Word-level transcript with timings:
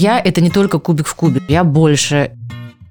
Я– 0.00 0.20
это 0.24 0.40
не 0.40 0.48
только 0.48 0.78
кубик 0.78 1.08
в 1.08 1.14
кубе, 1.16 1.42
я 1.48 1.64
больше. 1.64 2.30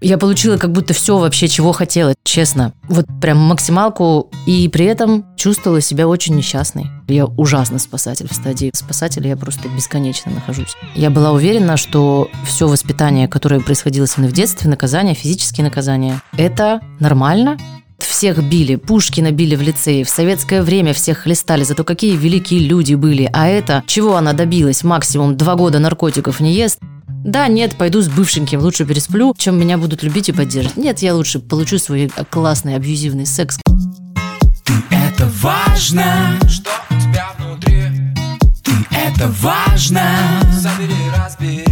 Я 0.01 0.17
получила 0.17 0.57
как 0.57 0.73
будто 0.73 0.93
все 0.93 1.17
вообще, 1.17 1.47
чего 1.47 1.71
хотела, 1.71 2.13
честно. 2.25 2.73
Вот 2.89 3.05
прям 3.21 3.37
максималку, 3.37 4.29
и 4.45 4.67
при 4.67 4.83
этом 4.83 5.25
чувствовала 5.37 5.79
себя 5.79 6.05
очень 6.09 6.35
несчастной. 6.35 6.87
Я 7.07 7.25
ужасный 7.25 7.79
спасатель 7.79 8.27
в 8.29 8.33
стадии 8.33 8.71
спасателя, 8.73 9.29
я 9.29 9.37
просто 9.37 9.69
бесконечно 9.69 10.33
нахожусь. 10.33 10.75
Я 10.95 11.09
была 11.09 11.31
уверена, 11.31 11.77
что 11.77 12.29
все 12.45 12.67
воспитание, 12.67 13.29
которое 13.29 13.61
происходило 13.61 14.05
со 14.05 14.19
мной 14.19 14.29
в 14.29 14.35
детстве, 14.35 14.69
наказания, 14.69 15.13
физические 15.13 15.63
наказания, 15.63 16.21
это 16.37 16.81
нормально, 16.99 17.57
всех 17.99 18.43
били, 18.43 18.75
пушки 18.75 19.21
набили 19.21 19.55
в 19.55 19.61
лицее, 19.61 20.03
в 20.03 20.09
советское 20.09 20.61
время 20.61 20.93
всех 20.93 21.19
хлестали, 21.19 21.63
зато 21.63 21.85
какие 21.85 22.17
великие 22.17 22.59
люди 22.59 22.95
были. 22.95 23.29
А 23.31 23.47
это, 23.47 23.81
чего 23.87 24.17
она 24.17 24.33
добилась? 24.33 24.83
Максимум 24.83 25.37
два 25.37 25.55
года 25.55 25.79
наркотиков 25.79 26.41
не 26.41 26.53
ест, 26.53 26.79
да, 27.23 27.47
нет, 27.47 27.75
пойду 27.75 28.01
с 28.01 28.07
бывшеньким, 28.07 28.59
лучше 28.61 28.85
пересплю, 28.85 29.33
чем 29.37 29.59
меня 29.59 29.77
будут 29.77 30.03
любить 30.03 30.29
и 30.29 30.31
поддерживать. 30.31 30.77
Нет, 30.77 30.99
я 30.99 31.15
лучше 31.15 31.39
получу 31.39 31.77
свой 31.77 32.09
классный 32.29 32.75
абьюзивный 32.75 33.25
секс. 33.25 33.59
Ты 34.63 34.73
это 34.91 35.29
важно, 35.41 36.39
что 36.47 36.69
у 36.89 36.93
тебя 36.99 37.29
внутри. 37.37 37.83
Ты 38.63 38.71
это 38.91 39.27
важно, 39.41 40.01
забери, 40.53 40.95
разбери. 41.15 41.65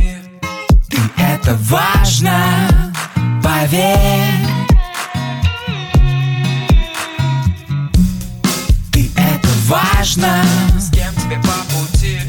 Ты 0.90 0.98
это 1.18 1.56
важно, 1.62 2.94
поверь. 3.44 3.98
Ты 8.92 9.10
это 9.16 9.48
важно, 9.68 10.44
с 10.80 10.90
кем 10.90 11.14
тебе 11.16 11.38
по 11.38 11.76
пути. 11.76 12.20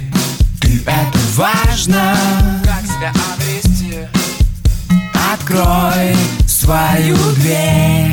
Ты 0.60 0.82
это 0.86 1.18
важно, 1.34 2.16
как 2.64 2.75
себя 2.96 3.12
обрести. 3.34 3.94
Открой 5.32 6.14
свою 6.46 7.16
дверь. 7.34 8.12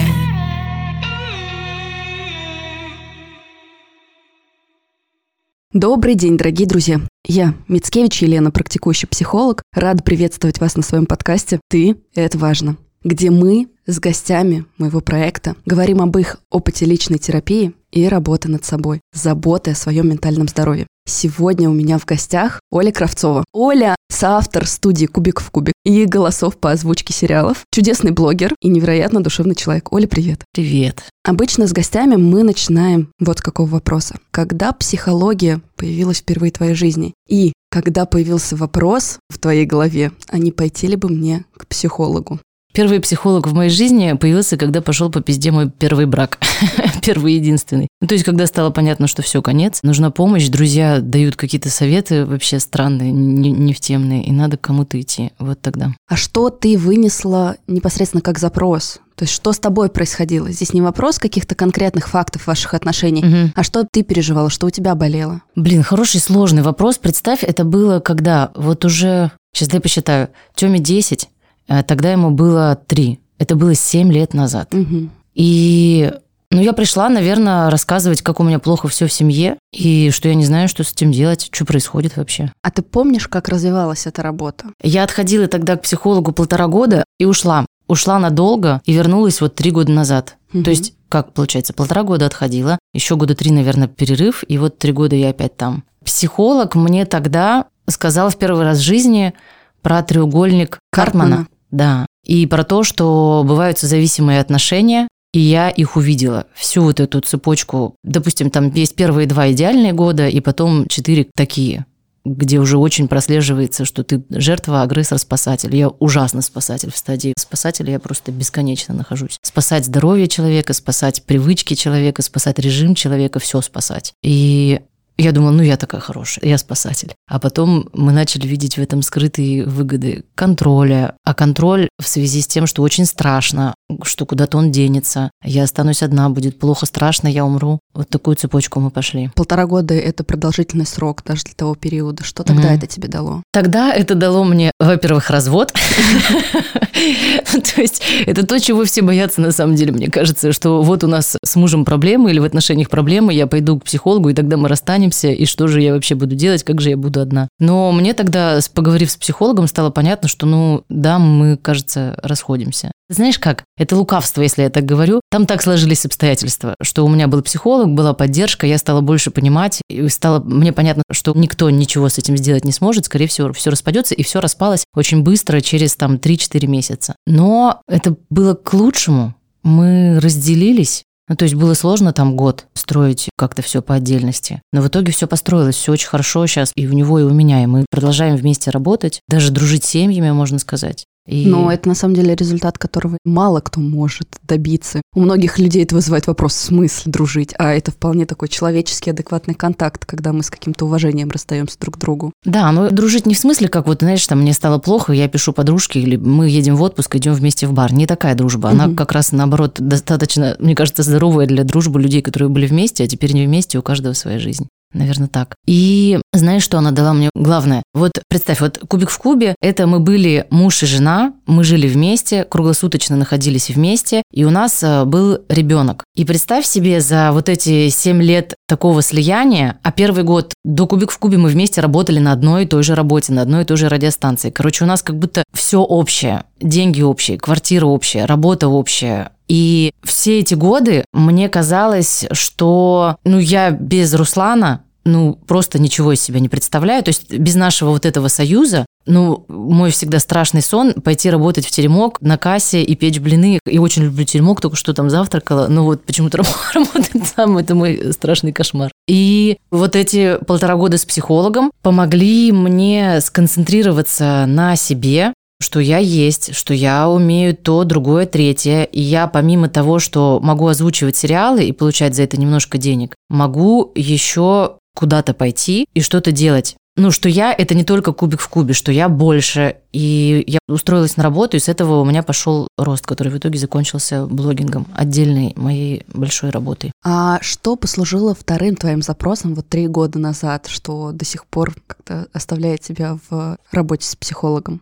Добрый 5.72 6.16
день, 6.16 6.38
дорогие 6.38 6.68
друзья. 6.68 7.02
Я, 7.26 7.56
Мицкевич 7.68 8.22
Елена, 8.22 8.52
практикующий 8.52 9.08
психолог, 9.08 9.64
рад 9.74 10.04
приветствовать 10.04 10.60
вас 10.60 10.76
на 10.76 10.84
своем 10.84 11.06
подкасте 11.06 11.60
«Ты– 11.70 11.96
это 12.14 12.38
важно», 12.38 12.78
где 13.04 13.32
мы 13.32 13.70
с 13.88 14.00
гостями 14.00 14.66
моего 14.78 15.02
проекта 15.02 15.56
говорим 15.66 16.02
об 16.02 16.18
их 16.18 16.38
опыте 16.52 16.86
личной 16.86 17.18
терапии 17.18 17.74
и 17.92 18.08
работы 18.08 18.50
над 18.50 18.66
собой, 18.66 19.02
заботы 19.14 19.72
о 19.72 19.76
своем 19.76 20.10
ментальном 20.10 20.48
здоровье. 20.48 20.88
Сегодня 21.06 21.70
у 21.70 21.74
меня 21.74 21.98
в 21.98 22.06
гостях 22.06 22.62
Оля 22.72 22.92
Кравцова. 22.92 23.44
Оля– 23.54 23.96
соавтор 24.10 24.66
студии 24.66 25.06
«Кубик 25.06 25.42
в 25.42 25.52
кубик» 25.52 25.74
и 25.84 26.06
голосов 26.06 26.58
по 26.58 26.72
озвучке 26.72 27.12
сериалов, 27.12 27.66
чудесный 27.72 28.12
блогер 28.12 28.56
и 28.62 28.70
невероятно 28.70 29.22
душевный 29.22 29.56
человек. 29.56 29.92
Оля, 29.92 30.08
привет. 30.08 30.44
Привет. 30.54 31.04
Обычно 31.26 31.68
с 31.68 31.74
гостями 31.74 32.16
мы 32.16 32.44
начинаем 32.44 33.10
вот 33.20 33.40
с 33.40 33.42
какого 33.42 33.68
вопроса. 33.68 34.16
Когда 34.32 34.72
психология 34.72 35.62
появилась 35.76 36.20
впервые 36.20 36.52
в 36.52 36.58
твоей 36.58 36.74
жизни? 36.74 37.14
И 37.28 37.52
когда 37.70 38.06
появился 38.06 38.56
вопрос 38.56 39.20
в 39.30 39.40
твоей 39.40 39.66
голове, 39.66 40.12
а 40.30 40.38
не 40.38 40.52
пойти 40.52 40.88
ли 40.88 40.96
бы 40.96 41.10
мне 41.10 41.46
к 41.58 41.68
психологу? 41.68 42.40
Первый 42.74 43.00
психолог 43.00 43.48
в 43.48 43.54
моей 43.54 43.70
жизни 43.70 44.14
появился, 44.14 44.58
когда 44.58 44.82
пошел 44.82 45.12
по 45.12 45.22
пизде 45.22 45.52
мой 45.52 45.70
первый 45.70 46.08
брак. 46.08 46.40
первый 47.04 47.36
единственный. 47.36 47.88
Ну, 48.02 48.08
то 48.08 48.16
есть, 48.16 48.26
когда 48.26 48.48
стало 48.48 48.72
понятно, 48.72 49.06
что 49.06 49.22
все, 49.22 49.44
конец, 49.44 49.80
нужна 49.84 50.10
помощь, 50.10 50.48
друзья 50.48 51.00
дают 51.00 51.36
какие-то 51.36 51.70
советы 51.70 52.26
вообще 52.26 52.60
странные, 52.60 53.12
не, 53.12 53.52
не 53.52 53.74
в 53.74 53.80
темные, 53.80 54.24
и 54.24 54.32
надо 54.32 54.58
к 54.58 54.62
кому-то 54.62 55.00
идти. 55.00 55.32
Вот 55.38 55.62
тогда. 55.62 55.94
А 56.08 56.16
что 56.16 56.50
ты 56.50 56.76
вынесла 56.76 57.58
непосредственно 57.68 58.22
как 58.22 58.40
запрос? 58.40 59.00
То 59.16 59.26
есть 59.26 59.34
что 59.36 59.54
с 59.54 59.60
тобой 59.60 59.90
происходило? 59.90 60.50
Здесь 60.52 60.74
не 60.74 60.82
вопрос 60.82 61.20
каких-то 61.20 61.54
конкретных 61.54 62.10
фактов 62.10 62.48
ваших 62.48 62.74
отношений, 62.74 63.24
Мгм. 63.24 63.54
а 63.56 63.62
что 63.62 63.86
ты 63.90 64.02
переживала, 64.02 64.50
что 64.50 64.66
у 64.66 64.70
тебя 64.72 64.96
болело? 64.96 65.42
Блин, 65.56 65.84
хороший 65.84 66.20
сложный 66.20 66.64
вопрос. 66.64 66.98
Представь, 66.98 67.44
это 67.44 67.64
было 67.64 68.00
когда? 68.00 68.52
Вот 68.56 68.84
уже, 68.84 69.32
сейчас 69.54 69.70
дай 69.70 69.80
посчитаю, 69.80 70.30
Тёме 70.56 70.80
10, 70.80 71.30
а 71.30 71.33
тогда 71.68 72.12
ему 72.12 72.32
было 72.32 72.80
3. 72.88 73.20
Это 73.40 73.56
было 73.56 73.76
7 73.76 74.12
лет 74.12 74.34
назад. 74.34 74.74
Мгм. 74.74 75.12
И 75.34 76.12
ну, 76.54 76.62
я 76.62 76.74
пришла, 76.74 77.10
наверное, 77.10 77.72
рассказывать, 77.72 78.22
как 78.22 78.40
у 78.40 78.44
меня 78.44 78.60
плохо 78.60 78.88
все 78.88 79.08
в 79.08 79.12
семье, 79.12 79.58
и 79.72 80.12
что 80.12 80.30
я 80.30 80.36
не 80.36 80.46
знаю, 80.46 80.68
что 80.68 80.84
с 80.84 80.92
этим 80.92 81.12
делать, 81.12 81.50
что 81.52 81.66
происходит 81.66 82.16
вообще. 82.16 82.52
А 82.62 82.70
ты 82.70 82.84
помнишь, 82.84 83.28
как 83.28 83.50
развивалась 83.50 84.06
эта 84.06 84.22
работа? 84.22 84.68
Я 84.84 85.04
отходила 85.04 85.48
тогда 85.48 85.78
к 85.78 85.82
психологу 85.82 86.32
полтора 86.32 86.68
года 86.68 87.06
и 87.18 87.26
ушла. 87.26 87.66
Ушла 87.88 88.20
надолго 88.20 88.82
и 88.86 88.94
вернулась 88.94 89.42
вот 89.42 89.56
три 89.56 89.72
года 89.72 89.92
назад. 89.92 90.38
Мгм. 90.54 90.64
То 90.64 90.70
есть, 90.70 90.94
как 91.10 91.34
получается, 91.34 91.74
полтора 91.74 92.04
года 92.04 92.28
отходила, 92.28 92.78
еще 92.94 93.16
года 93.16 93.36
три, 93.36 93.50
наверное, 93.50 93.88
перерыв, 93.88 94.44
и 94.48 94.60
вот 94.60 94.78
три 94.78 94.92
года 94.92 95.16
я 95.16 95.30
опять 95.30 95.58
там. 95.58 95.84
Психолог 96.06 96.76
мне 96.76 97.06
тогда 97.06 97.66
сказал 97.90 98.30
в 98.30 98.38
первый 98.38 98.64
раз 98.64 98.78
в 98.78 98.84
жизни 98.84 99.34
про 99.82 100.04
треугольник 100.04 100.78
Картмана. 100.92 101.30
Картмана. 101.30 101.48
Да. 101.74 102.06
И 102.24 102.46
про 102.46 102.64
то, 102.64 102.84
что 102.84 103.44
бывают 103.46 103.80
созависимые 103.80 104.40
отношения, 104.40 105.08
и 105.34 105.40
я 105.40 105.70
их 105.70 105.98
увидела. 105.98 106.46
Всю 106.54 106.84
вот 106.84 107.00
эту 107.00 107.20
цепочку. 107.20 107.96
Допустим, 108.04 108.52
там 108.52 108.72
есть 108.72 108.96
первые 108.96 109.28
два 109.28 109.52
идеальные 109.52 109.92
года, 109.92 110.28
и 110.28 110.40
потом 110.40 110.88
четыре 110.88 111.28
такие 111.36 111.86
где 112.26 112.60
уже 112.60 112.78
очень 112.78 113.10
прослеживается, 113.10 113.84
что 113.84 114.04
ты 114.04 114.24
жертва, 114.30 114.82
агрессор, 114.82 115.18
спасатель. 115.18 115.76
Я 115.76 115.90
ужасно 115.90 116.42
спасатель 116.42 116.90
в 116.90 116.96
стадии 116.96 117.34
спасателя, 117.38 117.92
я 117.92 118.00
просто 118.00 118.32
бесконечно 118.32 118.94
нахожусь. 118.94 119.38
Спасать 119.42 119.86
здоровье 119.86 120.28
человека, 120.28 120.72
спасать 120.74 121.24
привычки 121.24 121.74
человека, 121.74 122.22
спасать 122.22 122.60
режим 122.60 122.96
человека, 122.96 123.40
все 123.40 123.60
спасать. 123.60 124.14
И 124.24 124.80
я 125.18 125.32
думала, 125.32 125.52
ну 125.52 125.62
я 125.64 125.78
такая 125.78 126.02
хорошая, 126.02 126.48
я 126.48 126.58
спасатель. 126.58 127.14
А 127.30 127.40
потом 127.40 127.90
мы 127.94 128.12
начали 128.12 128.48
видеть 128.48 128.76
в 128.78 128.82
этом 128.82 129.02
скрытые 129.02 129.66
выгоды 129.66 130.24
контроля. 130.36 131.16
А 131.24 131.34
контроль 131.34 131.88
в 132.02 132.08
связи 132.08 132.42
с 132.42 132.48
тем, 132.48 132.66
что 132.68 132.82
очень 132.82 133.06
страшно, 133.06 133.76
что 134.04 134.26
куда-то 134.26 134.58
он 134.58 134.72
денется, 134.72 135.30
я 135.44 135.64
останусь 135.64 136.02
одна, 136.04 136.30
будет 136.30 136.60
плохо, 136.60 136.86
страшно, 136.86 137.28
я 137.28 137.46
умру. 137.46 137.80
Вот 137.94 138.10
такую 138.10 138.36
цепочку 138.36 138.80
мы 138.80 138.90
пошли. 138.90 139.30
Полтора 139.36 139.66
года– 139.68 139.94
это 139.96 140.24
продолжительный 140.24 140.86
срок 140.86 141.22
даже 141.26 141.44
для 141.44 141.54
того 141.54 141.76
периода. 141.76 142.24
Что 142.24 142.44
тогда 142.44 142.70
Мгм. 142.70 142.78
это 142.78 142.88
тебе 142.88 143.08
дало? 143.08 143.44
Тогда 143.52 143.94
это 143.94 144.16
дало 144.16 144.44
мне, 144.44 144.72
во-первых, 144.80 145.30
развод. 145.30 145.74
То 146.94 147.82
есть 147.82 148.02
это 148.26 148.46
то, 148.46 148.60
чего 148.60 148.84
все 148.86 149.02
боятся 149.02 149.42
на 149.42 149.52
самом 149.52 149.76
деле, 149.76 149.92
мне 149.92 150.10
кажется, 150.10 150.52
что 150.54 150.82
вот 150.82 151.04
у 151.04 151.08
нас 151.08 151.38
с 151.44 151.56
мужем 151.56 151.86
проблемы 151.86 152.32
или 152.32 152.40
в 152.40 152.44
отношениях 152.44 152.90
проблемы, 152.90 153.34
я 153.34 153.48
пойду 153.48 153.80
к 153.80 153.84
психологу, 153.84 154.30
и 154.30 154.34
тогда 154.34 154.58
мы 154.58 154.70
расстанемся, 154.70 155.03
и 155.10 155.46
что 155.46 155.68
же 155.68 155.82
я 155.82 155.94
вообще 155.94 156.16
буду 156.16 156.36
делать, 156.36 156.64
как 156.64 156.82
же 156.82 156.90
я 156.90 156.98
буду 156.98 157.22
одна. 157.22 157.48
Но 157.60 157.92
мне 157.92 158.14
тогда, 158.14 158.60
поговорив 158.74 159.12
с 159.12 159.18
психологом, 159.18 159.68
стало 159.68 159.90
понятно, 159.90 160.28
что, 160.28 160.46
ну, 160.46 160.84
да, 160.90 161.20
мы, 161.20 161.58
кажется, 161.58 162.20
расходимся. 162.22 162.92
Знаешь 163.10 163.38
как? 163.38 163.64
Это 163.78 163.96
лукавство, 163.96 164.42
если 164.42 164.64
я 164.64 164.70
так 164.70 164.86
говорю. 164.86 165.22
Там 165.30 165.46
так 165.46 165.62
сложились 165.62 166.06
обстоятельства, 166.06 166.76
что 166.82 167.06
у 167.06 167.10
меня 167.10 167.28
был 167.28 167.42
психолог, 167.42 167.94
была 167.94 168.14
поддержка, 168.14 168.66
я 168.66 168.78
стала 168.78 169.02
больше 169.02 169.30
понимать, 169.30 169.82
и 169.90 170.08
стало 170.08 170.40
мне 170.40 170.74
понятно, 170.74 171.04
что 171.12 171.34
никто 171.36 171.70
ничего 171.70 172.10
с 172.10 172.18
этим 172.18 172.38
сделать 172.38 172.66
не 172.66 172.72
сможет, 172.72 173.06
скорее 173.06 173.28
всего, 173.28 173.52
все 173.54 173.70
распадется, 173.70 174.16
и 174.16 174.24
все 174.24 174.40
распалось 174.40 174.86
очень 174.96 175.22
быстро, 175.22 175.62
через 175.62 175.96
там 175.96 176.16
3-4 176.16 176.66
месяца. 176.68 177.16
Но 177.28 177.82
это 177.88 178.16
было 178.30 178.54
к 178.56 178.74
лучшему. 178.74 179.36
Мы 179.64 180.20
разделились, 180.20 181.04
ну, 181.30 181.36
то 181.36 181.44
есть 181.44 181.56
было 181.56 181.74
сложно 181.74 182.12
там 182.12 182.36
год 182.36 182.66
строить 182.74 183.30
как-то 183.38 183.62
все 183.62 183.82
по 183.82 183.96
отдельности. 183.96 184.62
Но 184.74 184.82
в 184.82 184.88
итоге 184.88 185.12
все 185.12 185.28
построилось, 185.28 185.76
все 185.76 185.94
очень 185.94 186.10
хорошо 186.10 186.46
сейчас 186.48 186.72
и 186.76 186.88
у 186.88 186.92
него, 186.94 187.20
и 187.20 187.24
у 187.24 187.34
меня. 187.34 187.64
И 187.64 187.66
мы 187.66 187.86
продолжаем 187.90 188.36
вместе 188.36 188.72
работать, 188.72 189.22
даже 189.28 189.52
дружить 189.52 189.86
с 189.86 189.90
семьями, 189.90 190.32
можно 190.32 190.60
сказать. 190.60 191.06
И... 191.28 191.48
Но 191.48 191.72
это 191.72 191.88
на 191.88 191.96
самом 191.96 192.16
деле 192.16 192.36
результат, 192.36 192.78
которого 192.78 193.18
мало 193.24 193.62
кто 193.62 193.80
может 193.80 194.28
добиться. 194.48 195.02
У 195.16 195.22
многих 195.22 195.58
людей 195.58 195.84
это 195.84 195.96
вызывает 195.96 196.28
вопрос, 196.28 196.54
в 196.54 196.62
смысле 196.62 197.12
дружить? 197.12 197.54
А 197.58 197.74
это 197.74 197.92
вполне 197.92 198.26
такой 198.26 198.50
человеческий, 198.50 199.12
адекватный 199.12 199.54
контакт, 199.54 200.06
когда 200.06 200.34
мы 200.34 200.44
с 200.44 200.50
каким-то 200.50 200.86
уважением 200.86 201.30
расстаемся 201.30 201.78
друг 201.80 201.96
к 201.96 202.00
другу. 202.00 202.34
Да, 202.44 202.72
но 202.72 202.90
дружить 202.90 203.26
не 203.26 203.36
в 203.36 203.40
смысле, 203.40 203.70
как 203.70 203.88
вот, 203.88 204.00
знаешь, 204.00 204.26
там 204.28 204.42
мне 204.42 204.54
стало 204.54 204.80
плохо, 204.80 205.14
я 205.14 205.28
пишу 205.28 205.54
подружке, 205.54 206.00
или 206.02 206.18
мы 206.18 206.50
едем 206.50 206.76
в 206.76 206.82
отпуск, 206.82 207.16
идем 207.16 207.34
вместе 207.34 207.68
в 207.68 207.74
бар. 207.74 207.94
Не 207.94 208.06
такая 208.06 208.36
дружба. 208.36 208.70
Она 208.70 208.88
Мгм. 208.88 208.96
как 208.96 209.12
раз 209.14 209.32
наоборот 209.32 209.78
достаточно, 209.80 210.56
мне 210.60 210.76
кажется, 210.76 211.04
здоровая 211.04 211.48
для 211.48 211.64
дружбы 211.64 212.02
людей, 212.02 212.22
которые 212.22 212.50
были 212.50 212.68
вместе, 212.68 213.04
а 213.04 213.08
теперь 213.08 213.34
не 213.34 213.46
вместе, 213.46 213.78
у 213.78 213.82
каждого 213.82 214.14
своя 214.14 214.40
жизнь. 214.40 214.68
Наверное, 214.94 215.28
так. 215.28 215.56
И 215.66 216.20
знаешь, 216.34 216.64
что 216.64 216.78
она 216.78 216.92
дала 216.92 217.14
мне 217.14 217.30
главное? 217.36 217.84
Вот 217.94 218.12
представь, 218.30 218.62
вот 218.62 218.80
кубик 218.88 219.10
в 219.10 219.18
кубе, 219.18 219.56
это 219.60 219.88
мы 219.88 220.00
были 220.00 220.46
муж 220.50 220.84
и 220.84 220.86
жена, 220.86 221.34
мы 221.46 221.64
жили 221.64 221.88
вместе, 221.88 222.44
круглосуточно 222.44 223.16
находились 223.16 223.70
вместе, 223.70 224.24
и 224.32 224.46
у 224.46 224.50
нас 224.50 224.84
э, 224.84 225.06
был 225.06 225.40
ребенок. 225.50 226.04
И 226.16 226.26
представь 226.26 226.66
себе 226.66 227.02
за 227.02 227.32
вот 227.32 227.50
эти 227.50 227.90
7 227.90 228.22
лет 228.22 228.56
такого 228.68 229.02
слияния, 229.02 229.80
а 229.84 229.92
первый 229.92 230.24
год 230.24 230.54
до 230.64 230.86
кубик 230.88 231.12
в 231.12 231.18
кубе 231.18 231.38
мы 231.38 231.50
вместе 231.50 231.82
работали 231.82 232.20
на 232.20 232.32
одной 232.32 232.64
и 232.64 232.68
той 232.68 232.84
же 232.84 232.96
работе, 232.96 233.34
на 233.34 233.42
одной 233.42 233.64
и 233.64 233.66
той 233.66 233.78
же 233.78 233.90
радиостанции. 233.90 234.52
Короче, 234.52 234.84
у 234.84 234.88
нас 234.88 235.02
как 235.02 235.18
будто 235.18 235.44
все 235.54 235.80
общее. 235.80 236.44
Деньги 236.62 237.02
общие, 237.02 237.38
квартира 237.38 237.86
общая, 237.86 238.26
работа 238.26 238.70
общая, 238.70 239.32
и 239.48 239.92
все 240.04 240.40
эти 240.40 240.56
годы 240.56 241.06
мне 241.14 241.50
казалось, 241.50 242.26
что 242.32 243.18
ну, 243.26 243.40
я 243.40 243.72
без 243.72 244.14
Руслана 244.14 244.83
ну, 245.06 245.38
просто 245.48 245.80
ничего 245.80 246.14
из 246.14 246.22
себя 246.22 246.40
не 246.40 246.50
представляю. 246.50 247.04
То 247.04 247.10
есть 247.10 247.32
без 247.32 247.56
нашего 247.56 247.90
вот 247.90 248.06
этого 248.06 248.28
союза, 248.28 248.86
ну, 249.06 249.46
мой 249.50 249.92
всегда 249.92 250.20
страшный 250.20 250.62
сон 250.62 250.94
пойти 250.94 251.30
работать 251.30 251.66
в 251.66 251.72
теремок 251.72 252.22
на 252.22 252.38
кассе 252.38 252.84
и 252.84 252.96
печь 252.96 253.20
блины. 253.20 253.60
И 253.66 253.78
очень 253.78 254.04
люблю 254.04 254.24
теремок, 254.24 254.62
только 254.62 254.78
что 254.78 254.94
там 254.94 255.10
завтракала. 255.10 255.68
Ну 255.68 255.84
вот 255.84 256.06
почему-то 256.06 256.42
работать 256.74 257.34
там, 257.36 257.58
это 257.58 257.76
мой 257.76 258.14
страшный 258.14 258.54
кошмар. 258.54 258.92
И 259.08 259.58
вот 259.72 259.96
эти 259.96 260.38
полтора 260.46 260.76
года 260.76 260.98
с 260.98 261.06
психологом 261.06 261.72
помогли 261.82 262.52
мне 262.52 263.20
сконцентрироваться 263.20 264.46
на 264.48 264.76
себе, 264.78 265.34
что 265.62 265.80
я 265.80 265.98
есть, 265.98 266.56
что 266.56 266.74
я 266.74 267.10
умею 267.10 267.56
то, 267.56 267.84
другое, 267.84 268.26
третье. 268.26 268.84
И 268.84 269.02
я 269.02 269.28
помимо 269.28 269.70
того, 269.70 270.00
что 270.00 270.40
могу 270.42 270.68
озвучивать 270.68 271.16
сериалы 271.16 271.64
и 271.66 271.72
получать 271.72 272.16
за 272.16 272.24
это 272.24 272.40
немножко 272.40 272.78
денег, 272.78 273.16
могу 273.30 273.92
еще 273.96 274.78
куда-то 274.96 275.34
пойти 275.34 275.88
и 275.94 276.02
что-то 276.02 276.32
делать. 276.32 276.76
Ну, 276.96 277.10
что 277.10 277.28
я– 277.28 277.52
это 277.58 277.74
не 277.74 277.84
только 277.84 278.14
кубик 278.14 278.40
в 278.40 278.48
кубе, 278.48 278.76
что 278.76 278.92
я 278.92 279.10
больше. 279.10 279.78
И 279.92 280.44
я 280.46 280.60
устроилась 280.68 281.18
на 281.18 281.24
работу, 281.24 281.58
и 281.58 281.60
с 281.60 281.68
этого 281.68 282.00
у 282.00 282.06
меня 282.06 282.22
пошел 282.22 282.68
рост, 282.78 283.08
который 283.08 283.30
в 283.30 283.38
итоге 283.38 283.58
закончился 283.58 284.28
блогингом, 284.28 284.86
отдельной 284.94 285.54
моей 285.56 286.06
большой 286.14 286.52
работой. 286.52 286.92
А 287.04 287.40
что 287.42 287.76
послужило 287.76 288.36
вторым 288.36 288.76
твоим 288.76 289.02
запросом 289.02 289.56
вот 289.56 289.68
три 289.68 289.88
года 289.88 290.20
назад, 290.20 290.68
что 290.68 291.12
до 291.12 291.26
сих 291.26 291.48
пор 291.48 291.74
как-то 291.88 292.28
оставляет 292.32 292.82
тебя 292.82 293.18
в 293.28 293.58
работе 293.72 294.08
с 294.08 294.16
психологом? 294.16 294.82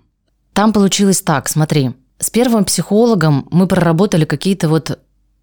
Там 0.52 0.74
получилось 0.74 1.22
так, 1.22 1.48
смотри. 1.48 1.92
С 2.20 2.30
первым 2.30 2.66
психологом 2.66 3.48
мы 3.52 3.68
проработали 3.68 4.26
какие-то 4.26 4.68
вот 4.68 5.00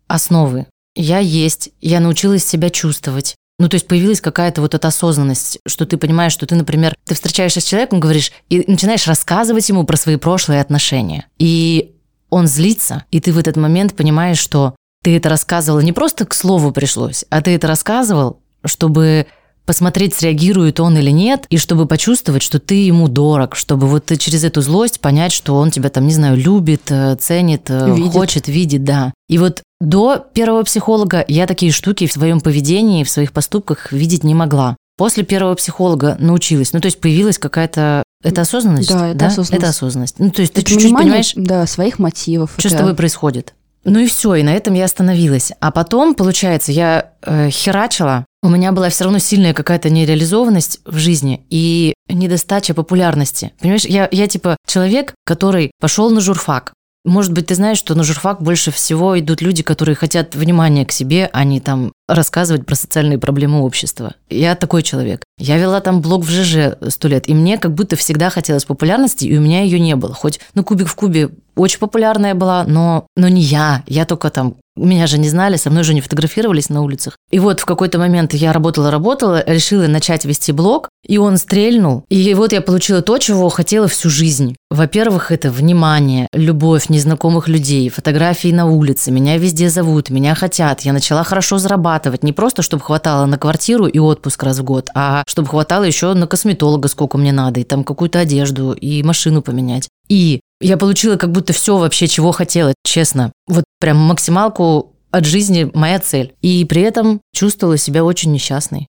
основы. 0.06 0.67
Я 0.94 1.19
есть, 1.19 1.70
я 1.81 2.00
научилась 2.00 2.44
себя 2.44 2.69
чувствовать. 2.69 3.37
Ну, 3.58 3.69
то 3.69 3.75
есть 3.75 3.88
появилась 3.88 4.20
какая-то 4.20 4.60
вот 4.60 4.75
эта 4.75 4.88
осознанность, 4.88 5.58
что 5.66 5.84
ты 5.84 5.96
понимаешь, 5.96 6.32
что 6.32 6.46
ты, 6.46 6.55
например, 6.55 6.94
ты 7.05 7.14
встречаешься 7.14 7.60
с 7.60 7.64
человеком, 7.64 7.99
говоришь, 7.99 8.31
и 8.49 8.64
начинаешь 8.70 9.06
рассказывать 9.08 9.69
ему 9.69 9.84
про 9.84 9.96
свои 9.96 10.16
прошлые 10.16 10.60
отношения. 10.60 11.26
И 11.38 11.96
он 12.31 12.46
злится, 12.46 13.05
и 13.10 13.20
ты 13.20 13.32
в 13.32 13.38
этот 13.38 13.56
момент 13.56 13.96
понимаешь, 13.96 14.38
что 14.38 14.76
ты 15.02 15.16
это 15.16 15.28
рассказывал 15.28 15.81
не 15.81 15.93
просто 15.93 16.25
к 16.25 16.34
слову 16.34 16.70
пришлось, 16.70 17.25
а 17.31 17.40
ты 17.40 17.55
это 17.55 17.66
рассказывал, 17.66 18.40
чтобы 18.64 19.26
посмотреть, 19.69 20.15
среагирует 20.15 20.81
он 20.81 20.97
или 20.97 21.11
нет, 21.11 21.44
и 21.50 21.59
чтобы 21.59 21.85
почувствовать, 21.85 22.43
что 22.43 22.59
ты 22.59 22.87
ему 22.87 23.06
дорог, 23.06 23.55
чтобы 23.55 23.87
вот 23.87 24.06
ты 24.06 24.17
через 24.17 24.43
эту 24.43 24.62
злость 24.62 24.99
понять, 24.99 25.31
что 25.31 25.56
он 25.56 25.70
тебя 25.70 25.91
там, 25.91 26.06
не 26.06 26.15
знаю, 26.15 26.38
любит, 26.38 26.91
э, 26.91 27.17
ценит, 27.17 27.67
э, 27.69 27.94
видит. 27.94 28.12
хочет, 28.12 28.49
видит, 28.49 28.85
да. 28.85 29.12
И 29.29 29.37
вот 29.37 29.62
до 29.79 30.25
первого 30.32 30.62
психолога 30.62 31.23
я 31.29 31.47
такие 31.47 31.70
штуки 31.70 32.06
в 32.06 32.12
своем 32.15 32.41
поведении, 32.41 33.05
в 33.05 33.11
своих 33.11 33.35
поступках 33.35 33.93
видеть 33.93 34.25
не 34.25 34.35
могла. 34.35 34.75
После 34.97 35.23
первого 35.23 35.55
психолога 35.55 36.17
научилась. 36.19 36.73
Ну, 36.73 36.81
то 36.81 36.87
есть 36.87 36.99
появилась 36.99 37.37
какая-то 37.37 38.03
это 38.25 38.41
осознанность? 38.41 38.88
Да, 38.88 39.09
это 39.09 39.19
да? 39.19 39.26
осознанность. 39.26 39.53
Это 39.53 39.69
осознанность. 39.69 40.15
Ну, 40.19 40.31
то 40.31 40.41
есть 40.41 40.53
это 40.55 40.62
ты 40.62 40.73
чуть-чуть 40.73 40.97
понимаешь... 40.97 41.35
Да, 41.37 41.67
своих 41.67 41.99
мотивов. 41.99 42.55
Что 42.56 42.69
это... 42.69 42.76
с 42.76 42.81
тобой 42.81 42.94
происходит. 42.94 43.53
Ну 43.88 44.00
и 44.00 44.06
все, 44.06 44.35
и 44.35 44.43
на 44.43 44.55
этом 44.55 44.75
я 44.75 44.85
остановилась. 44.85 45.52
А 45.61 45.70
потом, 45.70 46.14
получается, 46.14 46.73
я 46.73 47.12
э, 47.23 47.50
херачила, 47.50 48.25
у 48.43 48.49
меня 48.49 48.73
была 48.73 48.88
все 48.88 49.05
равно 49.05 49.19
сильная 49.19 49.55
какая-то 49.55 49.90
нереализованность 49.90 50.81
в 50.85 50.96
жизни 50.96 51.44
и 51.50 51.94
недостача 52.08 52.75
популярности. 52.75 53.52
Понимаешь, 53.61 53.85
я, 53.85 54.08
я 54.12 54.29
типа 54.29 54.56
человек, 54.67 55.14
который 55.25 55.73
пошел 55.81 56.11
на 56.11 56.20
журфак, 56.20 56.73
может 57.05 57.32
быть, 57.32 57.46
ты 57.46 57.55
знаешь, 57.55 57.79
что 57.79 57.94
на 57.94 58.05
журфак 58.05 58.43
больше 58.43 58.70
всего 58.70 59.19
идут 59.19 59.40
люди, 59.40 59.62
которые 59.62 59.96
хотят 59.96 60.34
внимания 60.34 60.84
к 60.84 60.93
себе, 60.93 61.31
а 61.32 61.44
не 61.44 61.61
там 61.61 61.93
рассказывать 62.08 62.66
про 62.66 62.75
социальные 62.75 63.19
проблемы 63.19 63.62
общества. 63.62 64.14
Я 64.31 64.55
такой 64.55 64.82
человек. 64.82 65.25
Я 65.38 65.58
вела 65.58 65.81
там 65.81 66.00
блог 66.00 66.25
в 66.25 66.31
ЖЖ 66.31 66.76
сто 66.88 67.08
лет, 67.08 67.28
и 67.28 67.34
мне 67.34 67.58
как 67.58 67.75
будто 67.75 67.96
всегда 67.96 68.31
хотелось 68.31 68.64
популярности, 68.64 69.26
и 69.26 69.37
у 69.37 69.40
меня 69.40 69.62
ее 69.62 69.78
не 69.78 69.94
было. 69.94 70.14
Хоть, 70.14 70.40
ну, 70.55 70.64
кубик 70.64 70.88
в 70.88 70.94
кубе 70.94 71.31
очень 71.55 71.78
популярная 71.78 72.34
была, 72.34 72.64
но, 72.64 73.06
но 73.16 73.28
не 73.28 73.43
я. 73.43 73.82
Я 73.87 74.05
только 74.05 74.31
там 74.31 74.56
меня 74.78 75.06
же 75.06 75.19
не 75.19 75.28
знали, 75.28 75.56
со 75.56 75.70
мной 75.70 75.82
же 75.82 75.93
не 75.93 76.00
фотографировались 76.00 76.69
на 76.69 76.82
улицах. 76.82 77.16
И 77.31 77.38
вот 77.38 77.60
в 77.60 77.64
какой-то 77.64 77.99
момент 77.99 78.32
я 78.32 78.52
работала-работала, 78.52 79.43
решила 79.46 79.87
начать 79.87 80.25
вести 80.25 80.52
блог, 80.52 80.88
и 81.05 81.19
он 81.19 81.37
стрельнул. 81.37 82.05
И 82.08 82.34
вот 82.34 82.52
я 82.52 82.60
получила 82.60 83.02
то, 83.02 83.19
чего 83.19 83.49
хотела 83.49 83.88
всю 83.88 84.08
жизнь. 84.08 84.56
Во-первых, 84.70 85.32
это 85.32 85.50
внимание, 85.50 86.28
любовь 86.32 86.88
незнакомых 86.88 87.49
людей, 87.49 87.88
фотографии 87.88 88.52
на 88.52 88.66
улице, 88.66 89.10
меня 89.10 89.37
везде 89.38 89.69
зовут, 89.69 90.10
меня 90.10 90.34
хотят. 90.34 90.82
Я 90.82 90.93
начала 90.93 91.25
хорошо 91.25 91.58
зарабатывать, 91.58 91.98
не 92.23 92.33
просто, 92.33 92.62
чтобы 92.62 92.83
хватало 92.83 93.27
на 93.27 93.39
квартиру 93.39 93.87
и 93.87 93.99
отпуск 93.99 94.43
раз 94.43 94.59
в 94.59 94.65
год, 94.65 94.91
а 94.95 95.23
чтобы 95.27 95.49
хватало 95.49 95.85
еще 95.85 96.15
на 96.15 96.27
косметолога, 96.27 96.89
сколько 96.89 97.19
мне 97.19 97.33
надо, 97.33 97.61
и 97.61 97.65
там 97.65 97.85
какую-то 97.85 98.19
одежду, 98.19 98.73
и 98.73 99.03
машину 99.03 99.43
поменять. 99.43 99.89
И 100.09 100.41
я 100.61 100.77
получила 100.77 101.17
как 101.17 101.33
будто 101.33 101.53
все 101.53 101.79
вообще, 101.79 102.09
чего 102.09 102.33
хотела, 102.33 102.75
честно. 102.85 103.33
Вот 103.47 103.65
прям 103.81 103.97
максималку 103.97 104.95
от 105.11 105.25
жизни 105.25 105.71
моя 105.75 105.99
цель. 105.99 106.35
И 106.43 106.65
при 106.65 106.83
этом 106.83 107.21
чувствовала 107.35 107.77
себя 107.77 108.05
очень 108.05 108.33
несчастной. 108.33 108.89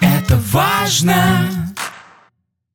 Это 0.00 0.38
важно. 0.52 1.48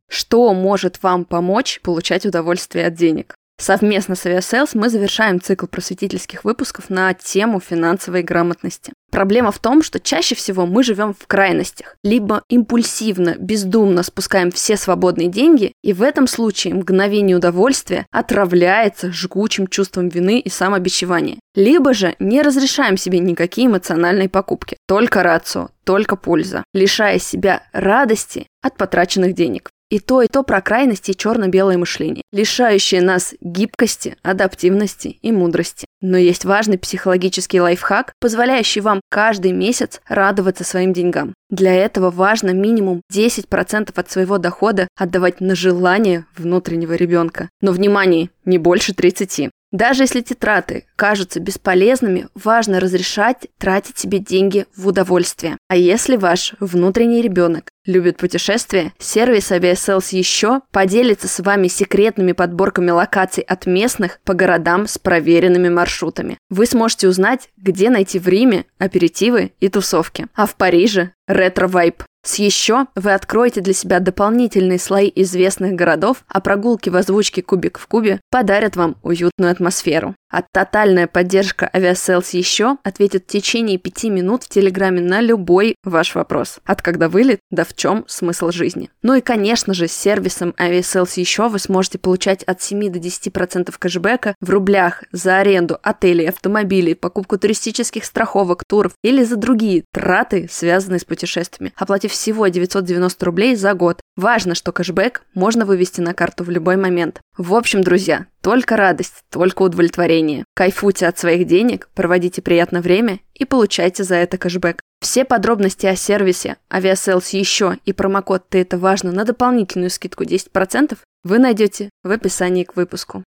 Что 0.10 0.54
может 0.54 1.02
вам 1.02 1.26
помочь 1.26 1.80
получать 1.82 2.26
удовольствие 2.26 2.88
от 2.88 2.96
денег? 2.96 3.36
Совместно 3.64 4.16
с 4.16 4.26
Aviasales 4.26 4.72
мы 4.74 4.90
завершаем 4.90 5.40
цикл 5.40 5.68
просветительских 5.68 6.44
выпусков 6.44 6.90
на 6.90 7.14
тему 7.14 7.62
финансовой 7.62 8.22
грамотности. 8.22 8.92
Проблема 9.10 9.54
в 9.54 9.60
том, 9.60 9.82
что 9.84 10.02
чаще 10.02 10.36
всего 10.36 10.66
мы 10.66 10.84
живем 10.84 11.14
в 11.14 11.28
крайностях. 11.28 11.96
Либо 12.04 12.44
импульсивно, 12.50 13.38
бездумно 13.40 14.04
спускаем 14.04 14.52
все 14.52 14.76
свободные 14.76 15.30
деньги, 15.30 15.72
и 15.82 15.94
в 15.94 16.02
этом 16.02 16.28
случае 16.28 16.74
мгновение 16.74 17.38
удовольствия 17.38 18.06
отравляется 18.12 19.14
жгучим 19.14 19.68
чувством 19.68 20.10
вины 20.10 20.40
и 20.40 20.50
самобичевания. 20.50 21.38
Либо 21.56 21.94
же 21.94 22.18
не 22.20 22.42
разрешаем 22.42 22.98
себе 22.98 23.20
никакие 23.20 23.68
эмоциональные 23.68 24.28
покупки. 24.28 24.76
Только 24.90 25.24
рацио, 25.24 25.70
только 25.86 26.18
польза, 26.18 26.66
лишая 26.74 27.18
себя 27.18 27.64
радости 27.72 28.46
от 28.62 28.76
потраченных 28.76 29.36
денег. 29.36 29.70
И 29.94 30.00
то, 30.00 30.24
и 30.24 30.28
то 30.28 30.42
про 30.42 30.60
крайности 30.60 31.12
и 31.12 31.16
черно-белое 31.16 31.78
мышление, 31.78 32.24
лишающее 32.32 33.00
нас 33.00 33.36
гибкости, 33.42 34.18
адаптивности 34.24 35.20
и 35.22 35.32
мудрости. 35.32 35.86
Но 36.02 36.18
есть 36.18 36.46
важный 36.46 36.80
психологический 36.80 37.62
лайфхак, 37.62 38.14
позволяющий 38.20 38.82
вам 38.82 39.02
каждый 39.12 39.52
месяц 39.52 40.02
радоваться 40.08 40.64
своим 40.64 40.94
деньгам. 40.94 41.36
Для 41.52 41.76
этого 41.76 42.10
важно 42.10 42.50
минимум 42.56 43.02
10% 43.14 43.92
от 43.94 44.10
своего 44.10 44.40
дохода 44.40 44.88
отдавать 44.98 45.42
на 45.42 45.54
желание 45.54 46.26
внутреннего 46.36 46.94
ребенка. 46.94 47.50
Но 47.62 47.72
внимание, 47.72 48.32
не 48.46 48.58
больше 48.58 48.96
30. 48.96 49.52
Даже 49.74 50.04
если 50.04 50.22
траты 50.22 50.86
кажутся 50.96 51.40
бесполезными, 51.40 52.28
важно 52.36 52.80
разрешать 52.80 53.48
тратить 53.58 53.98
себе 53.98 54.20
деньги 54.20 54.68
в 54.76 54.88
удовольствие. 54.88 55.58
А 55.70 55.76
если 55.76 56.18
ваш 56.18 56.54
внутренний 56.60 57.22
ребенок 57.22 57.70
любит 57.86 58.18
путешествия, 58.18 58.94
сервис 59.00 59.52
Aviasales 59.52 60.16
еще 60.16 60.62
поделится 60.72 61.28
с 61.28 61.40
вами 61.40 61.68
секретными 61.68 62.34
подборками 62.34 62.92
локаций 62.92 63.44
от 63.44 63.66
местных 63.66 64.20
по 64.24 64.34
городам 64.34 64.88
с 64.88 64.98
проверенными 64.98 65.70
маршрутами. 65.70 66.38
Вы 66.50 66.66
сможете 66.66 67.08
узнать, 67.08 67.50
где 67.58 67.90
найти 67.90 68.20
в 68.20 68.28
Риме 68.28 68.66
аперитивы 68.78 69.54
и 69.60 69.70
тусовки. 69.70 70.28
А 70.36 70.46
в 70.46 70.56
Париже 70.56 71.12
ретро-вайб. 71.28 72.04
С 72.26 72.36
еще 72.36 72.88
вы 72.96 73.14
откроете 73.14 73.60
для 73.60 73.74
себя 73.74 74.00
дополнительные 74.00 74.80
слои 74.80 75.12
известных 75.14 75.74
городов, 75.74 76.24
а 76.30 76.40
прогулки 76.40 76.90
в 76.90 76.96
озвучке 76.96 77.42
«Кубик 77.42 77.78
в 77.78 77.88
кубе» 77.88 78.22
подарят 78.32 78.78
вам 78.78 78.96
уютную 79.04 79.52
атмосферу. 79.52 80.16
А 80.32 80.42
тотальная 80.42 81.08
поддержка 81.08 81.70
Aviasales 81.74 82.30
еще 82.32 82.78
ответит 82.84 83.24
в 83.24 83.28
течение 83.28 83.78
пяти 83.78 84.10
минут 84.10 84.44
в 84.44 84.50
Телеграме 84.50 85.02
на 85.02 85.20
любой 85.20 85.63
любой 85.64 85.76
ваш 85.84 86.16
вопрос. 86.16 86.60
От 86.66 86.82
когда 86.82 87.10
вылет, 87.10 87.40
да 87.52 87.64
в 87.64 87.74
чем 87.76 88.06
смысл 88.08 88.52
жизни. 88.52 88.90
Ну 89.02 89.16
и, 89.16 89.22
конечно 89.22 89.74
же, 89.74 89.88
с 89.88 89.94
сервисом 89.94 90.54
Aviasales 90.58 91.14
еще 91.16 91.48
вы 91.48 91.60
сможете 91.60 91.98
получать 91.98 92.44
от 92.44 92.62
7 92.62 92.92
до 92.92 93.00
10% 93.00 93.74
кэшбэка 93.78 94.36
в 94.42 94.50
рублях 94.50 95.04
за 95.12 95.38
аренду 95.38 95.78
отелей, 95.82 96.30
автомобилей, 96.30 96.96
покупку 96.96 97.38
туристических 97.38 98.06
страховок, 98.06 98.64
туров 98.68 98.94
или 99.04 99.24
за 99.24 99.36
другие 99.36 99.84
траты, 99.94 100.48
связанные 100.52 101.00
с 101.00 101.06
путешествиями, 101.06 101.74
оплатив 101.76 102.12
всего 102.12 102.48
990 102.48 103.26
рублей 103.26 103.56
за 103.56 103.74
год. 103.74 104.02
Важно, 104.16 104.56
что 104.56 104.72
кэшбэк 104.72 105.24
можно 105.34 105.66
вывести 105.66 106.02
на 106.02 106.14
карту 106.14 106.44
в 106.44 106.50
любой 106.50 106.78
момент. 106.78 107.22
В 107.38 107.54
общем, 107.54 107.82
друзья, 107.82 108.28
только 108.42 108.76
радость, 108.76 109.24
только 109.32 109.64
удовлетворение. 109.64 110.44
Кайфуйте 110.56 111.08
от 111.08 111.18
своих 111.18 111.48
денег, 111.48 111.90
проводите 111.96 112.42
приятное 112.42 112.82
время 112.82 113.20
и 113.34 113.46
получайте 113.46 114.04
за 114.04 114.16
это 114.16 114.38
кэшбэк. 114.38 114.82
Все 115.04 115.26
подробности 115.26 115.86
о 115.86 115.98
сервисе 115.98 116.56
Aviasales 116.72 117.38
еще 117.38 117.78
и 117.84 117.92
промокод 117.92 118.48
«Ты 118.48 118.60
это 118.62 118.78
важно» 118.78 119.12
на 119.12 119.26
дополнительную 119.26 119.90
скидку 119.90 120.24
10% 120.24 120.98
вы 121.26 121.40
найдете 121.40 121.90
в 122.04 122.12
описании 122.12 122.64
к 122.64 122.78
выпуску. 122.78 123.22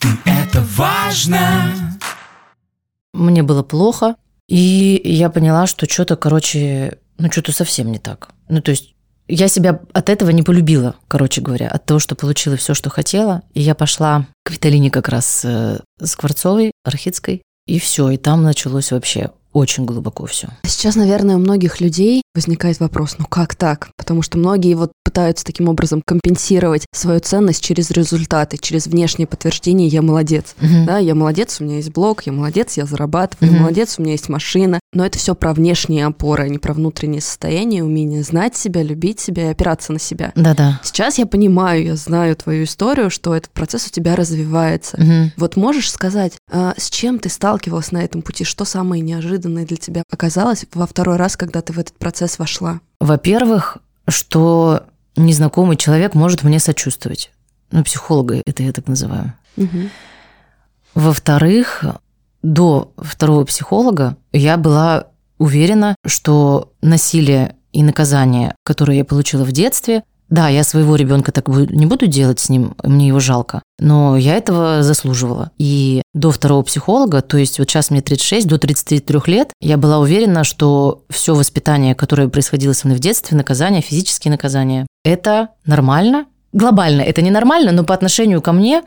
Ты 0.00 0.08
это 0.26 0.60
важно. 0.76 1.72
Мне 3.14 3.44
было 3.44 3.62
плохо, 3.62 4.16
и 4.48 5.00
я 5.04 5.30
поняла, 5.30 5.68
что 5.68 5.88
что-то, 5.88 6.16
короче, 6.16 6.98
ну 7.16 7.30
что-то 7.30 7.52
совсем 7.52 7.92
не 7.92 8.00
так. 8.00 8.30
Ну 8.48 8.60
то 8.60 8.72
есть 8.72 8.96
я 9.28 9.46
себя 9.46 9.80
от 9.92 10.10
этого 10.10 10.30
не 10.30 10.42
полюбила, 10.42 10.96
короче 11.06 11.42
говоря, 11.42 11.68
от 11.68 11.86
того, 11.86 12.00
что 12.00 12.16
получила 12.16 12.56
все, 12.56 12.74
что 12.74 12.90
хотела. 12.90 13.42
И 13.54 13.60
я 13.60 13.76
пошла 13.76 14.26
к 14.42 14.50
Виталине 14.50 14.90
как 14.90 15.08
раз 15.08 15.44
э, 15.44 15.78
Скворцовой, 16.02 16.72
Архидской, 16.84 17.42
и 17.68 17.78
все, 17.78 18.10
и 18.10 18.16
там 18.16 18.42
началось 18.42 18.90
вообще 18.90 19.30
очень 19.56 19.86
глубоко 19.86 20.26
все. 20.26 20.48
Сейчас, 20.64 20.96
наверное, 20.96 21.36
у 21.36 21.38
многих 21.38 21.80
людей 21.80 22.22
возникает 22.34 22.78
вопрос, 22.78 23.16
ну 23.18 23.24
как 23.24 23.54
так? 23.54 23.88
Потому 23.96 24.20
что 24.20 24.36
многие 24.36 24.74
вот 24.74 24.92
пытаются 25.02 25.46
таким 25.46 25.68
образом 25.70 26.02
компенсировать 26.04 26.84
свою 26.94 27.20
ценность 27.20 27.64
через 27.64 27.90
результаты, 27.90 28.58
через 28.58 28.86
внешнее 28.86 29.26
подтверждение 29.26 29.88
«я 29.88 30.02
молодец». 30.02 30.54
Мгм. 30.60 30.84
Да, 30.84 30.98
я 30.98 31.14
молодец, 31.14 31.58
у 31.58 31.64
меня 31.64 31.76
есть 31.76 31.90
блог, 31.90 32.24
я 32.26 32.32
молодец, 32.32 32.76
я 32.76 32.84
зарабатываю, 32.84 33.50
Мгм. 33.52 33.62
молодец, 33.62 33.94
у 33.98 34.02
меня 34.02 34.12
есть 34.12 34.28
машина. 34.28 34.78
Но 34.92 35.06
это 35.06 35.18
все 35.18 35.34
про 35.34 35.54
внешние 35.54 36.04
опоры, 36.04 36.44
а 36.44 36.48
не 36.48 36.58
про 36.58 36.74
внутреннее 36.74 37.22
состояние, 37.22 37.82
умение 37.82 38.22
знать 38.22 38.56
себя, 38.56 38.82
любить 38.82 39.20
себя 39.20 39.44
и 39.48 39.52
опираться 39.52 39.94
на 39.94 39.98
себя. 39.98 40.32
Да-да. 40.36 40.80
Сейчас 40.84 41.16
я 41.18 41.24
понимаю, 41.26 41.82
я 41.84 41.96
знаю 41.96 42.36
твою 42.36 42.64
историю, 42.64 43.08
что 43.08 43.34
этот 43.34 43.50
процесс 43.52 43.86
у 43.86 43.90
тебя 43.90 44.16
развивается. 44.16 45.00
Мгм. 45.00 45.32
Вот 45.38 45.56
можешь 45.56 45.90
сказать, 45.90 46.34
а, 46.52 46.74
с 46.76 46.90
чем 46.90 47.18
ты 47.18 47.30
сталкивалась 47.30 47.90
на 47.90 48.04
этом 48.04 48.20
пути? 48.20 48.44
Что 48.44 48.66
самое 48.66 49.00
неожиданное 49.02 49.45
для 49.46 49.76
тебя 49.76 50.02
оказалось 50.10 50.66
во 50.74 50.86
второй 50.86 51.16
раз, 51.16 51.36
когда 51.36 51.62
ты 51.62 51.72
в 51.72 51.78
этот 51.78 51.96
процесс 51.96 52.38
вошла? 52.38 52.80
Во-первых, 53.00 53.78
что 54.08 54.84
незнакомый 55.16 55.76
человек 55.76 56.14
может 56.14 56.42
мне 56.42 56.58
сочувствовать. 56.58 57.30
Ну, 57.70 57.82
психолога 57.84 58.42
это 58.46 58.62
я 58.62 58.72
так 58.72 58.86
называю. 58.86 59.32
Во-вторых, 60.94 61.84
до 62.42 62.92
второго 62.96 63.44
психолога 63.44 64.16
я 64.32 64.56
была 64.56 65.08
уверена, 65.38 65.96
что 66.06 66.72
насилие 66.80 67.56
и 67.72 67.82
наказание, 67.82 68.54
которое 68.64 68.98
я 68.98 69.04
получила 69.04 69.44
в 69.44 69.52
детстве, 69.52 70.02
да, 70.28 70.48
я 70.48 70.64
своего 70.64 70.96
ребенка 70.96 71.32
так 71.32 71.48
не 71.48 71.86
буду 71.86 72.06
делать 72.06 72.40
с 72.40 72.48
ним, 72.48 72.74
мне 72.82 73.08
его 73.08 73.20
жалко, 73.20 73.62
но 73.78 74.16
я 74.16 74.34
этого 74.34 74.82
заслуживала. 74.82 75.50
И 75.58 76.02
до 76.14 76.30
второго 76.30 76.62
психолога, 76.62 77.22
то 77.22 77.36
есть 77.36 77.58
вот 77.58 77.70
сейчас 77.70 77.90
мне 77.90 78.00
36, 78.00 78.46
до 78.48 78.58
33 78.58 79.20
лет, 79.26 79.50
я 79.60 79.76
была 79.76 79.98
уверена, 79.98 80.44
что 80.44 81.04
все 81.10 81.34
воспитание, 81.34 81.94
которое 81.94 82.28
происходило 82.28 82.72
со 82.72 82.86
мной 82.86 82.98
в 82.98 83.00
детстве, 83.00 83.36
наказания, 83.36 83.80
физические 83.80 84.32
наказания, 84.32 84.86
это 85.04 85.48
нормально. 85.64 86.26
Глобально 86.52 87.02
это 87.02 87.20
не 87.22 87.30
нормально, 87.30 87.70
но 87.70 87.84
по 87.84 87.94
отношению 87.94 88.40
ко 88.40 88.52
мне 88.52 88.82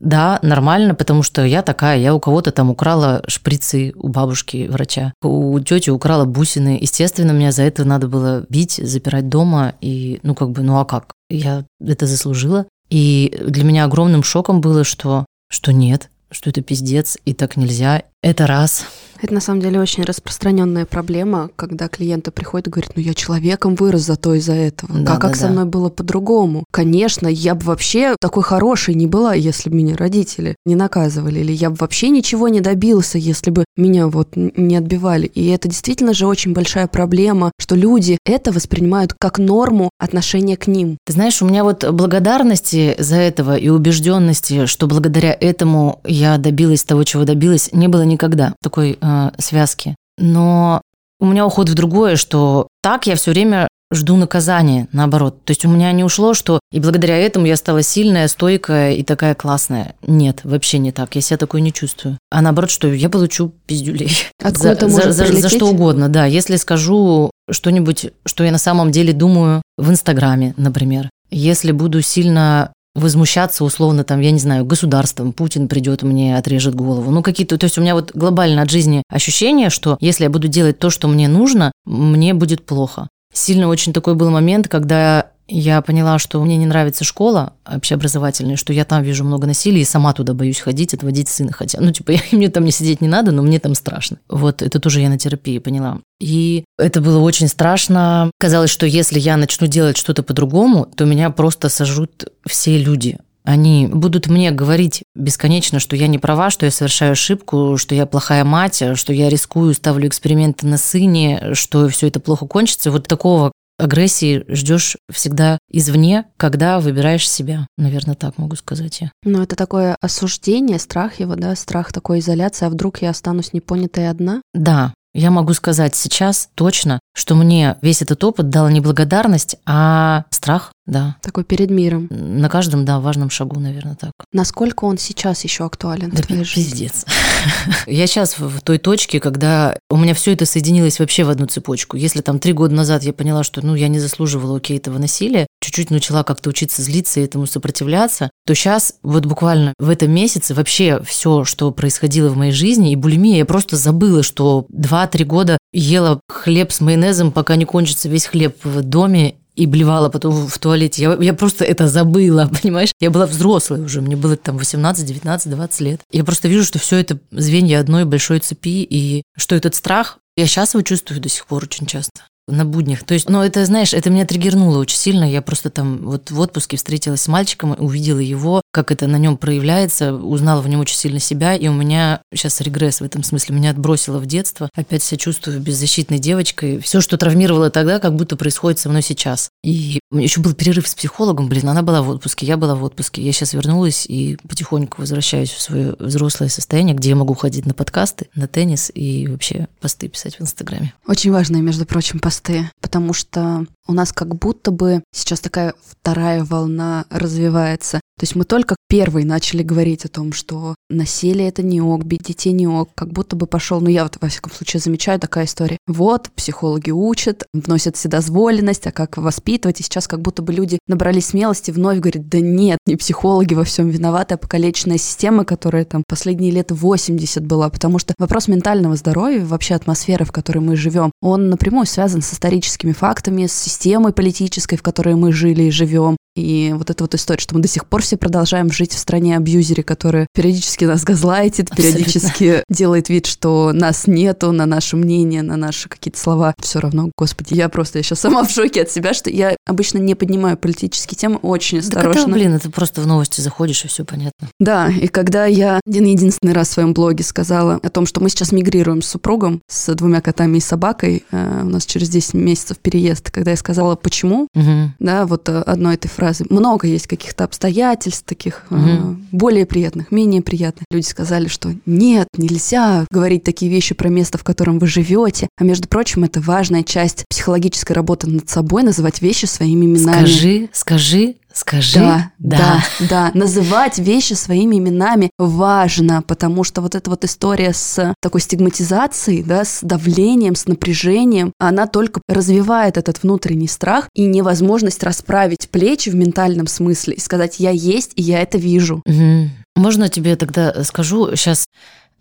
да, 0.00 0.38
нормально, 0.42 0.94
потому 0.94 1.22
что 1.22 1.44
я 1.44 1.62
такая, 1.62 1.98
я 1.98 2.14
у 2.14 2.20
кого-то 2.20 2.50
там 2.50 2.70
украла 2.70 3.22
шприцы 3.28 3.92
у 3.96 4.08
бабушки 4.08 4.66
врача, 4.70 5.12
у 5.22 5.60
тети 5.60 5.90
украла 5.90 6.24
бусины. 6.24 6.78
Естественно, 6.80 7.32
меня 7.32 7.52
за 7.52 7.62
это 7.64 7.84
надо 7.84 8.08
было 8.08 8.46
бить, 8.48 8.80
запирать 8.82 9.28
дома, 9.28 9.74
и 9.80 10.18
ну 10.22 10.34
как 10.34 10.50
бы, 10.50 10.62
ну 10.62 10.78
а 10.78 10.84
как? 10.86 11.12
Я 11.28 11.64
это 11.84 12.06
заслужила. 12.06 12.66
И 12.88 13.38
для 13.46 13.62
меня 13.62 13.84
огромным 13.84 14.22
шоком 14.22 14.60
было, 14.60 14.84
что, 14.84 15.26
что 15.48 15.72
нет, 15.72 16.10
что 16.30 16.50
это 16.50 16.62
пиздец, 16.62 17.18
и 17.24 17.34
так 17.34 17.56
нельзя. 17.56 18.02
Это 18.22 18.46
раз. 18.46 18.86
Это 19.22 19.34
на 19.34 19.40
самом 19.40 19.60
деле 19.60 19.80
очень 19.80 20.02
распространенная 20.02 20.86
проблема, 20.86 21.50
когда 21.56 21.88
клиенты 21.88 22.30
приходят 22.30 22.68
и 22.68 22.70
говорят, 22.70 22.92
ну 22.96 23.02
я 23.02 23.12
человеком 23.12 23.74
вырос 23.74 24.02
зато 24.02 24.34
из-за 24.34 24.54
этого. 24.54 24.98
Да, 24.98 25.14
а 25.14 25.16
как 25.18 25.32
да, 25.32 25.36
со 25.36 25.46
да. 25.46 25.52
мной 25.52 25.64
было 25.66 25.90
по-другому? 25.90 26.64
Конечно, 26.70 27.28
я 27.28 27.54
бы 27.54 27.66
вообще 27.66 28.16
такой 28.18 28.42
хорошей 28.42 28.94
не 28.94 29.06
была, 29.06 29.34
если 29.34 29.68
бы 29.68 29.76
меня 29.76 29.94
родители 29.96 30.56
не 30.64 30.74
наказывали. 30.74 31.40
Или 31.40 31.52
я 31.52 31.70
бы 31.70 31.76
вообще 31.78 32.08
ничего 32.08 32.48
не 32.48 32.60
добился, 32.60 33.18
если 33.18 33.50
бы 33.50 33.64
меня 33.76 34.08
вот 34.08 34.30
не 34.36 34.76
отбивали. 34.76 35.26
И 35.26 35.48
это 35.48 35.68
действительно 35.68 36.14
же 36.14 36.26
очень 36.26 36.54
большая 36.54 36.86
проблема, 36.86 37.52
что 37.58 37.74
люди 37.74 38.18
это 38.24 38.52
воспринимают 38.52 39.14
как 39.18 39.38
норму 39.38 39.90
отношения 39.98 40.56
к 40.56 40.66
ним. 40.66 40.96
Ты 41.04 41.12
знаешь, 41.12 41.42
у 41.42 41.46
меня 41.46 41.64
вот 41.64 41.84
благодарности 41.90 42.94
за 42.98 43.16
этого 43.16 43.56
и 43.56 43.68
убежденности, 43.68 44.64
что 44.64 44.86
благодаря 44.86 45.36
этому 45.38 46.00
я 46.04 46.38
добилась 46.38 46.84
того, 46.84 47.04
чего 47.04 47.24
добилась, 47.24 47.70
не 47.72 47.88
было 47.88 48.02
никогда 48.10 48.54
такой 48.62 48.98
э, 49.00 49.30
связки. 49.38 49.94
Но 50.18 50.82
у 51.18 51.26
меня 51.26 51.46
уход 51.46 51.68
в 51.68 51.74
другое, 51.74 52.16
что 52.16 52.68
так 52.82 53.06
я 53.06 53.16
все 53.16 53.30
время 53.30 53.68
жду 53.92 54.16
наказания, 54.16 54.86
наоборот. 54.92 55.44
То 55.44 55.50
есть 55.50 55.64
у 55.64 55.68
меня 55.68 55.90
не 55.92 56.04
ушло, 56.04 56.32
что 56.32 56.60
и 56.70 56.78
благодаря 56.78 57.16
этому 57.18 57.46
я 57.46 57.56
стала 57.56 57.82
сильная, 57.82 58.28
стойкая 58.28 58.92
и 58.92 59.02
такая 59.02 59.34
классная. 59.34 59.94
Нет, 60.06 60.40
вообще 60.44 60.78
не 60.78 60.92
так. 60.92 61.14
Я 61.16 61.20
себя 61.20 61.38
такой 61.38 61.60
не 61.60 61.72
чувствую. 61.72 62.16
А 62.30 62.40
наоборот, 62.40 62.70
что 62.70 62.86
я 62.88 63.08
получу 63.08 63.52
пиздюлей. 63.66 64.10
Откуда-то 64.42 64.88
за, 64.88 64.96
может 64.96 65.14
за- 65.14 65.26
за- 65.40 65.48
что 65.48 65.66
угодно, 65.66 66.08
да. 66.08 66.24
Если 66.26 66.56
скажу 66.56 67.30
что-нибудь, 67.50 68.12
что 68.26 68.44
я 68.44 68.52
на 68.52 68.58
самом 68.58 68.92
деле 68.92 69.12
думаю 69.12 69.60
в 69.76 69.90
Инстаграме, 69.90 70.54
например. 70.56 71.10
Если 71.30 71.72
буду 71.72 72.00
сильно 72.02 72.72
возмущаться 72.94 73.64
условно 73.64 74.04
там, 74.04 74.20
я 74.20 74.30
не 74.30 74.38
знаю, 74.38 74.64
государством, 74.64 75.32
Путин 75.32 75.68
придет 75.68 76.02
мне 76.02 76.36
отрежет 76.36 76.74
голову. 76.74 77.10
Ну, 77.10 77.22
какие-то, 77.22 77.56
то 77.58 77.64
есть 77.64 77.78
у 77.78 77.80
меня 77.80 77.94
вот 77.94 78.12
глобально 78.14 78.62
от 78.62 78.70
жизни 78.70 79.02
ощущение, 79.08 79.70
что 79.70 79.96
если 80.00 80.24
я 80.24 80.30
буду 80.30 80.48
делать 80.48 80.78
то, 80.78 80.90
что 80.90 81.08
мне 81.08 81.28
нужно, 81.28 81.72
мне 81.84 82.34
будет 82.34 82.66
плохо. 82.66 83.08
Сильно 83.32 83.68
очень 83.68 83.92
такой 83.92 84.16
был 84.16 84.30
момент, 84.30 84.66
когда 84.66 85.29
я 85.50 85.82
поняла, 85.82 86.18
что 86.18 86.42
мне 86.42 86.56
не 86.56 86.66
нравится 86.66 87.04
школа 87.04 87.54
общеобразовательная, 87.64 88.56
что 88.56 88.72
я 88.72 88.84
там 88.84 89.02
вижу 89.02 89.24
много 89.24 89.46
насилия 89.46 89.82
и 89.82 89.84
сама 89.84 90.12
туда 90.12 90.32
боюсь 90.32 90.60
ходить, 90.60 90.94
отводить 90.94 91.28
сына. 91.28 91.52
Хотя, 91.52 91.80
ну, 91.80 91.92
типа, 91.92 92.12
мне 92.32 92.48
там 92.48 92.64
не 92.64 92.70
сидеть 92.70 93.00
не 93.00 93.08
надо, 93.08 93.32
но 93.32 93.42
мне 93.42 93.58
там 93.58 93.74
страшно. 93.74 94.18
Вот, 94.28 94.62
это 94.62 94.78
тоже 94.78 95.00
я 95.00 95.08
на 95.08 95.18
терапии 95.18 95.58
поняла. 95.58 95.98
И 96.20 96.64
это 96.78 97.00
было 97.00 97.18
очень 97.18 97.48
страшно. 97.48 98.30
Казалось, 98.38 98.70
что 98.70 98.86
если 98.86 99.18
я 99.18 99.36
начну 99.36 99.66
делать 99.66 99.96
что-то 99.96 100.22
по-другому, 100.22 100.86
то 100.96 101.04
меня 101.04 101.30
просто 101.30 101.68
сожрут 101.68 102.26
все 102.46 102.78
люди. 102.78 103.18
Они 103.42 103.88
будут 103.90 104.26
мне 104.28 104.50
говорить 104.50 105.02
бесконечно, 105.14 105.80
что 105.80 105.96
я 105.96 106.06
не 106.06 106.18
права, 106.18 106.50
что 106.50 106.66
я 106.66 106.70
совершаю 106.70 107.12
ошибку, 107.12 107.76
что 107.78 107.94
я 107.94 108.04
плохая 108.04 108.44
мать, 108.44 108.82
что 108.94 109.12
я 109.12 109.28
рискую, 109.30 109.72
ставлю 109.74 110.08
эксперименты 110.08 110.66
на 110.66 110.76
сыне, 110.76 111.54
что 111.54 111.88
все 111.88 112.08
это 112.08 112.20
плохо 112.20 112.46
кончится. 112.46 112.90
Вот 112.90 113.08
такого 113.08 113.50
агрессии 113.80 114.44
ждешь 114.48 114.96
всегда 115.12 115.58
извне, 115.70 116.26
когда 116.36 116.80
выбираешь 116.80 117.28
себя. 117.28 117.66
Наверное, 117.76 118.14
так 118.14 118.38
могу 118.38 118.56
сказать 118.56 119.00
я. 119.00 119.12
Но 119.24 119.42
это 119.42 119.56
такое 119.56 119.96
осуждение, 120.00 120.78
страх 120.78 121.20
его, 121.20 121.34
да, 121.36 121.54
страх 121.56 121.92
такой 121.92 122.20
изоляции, 122.20 122.66
а 122.66 122.70
вдруг 122.70 123.02
я 123.02 123.10
останусь 123.10 123.52
непонятой 123.52 124.08
одна? 124.08 124.42
Да, 124.54 124.92
я 125.12 125.30
могу 125.32 125.54
сказать 125.54 125.96
сейчас 125.96 126.50
точно, 126.54 127.00
что 127.14 127.34
мне 127.34 127.76
весь 127.82 128.00
этот 128.00 128.22
опыт 128.22 128.48
дал 128.48 128.68
не 128.68 128.80
благодарность, 128.80 129.56
а 129.66 130.24
страх, 130.30 130.72
да. 130.86 131.16
Такой 131.22 131.44
перед 131.44 131.70
миром. 131.70 132.08
На 132.10 132.48
каждом, 132.48 132.84
да, 132.84 133.00
важном 133.00 133.30
шагу, 133.30 133.60
наверное, 133.60 133.94
так. 133.94 134.12
Насколько 134.32 134.84
он 134.84 134.98
сейчас 134.98 135.44
еще 135.44 135.64
актуален 135.64 136.10
Да 136.10 136.22
в 136.22 136.26
твоей 136.26 136.44
жизни? 136.44 136.62
пиздец. 136.62 137.04
Я 137.86 138.06
сейчас 138.06 138.38
в 138.38 138.60
той 138.60 138.78
точке, 138.78 139.20
когда 139.20 139.76
у 139.88 139.96
меня 139.96 140.14
все 140.14 140.32
это 140.32 140.46
соединилось 140.46 140.98
вообще 140.98 141.24
в 141.24 141.30
одну 141.30 141.46
цепочку. 141.46 141.96
Если 141.96 142.20
там 142.22 142.38
три 142.38 142.52
года 142.52 142.74
назад 142.74 143.02
я 143.02 143.12
поняла, 143.12 143.44
что 143.44 143.64
ну 143.64 143.74
я 143.74 143.88
не 143.88 144.00
заслуживала 144.00 144.56
окей 144.56 144.78
этого 144.78 144.98
насилия, 144.98 145.46
чуть-чуть 145.60 145.90
начала 145.90 146.24
как-то 146.24 146.50
учиться 146.50 146.82
злиться 146.82 147.20
и 147.20 147.24
этому 147.24 147.46
сопротивляться, 147.46 148.30
то 148.46 148.54
сейчас 148.54 148.94
вот 149.02 149.26
буквально 149.26 149.74
в 149.78 149.88
этом 149.90 150.10
месяце 150.10 150.54
вообще 150.54 151.00
все, 151.04 151.44
что 151.44 151.70
происходило 151.70 152.30
в 152.30 152.36
моей 152.36 152.52
жизни, 152.52 152.92
и 152.92 152.96
булимия, 152.96 153.38
я 153.38 153.44
просто 153.44 153.76
забыла, 153.76 154.22
что 154.22 154.66
2-3 154.72 155.24
года 155.24 155.58
ела 155.72 156.20
хлеб 156.28 156.72
с 156.72 156.80
майонезом, 156.80 157.32
пока 157.32 157.56
не 157.56 157.64
кончится 157.64 158.08
весь 158.08 158.26
хлеб 158.26 158.56
в 158.64 158.82
доме, 158.82 159.36
и 159.54 159.66
блевала 159.66 160.08
потом 160.08 160.46
в 160.46 160.58
туалете. 160.58 161.02
Я, 161.02 161.16
я 161.20 161.34
просто 161.34 161.64
это 161.64 161.88
забыла, 161.88 162.50
понимаешь? 162.62 162.92
Я 163.00 163.10
была 163.10 163.26
взрослой 163.26 163.80
уже, 163.80 164.00
мне 164.00 164.16
было 164.16 164.36
там 164.36 164.56
18, 164.56 165.04
19, 165.04 165.50
20 165.50 165.80
лет. 165.80 166.00
Я 166.10 166.24
просто 166.24 166.48
вижу, 166.48 166.64
что 166.64 166.78
все 166.78 166.96
это 166.96 167.18
звенья 167.30 167.80
одной 167.80 168.04
большой 168.04 168.40
цепи, 168.40 168.82
и 168.82 169.22
что 169.36 169.54
этот 169.54 169.74
страх, 169.74 170.18
Я 170.36 170.46
сейчас 170.46 170.74
его 170.74 170.82
чувствую 170.82 171.20
до 171.20 171.28
сих 171.28 171.46
пор 171.46 171.64
очень 171.64 171.86
часто 171.86 172.22
на 172.50 172.64
буднях. 172.64 173.04
То 173.04 173.14
есть, 173.14 173.28
ну, 173.28 173.42
это, 173.42 173.64
знаешь, 173.64 173.94
это 173.94 174.10
меня 174.10 174.26
триггернуло 174.26 174.78
очень 174.78 174.96
сильно. 174.96 175.24
Я 175.24 175.42
просто 175.42 175.70
там 175.70 175.98
вот 175.98 176.30
в 176.30 176.40
отпуске 176.40 176.76
встретилась 176.76 177.22
с 177.22 177.28
мальчиком, 177.28 177.76
увидела 177.78 178.18
его, 178.18 178.62
как 178.72 178.92
это 178.92 179.06
на 179.06 179.16
нем 179.16 179.36
проявляется, 179.36 180.14
узнала 180.14 180.60
в 180.60 180.68
нем 180.68 180.80
очень 180.80 180.96
сильно 180.96 181.18
себя, 181.18 181.54
и 181.56 181.68
у 181.68 181.72
меня 181.72 182.22
сейчас 182.32 182.60
регресс 182.60 183.00
в 183.00 183.04
этом 183.04 183.22
смысле. 183.24 183.56
Меня 183.56 183.70
отбросило 183.70 184.18
в 184.18 184.26
детство. 184.26 184.68
Опять 184.74 185.02
себя 185.02 185.18
чувствую 185.18 185.60
беззащитной 185.60 186.18
девочкой. 186.18 186.78
Все, 186.78 187.00
что 187.00 187.16
травмировало 187.16 187.70
тогда, 187.70 187.98
как 187.98 188.14
будто 188.14 188.36
происходит 188.36 188.78
со 188.78 188.88
мной 188.88 189.02
сейчас. 189.02 189.50
И 189.64 189.98
еще 190.12 190.40
был 190.40 190.54
перерыв 190.54 190.88
с 190.88 190.94
психологом, 190.94 191.48
блин, 191.48 191.68
она 191.68 191.82
была 191.82 192.02
в 192.02 192.10
отпуске, 192.10 192.46
я 192.46 192.56
была 192.56 192.74
в 192.74 192.84
отпуске. 192.84 193.22
Я 193.22 193.32
сейчас 193.32 193.54
вернулась 193.54 194.06
и 194.06 194.38
потихоньку 194.48 195.00
возвращаюсь 195.00 195.50
в 195.50 195.60
свое 195.60 195.96
взрослое 195.98 196.48
состояние, 196.48 196.94
где 196.94 197.10
я 197.10 197.16
могу 197.16 197.34
ходить 197.34 197.66
на 197.66 197.74
подкасты, 197.74 198.28
на 198.34 198.46
теннис 198.46 198.90
и 198.94 199.26
вообще 199.26 199.68
посты 199.80 200.08
писать 200.08 200.36
в 200.38 200.42
Инстаграме. 200.42 200.94
Очень 201.06 201.32
важные, 201.32 201.62
между 201.62 201.86
прочим, 201.86 202.20
посты, 202.20 202.70
потому 202.80 203.12
что 203.12 203.66
у 203.86 203.92
нас 203.92 204.12
как 204.12 204.36
будто 204.36 204.70
бы 204.70 205.02
сейчас 205.12 205.40
такая 205.40 205.74
вторая 205.84 206.44
волна 206.44 207.06
развивается. 207.10 208.00
То 208.18 208.24
есть 208.24 208.36
мы 208.36 208.44
только 208.44 208.59
первый 208.90 209.24
начали 209.24 209.62
говорить 209.62 210.04
о 210.04 210.08
том, 210.08 210.32
что 210.32 210.74
насилие 210.90 211.48
это 211.48 211.62
не 211.62 211.80
ок, 211.80 212.04
бить 212.04 212.24
детей 212.24 212.52
не 212.52 212.66
ок, 212.66 212.90
как 212.96 213.12
будто 213.12 213.36
бы 213.36 213.46
пошел, 213.46 213.80
ну 213.80 213.88
я 213.88 214.02
вот 214.02 214.18
во 214.20 214.28
всяком 214.28 214.52
случае 214.52 214.80
замечаю 214.80 215.20
такая 215.20 215.44
история. 215.44 215.78
Вот, 215.86 216.30
психологи 216.34 216.90
учат, 216.90 217.44
вносят 217.54 217.96
вседозволенность, 217.96 218.88
а 218.88 218.92
как 218.92 219.16
воспитывать, 219.16 219.80
и 219.80 219.84
сейчас 219.84 220.08
как 220.08 220.20
будто 220.20 220.42
бы 220.42 220.52
люди 220.52 220.78
набрались 220.88 221.26
смелости 221.26 221.70
вновь 221.70 221.98
говорят, 222.00 222.28
да 222.28 222.40
нет, 222.40 222.78
не 222.86 222.96
психологи 222.96 223.54
во 223.54 223.62
всем 223.62 223.88
виноваты, 223.88 224.34
а 224.34 224.38
покалеченная 224.38 224.98
система, 224.98 225.44
которая 225.44 225.84
там 225.84 226.02
последние 226.08 226.50
лет 226.50 226.72
80 226.72 227.46
была, 227.46 227.70
потому 227.70 228.00
что 228.00 228.14
вопрос 228.18 228.48
ментального 228.48 228.96
здоровья, 228.96 229.44
вообще 229.44 229.74
атмосферы, 229.74 230.24
в 230.24 230.32
которой 230.32 230.58
мы 230.58 230.74
живем, 230.74 231.12
он 231.22 231.48
напрямую 231.48 231.86
связан 231.86 232.22
с 232.22 232.32
историческими 232.32 232.92
фактами, 232.92 233.46
с 233.46 233.52
системой 233.52 234.12
политической, 234.12 234.76
в 234.76 234.82
которой 234.82 235.14
мы 235.14 235.32
жили 235.32 235.64
и 235.64 235.70
живем. 235.70 236.16
И 236.40 236.72
вот 236.72 236.90
эта 236.90 237.04
вот 237.04 237.14
история, 237.14 237.40
что 237.40 237.54
мы 237.54 237.62
до 237.62 237.68
сих 237.68 237.86
пор 237.86 238.02
все 238.02 238.16
продолжаем 238.16 238.70
жить 238.70 238.92
в 238.92 238.98
стране 238.98 239.36
абьюзере, 239.36 239.82
который 239.82 240.26
периодически 240.34 240.84
нас 240.84 241.04
газлайтит, 241.04 241.70
периодически 241.74 242.44
Абсолютно. 242.44 242.74
делает 242.74 243.08
вид, 243.08 243.26
что 243.26 243.72
нас 243.72 244.06
нету 244.06 244.52
на 244.52 244.66
наше 244.66 244.96
мнение, 244.96 245.42
на 245.42 245.56
наши 245.56 245.88
какие-то 245.88 246.18
слова. 246.18 246.54
Все 246.60 246.80
равно, 246.80 247.10
господи, 247.16 247.54
я 247.54 247.68
просто, 247.68 247.98
я 247.98 248.02
сейчас 248.02 248.20
сама 248.20 248.44
в 248.44 248.50
шоке 248.50 248.82
от 248.82 248.90
себя, 248.90 249.14
что 249.14 249.30
я 249.30 249.56
обычно 249.66 249.98
не 249.98 250.14
поднимаю 250.14 250.56
политические 250.56 251.16
темы, 251.16 251.36
очень 251.36 251.78
осторожно. 251.78 252.26
Да, 252.26 252.32
блин, 252.32 252.54
это 252.54 252.70
просто 252.70 253.00
в 253.00 253.06
новости 253.06 253.40
заходишь, 253.40 253.84
и 253.84 253.88
все 253.88 254.04
понятно. 254.04 254.48
Да, 254.58 254.88
и 254.88 255.08
когда 255.08 255.46
я 255.46 255.80
один 255.86 256.04
единственный 256.04 256.52
раз 256.52 256.68
в 256.68 256.72
своем 256.72 256.94
блоге 256.94 257.24
сказала 257.24 257.80
о 257.82 257.88
том, 257.90 258.06
что 258.06 258.20
мы 258.20 258.28
сейчас 258.30 258.52
мигрируем 258.52 259.02
с 259.02 259.08
супругом, 259.08 259.60
с 259.68 259.94
двумя 259.94 260.20
котами 260.20 260.58
и 260.58 260.60
собакой, 260.60 261.24
э, 261.30 261.62
у 261.62 261.68
нас 261.68 261.84
через 261.86 262.08
10 262.08 262.34
месяцев 262.34 262.78
переезд, 262.78 263.30
когда 263.30 263.50
я 263.50 263.56
сказала, 263.56 263.96
почему, 263.96 264.48
угу. 264.54 264.92
да, 264.98 265.26
вот 265.26 265.48
э, 265.48 265.62
одной 265.62 265.94
этой 265.94 266.08
фразы. 266.08 266.29
Много 266.48 266.86
есть 266.86 267.06
каких-то 267.06 267.44
обстоятельств 267.44 268.24
таких 268.24 268.64
угу. 268.70 268.80
э, 268.80 269.14
более 269.32 269.66
приятных, 269.66 270.10
менее 270.10 270.42
приятных. 270.42 270.84
Люди 270.90 271.06
сказали, 271.06 271.48
что 271.48 271.74
нет, 271.86 272.28
нельзя 272.36 273.06
говорить 273.10 273.44
такие 273.44 273.70
вещи 273.70 273.94
про 273.94 274.08
место, 274.08 274.38
в 274.38 274.44
котором 274.44 274.78
вы 274.78 274.86
живете. 274.86 275.48
А 275.58 275.64
между 275.64 275.88
прочим, 275.88 276.24
это 276.24 276.40
важная 276.40 276.82
часть 276.82 277.24
психологической 277.28 277.94
работы 277.94 278.28
над 278.28 278.48
собой, 278.48 278.82
называть 278.82 279.22
вещи 279.22 279.46
своими 279.46 279.86
именами. 279.86 280.26
Скажи, 280.26 280.68
скажи, 280.72 281.34
Скажи. 281.52 281.98
Да, 281.98 282.30
да, 282.38 282.58
да, 282.58 283.06
да. 283.08 283.30
Называть 283.34 283.98
вещи 283.98 284.34
своими 284.34 284.76
именами 284.76 285.30
важно, 285.38 286.22
потому 286.22 286.64
что 286.64 286.80
вот 286.80 286.94
эта 286.94 287.10
вот 287.10 287.24
история 287.24 287.72
с 287.72 288.14
такой 288.20 288.40
стигматизацией, 288.40 289.42
да, 289.42 289.64
с 289.64 289.80
давлением, 289.82 290.54
с 290.54 290.66
напряжением, 290.66 291.52
она 291.58 291.86
только 291.86 292.20
развивает 292.28 292.96
этот 292.96 293.22
внутренний 293.22 293.68
страх 293.68 294.08
и 294.14 294.26
невозможность 294.26 295.02
расправить 295.02 295.68
плечи 295.70 296.08
в 296.08 296.14
ментальном 296.14 296.66
смысле 296.66 297.14
и 297.14 297.20
сказать 297.20 297.58
«я 297.58 297.70
есть, 297.70 298.12
и 298.14 298.22
я 298.22 298.40
это 298.40 298.56
вижу». 298.58 299.02
Угу. 299.04 299.50
Можно 299.76 300.08
тебе 300.08 300.36
тогда 300.36 300.84
скажу 300.84 301.34
сейчас 301.34 301.66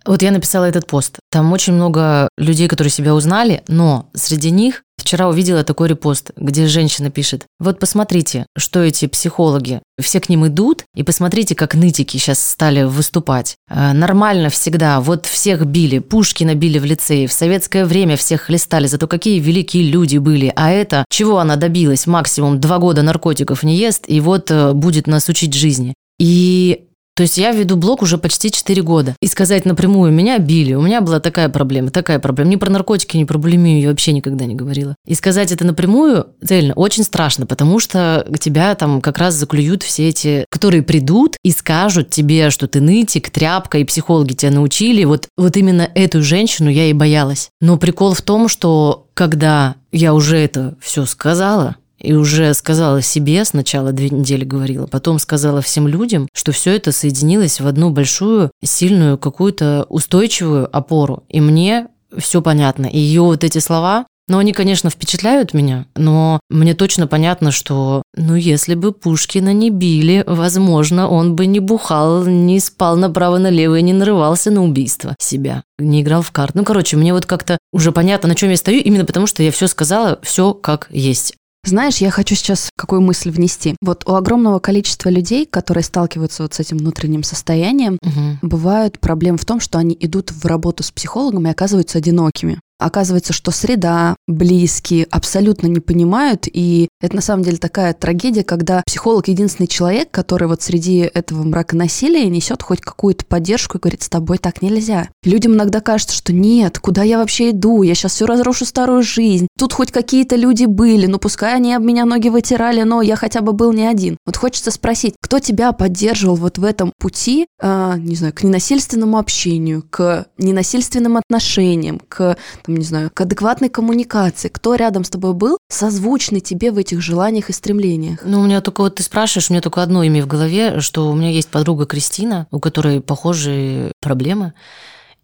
вот 0.05 0.21
я 0.21 0.31
написала 0.31 0.65
этот 0.65 0.87
пост. 0.87 1.19
Там 1.29 1.51
очень 1.51 1.73
много 1.73 2.29
людей, 2.37 2.67
которые 2.67 2.89
себя 2.89 3.13
узнали, 3.13 3.63
но 3.67 4.09
среди 4.13 4.49
них 4.49 4.83
вчера 5.09 5.27
увидела 5.27 5.63
такой 5.63 5.87
репост, 5.87 6.29
где 6.37 6.67
женщина 6.67 7.09
пишет, 7.09 7.47
вот 7.59 7.79
посмотрите, 7.79 8.45
что 8.55 8.83
эти 8.83 9.07
психологи, 9.07 9.81
все 9.99 10.19
к 10.19 10.29
ним 10.29 10.45
идут, 10.45 10.83
и 10.95 11.01
посмотрите, 11.01 11.55
как 11.55 11.73
нытики 11.73 12.17
сейчас 12.17 12.47
стали 12.47 12.83
выступать. 12.83 13.55
Э, 13.71 13.93
нормально 13.93 14.51
всегда, 14.51 15.01
вот 15.01 15.25
всех 15.25 15.65
били, 15.65 15.97
Пушкина 15.97 16.53
били 16.53 16.77
в 16.77 16.85
лицее, 16.85 17.25
в 17.25 17.33
советское 17.33 17.85
время 17.85 18.17
всех 18.17 18.41
хлестали, 18.41 18.85
зато 18.85 19.07
какие 19.07 19.39
великие 19.39 19.89
люди 19.89 20.19
были. 20.19 20.53
А 20.55 20.69
это, 20.69 21.05
чего 21.09 21.39
она 21.39 21.55
добилась? 21.55 22.05
Максимум 22.05 22.59
два 22.59 22.77
года 22.77 23.01
наркотиков 23.01 23.63
не 23.63 23.77
ест, 23.77 24.03
и 24.05 24.19
вот 24.19 24.51
э, 24.51 24.73
будет 24.73 25.07
нас 25.07 25.27
учить 25.27 25.55
жизни. 25.55 25.95
И 26.19 26.88
то 27.19 27.23
есть 27.23 27.37
я 27.37 27.51
веду 27.51 27.75
блог 27.75 28.01
уже 28.01 28.17
почти 28.17 28.49
4 28.49 28.81
года. 28.81 29.13
И 29.19 29.27
сказать 29.27 29.65
напрямую, 29.65 30.13
меня 30.13 30.39
били, 30.39 30.73
у 30.73 30.81
меня 30.81 31.01
была 31.01 31.19
такая 31.19 31.49
проблема, 31.49 31.91
такая 31.91 32.17
проблема. 32.17 32.51
Ни 32.51 32.55
про 32.55 32.69
наркотики, 32.69 33.17
ни 33.17 33.25
про 33.25 33.37
булимию 33.37 33.81
я 33.81 33.89
вообще 33.89 34.13
никогда 34.13 34.45
не 34.45 34.55
говорила. 34.55 34.95
И 35.05 35.15
сказать 35.15 35.51
это 35.51 35.65
напрямую 35.65 36.27
цельно 36.41 36.73
очень 36.75 37.03
страшно, 37.03 37.45
потому 37.45 37.79
что 37.79 38.25
тебя 38.39 38.73
там 38.75 39.01
как 39.01 39.17
раз 39.17 39.33
заклюют 39.33 39.83
все 39.83 40.07
эти, 40.07 40.45
которые 40.49 40.81
придут 40.81 41.35
и 41.43 41.51
скажут 41.51 42.09
тебе, 42.09 42.51
что 42.51 42.69
ты 42.69 42.79
нытик, 42.79 43.29
тряпка, 43.31 43.79
и 43.79 43.83
психологи 43.83 44.31
тебя 44.31 44.51
научили. 44.51 45.03
Вот, 45.03 45.27
вот 45.35 45.57
именно 45.57 45.89
эту 45.95 46.23
женщину 46.23 46.69
я 46.69 46.85
и 46.85 46.93
боялась. 46.93 47.49
Но 47.59 47.75
прикол 47.75 48.13
в 48.13 48.21
том, 48.21 48.47
что 48.47 49.09
когда 49.13 49.75
я 49.91 50.13
уже 50.13 50.37
это 50.37 50.77
все 50.79 51.05
сказала, 51.05 51.75
и 51.99 52.13
уже 52.13 52.53
сказала 52.53 53.01
себе, 53.01 53.43
сначала 53.45 53.91
две 53.91 54.09
недели 54.09 54.43
говорила, 54.43 54.87
потом 54.87 55.19
сказала 55.19 55.61
всем 55.61 55.87
людям, 55.87 56.27
что 56.33 56.51
все 56.51 56.75
это 56.75 56.91
соединилось 56.91 57.59
в 57.59 57.67
одну 57.67 57.89
большую, 57.89 58.51
сильную, 58.63 59.17
какую-то 59.17 59.85
устойчивую 59.89 60.75
опору. 60.75 61.23
И 61.29 61.41
мне 61.41 61.87
все 62.17 62.41
понятно. 62.41 62.85
И 62.85 62.97
ее 62.97 63.21
вот 63.21 63.43
эти 63.43 63.59
слова, 63.59 64.05
ну, 64.29 64.37
они, 64.37 64.53
конечно, 64.53 64.91
впечатляют 64.91 65.55
меня, 65.55 65.87
но 65.95 66.39
мне 66.51 66.75
точно 66.75 67.07
понятно, 67.07 67.49
что, 67.51 68.03
ну, 68.15 68.35
если 68.35 68.75
бы 68.75 68.91
Пушкина 68.91 69.53
не 69.53 69.71
били, 69.71 70.23
возможно, 70.27 71.09
он 71.09 71.35
бы 71.35 71.47
не 71.47 71.59
бухал, 71.59 72.25
не 72.25 72.59
спал 72.59 72.95
направо-налево 72.95 73.79
и 73.79 73.81
не 73.81 73.91
нарывался 73.91 74.51
на 74.51 74.63
убийство 74.63 75.15
себя, 75.19 75.63
не 75.79 76.03
играл 76.03 76.21
в 76.21 76.31
карты. 76.31 76.59
Ну, 76.59 76.63
короче, 76.63 76.95
мне 76.95 77.11
вот 77.11 77.25
как-то 77.25 77.57
уже 77.73 77.91
понятно, 77.91 78.29
на 78.29 78.35
чем 78.35 78.51
я 78.51 78.57
стою, 78.57 78.81
именно 78.81 79.03
потому 79.03 79.25
что 79.25 79.41
я 79.41 79.51
все 79.51 79.67
сказала, 79.67 80.19
все 80.21 80.53
как 80.53 80.87
есть. 80.91 81.33
Знаешь, 81.65 81.97
я 81.97 82.09
хочу 82.09 82.35
сейчас 82.35 82.69
какую 82.77 83.01
мысль 83.01 83.29
внести. 83.31 83.75
Вот 83.81 84.07
у 84.07 84.15
огромного 84.15 84.59
количества 84.59 85.09
людей, 85.09 85.45
которые 85.45 85.83
сталкиваются 85.83 86.43
вот 86.43 86.53
с 86.53 86.59
этим 86.59 86.77
внутренним 86.77 87.23
состоянием, 87.23 87.97
угу. 88.01 88.39
бывают 88.41 88.99
проблемы 88.99 89.37
в 89.37 89.45
том, 89.45 89.59
что 89.59 89.77
они 89.77 89.95
идут 89.99 90.31
в 90.31 90.45
работу 90.45 90.83
с 90.83 90.91
психологом 90.91 91.47
и 91.47 91.51
оказываются 91.51 91.97
одинокими. 91.97 92.59
Оказывается, 92.79 93.33
что 93.33 93.51
среда, 93.51 94.15
близкие 94.27 95.05
абсолютно 95.11 95.67
не 95.67 95.81
понимают, 95.81 96.47
и 96.51 96.87
это 97.01 97.15
на 97.15 97.21
самом 97.21 97.43
деле 97.43 97.57
такая 97.57 97.93
трагедия, 97.93 98.43
когда 98.43 98.83
психолог 98.85 99.27
единственный 99.27 99.67
человек, 99.67 100.09
который 100.11 100.47
вот 100.47 100.61
среди 100.61 100.99
этого 100.99 101.43
мрака 101.43 101.75
насилия 101.75 102.27
несет 102.27 102.63
хоть 102.63 102.79
какую-то 102.79 103.25
поддержку 103.25 103.77
и 103.77 103.81
говорит, 103.81 104.03
с 104.03 104.09
тобой 104.09 104.37
так 104.37 104.61
нельзя. 104.61 105.09
Людям 105.23 105.53
иногда 105.53 105.81
кажется, 105.81 106.15
что 106.15 106.31
нет, 106.31 106.79
куда 106.79 107.03
я 107.03 107.17
вообще 107.17 107.51
иду, 107.51 107.83
я 107.83 107.95
сейчас 107.95 108.13
все 108.13 108.25
разрушу 108.25 108.65
старую 108.65 109.03
жизнь. 109.03 109.47
Тут 109.57 109.73
хоть 109.73 109.91
какие-то 109.91 110.37
люди 110.37 110.65
были, 110.65 111.05
ну 111.05 111.19
пускай 111.19 111.55
они 111.55 111.73
об 111.73 111.83
меня 111.83 112.05
ноги 112.05 112.29
вытирали, 112.29 112.83
но 112.83 113.01
я 113.01 113.17
хотя 113.17 113.41
бы 113.41 113.51
был 113.51 113.73
не 113.73 113.85
один. 113.85 114.17
Вот 114.25 114.37
хочется 114.37 114.71
спросить, 114.71 115.15
кто 115.21 115.39
тебя 115.39 115.73
поддерживал 115.73 116.35
вот 116.35 116.57
в 116.57 116.63
этом 116.63 116.93
пути, 116.97 117.47
э, 117.61 117.93
не 117.97 118.15
знаю, 118.15 118.33
к 118.33 118.43
ненасильственному 118.43 119.17
общению, 119.17 119.83
к 119.89 120.27
ненасильственным 120.37 121.17
отношениям, 121.17 121.99
к 122.07 122.37
не 122.77 122.85
знаю, 122.85 123.11
к 123.13 123.21
адекватной 123.21 123.69
коммуникации. 123.69 124.49
Кто 124.49 124.75
рядом 124.75 125.03
с 125.03 125.09
тобой 125.09 125.33
был, 125.33 125.57
созвучный 125.69 126.39
тебе 126.39 126.71
в 126.71 126.77
этих 126.77 127.01
желаниях 127.01 127.49
и 127.49 127.53
стремлениях? 127.53 128.19
Ну, 128.23 128.41
у 128.41 128.45
меня 128.45 128.61
только 128.61 128.81
вот 128.81 128.95
ты 128.95 129.03
спрашиваешь, 129.03 129.49
у 129.49 129.53
меня 129.53 129.61
только 129.61 129.83
одно 129.83 130.03
имя 130.03 130.23
в 130.23 130.27
голове, 130.27 130.79
что 130.81 131.09
у 131.09 131.15
меня 131.15 131.29
есть 131.29 131.49
подруга 131.49 131.85
Кристина, 131.85 132.47
у 132.51 132.59
которой 132.59 133.01
похожие 133.01 133.91
проблемы. 134.01 134.53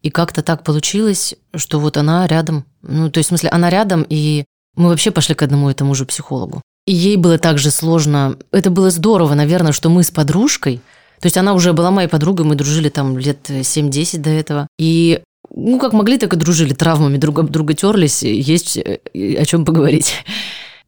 И 0.01 0.10
как-то 0.10 0.43
так 0.43 0.63
получилось, 0.63 1.36
что 1.55 1.79
вот 1.79 1.97
она 1.97 2.27
рядом. 2.27 2.65
Ну, 2.84 3.10
то 3.10 3.17
есть, 3.17 3.27
в 3.27 3.29
смысле, 3.29 3.49
она 3.49 3.69
рядом, 3.69 4.05
и 4.08 4.45
мы 4.75 4.89
вообще 4.89 5.12
пошли 5.12 5.36
к 5.36 5.41
одному 5.41 5.69
и 5.69 5.73
тому 5.73 5.95
же 5.95 6.05
психологу. 6.05 6.62
И 6.86 6.93
ей 6.93 7.17
было 7.17 7.39
также 7.39 7.71
сложно. 7.71 8.38
Это 8.51 8.69
было 8.69 8.91
здорово, 8.91 9.34
наверное, 9.34 9.71
что 9.71 9.89
мы 9.89 10.03
с 10.03 10.12
подружкой, 10.12 10.81
то 11.19 11.27
есть 11.27 11.38
она 11.38 11.53
уже 11.53 11.73
была 11.73 11.91
моей 11.91 12.08
подругой, 12.08 12.45
мы 12.45 12.55
дружили 12.55 12.89
там 12.89 13.17
лет 13.17 13.49
7-10 13.49 14.19
до 14.19 14.29
этого. 14.29 14.67
И 14.77 15.21
ну, 15.55 15.79
как 15.79 15.93
могли, 15.93 16.17
так 16.17 16.33
и 16.33 16.35
дружили, 16.35 16.73
травмами 16.73 17.17
друг 17.17 17.39
об 17.39 17.49
друга 17.49 17.73
терлись, 17.73 18.23
есть 18.23 18.77
э, 18.77 18.99
о 19.13 19.45
чем 19.45 19.65
поговорить. 19.65 20.13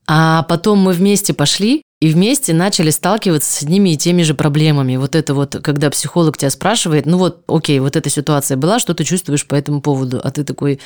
А 0.08 0.44
потом 0.44 0.80
мы 0.80 0.94
вместе 0.94 1.34
пошли 1.34 1.82
и 2.00 2.10
вместе 2.10 2.54
начали 2.54 2.92
сталкиваться 2.92 3.52
с 3.52 3.64
одними 3.64 3.92
и 3.92 3.98
теми 3.98 4.22
же 4.22 4.34
проблемами. 4.34 4.96
Вот 4.98 5.16
это 5.16 5.34
вот, 5.34 5.58
когда 5.64 5.90
психолог 5.90 6.38
тебя 6.38 6.50
спрашивает, 6.50 7.06
ну 7.06 7.18
вот, 7.18 7.44
окей, 7.48 7.80
вот 7.80 7.96
эта 7.96 8.10
ситуация 8.10 8.56
была, 8.56 8.80
что 8.80 8.94
ты 8.94 9.04
чувствуешь 9.04 9.48
по 9.48 9.56
этому 9.56 9.82
поводу? 9.82 10.22
А 10.24 10.32
ты 10.32 10.44
такой, 10.44 10.80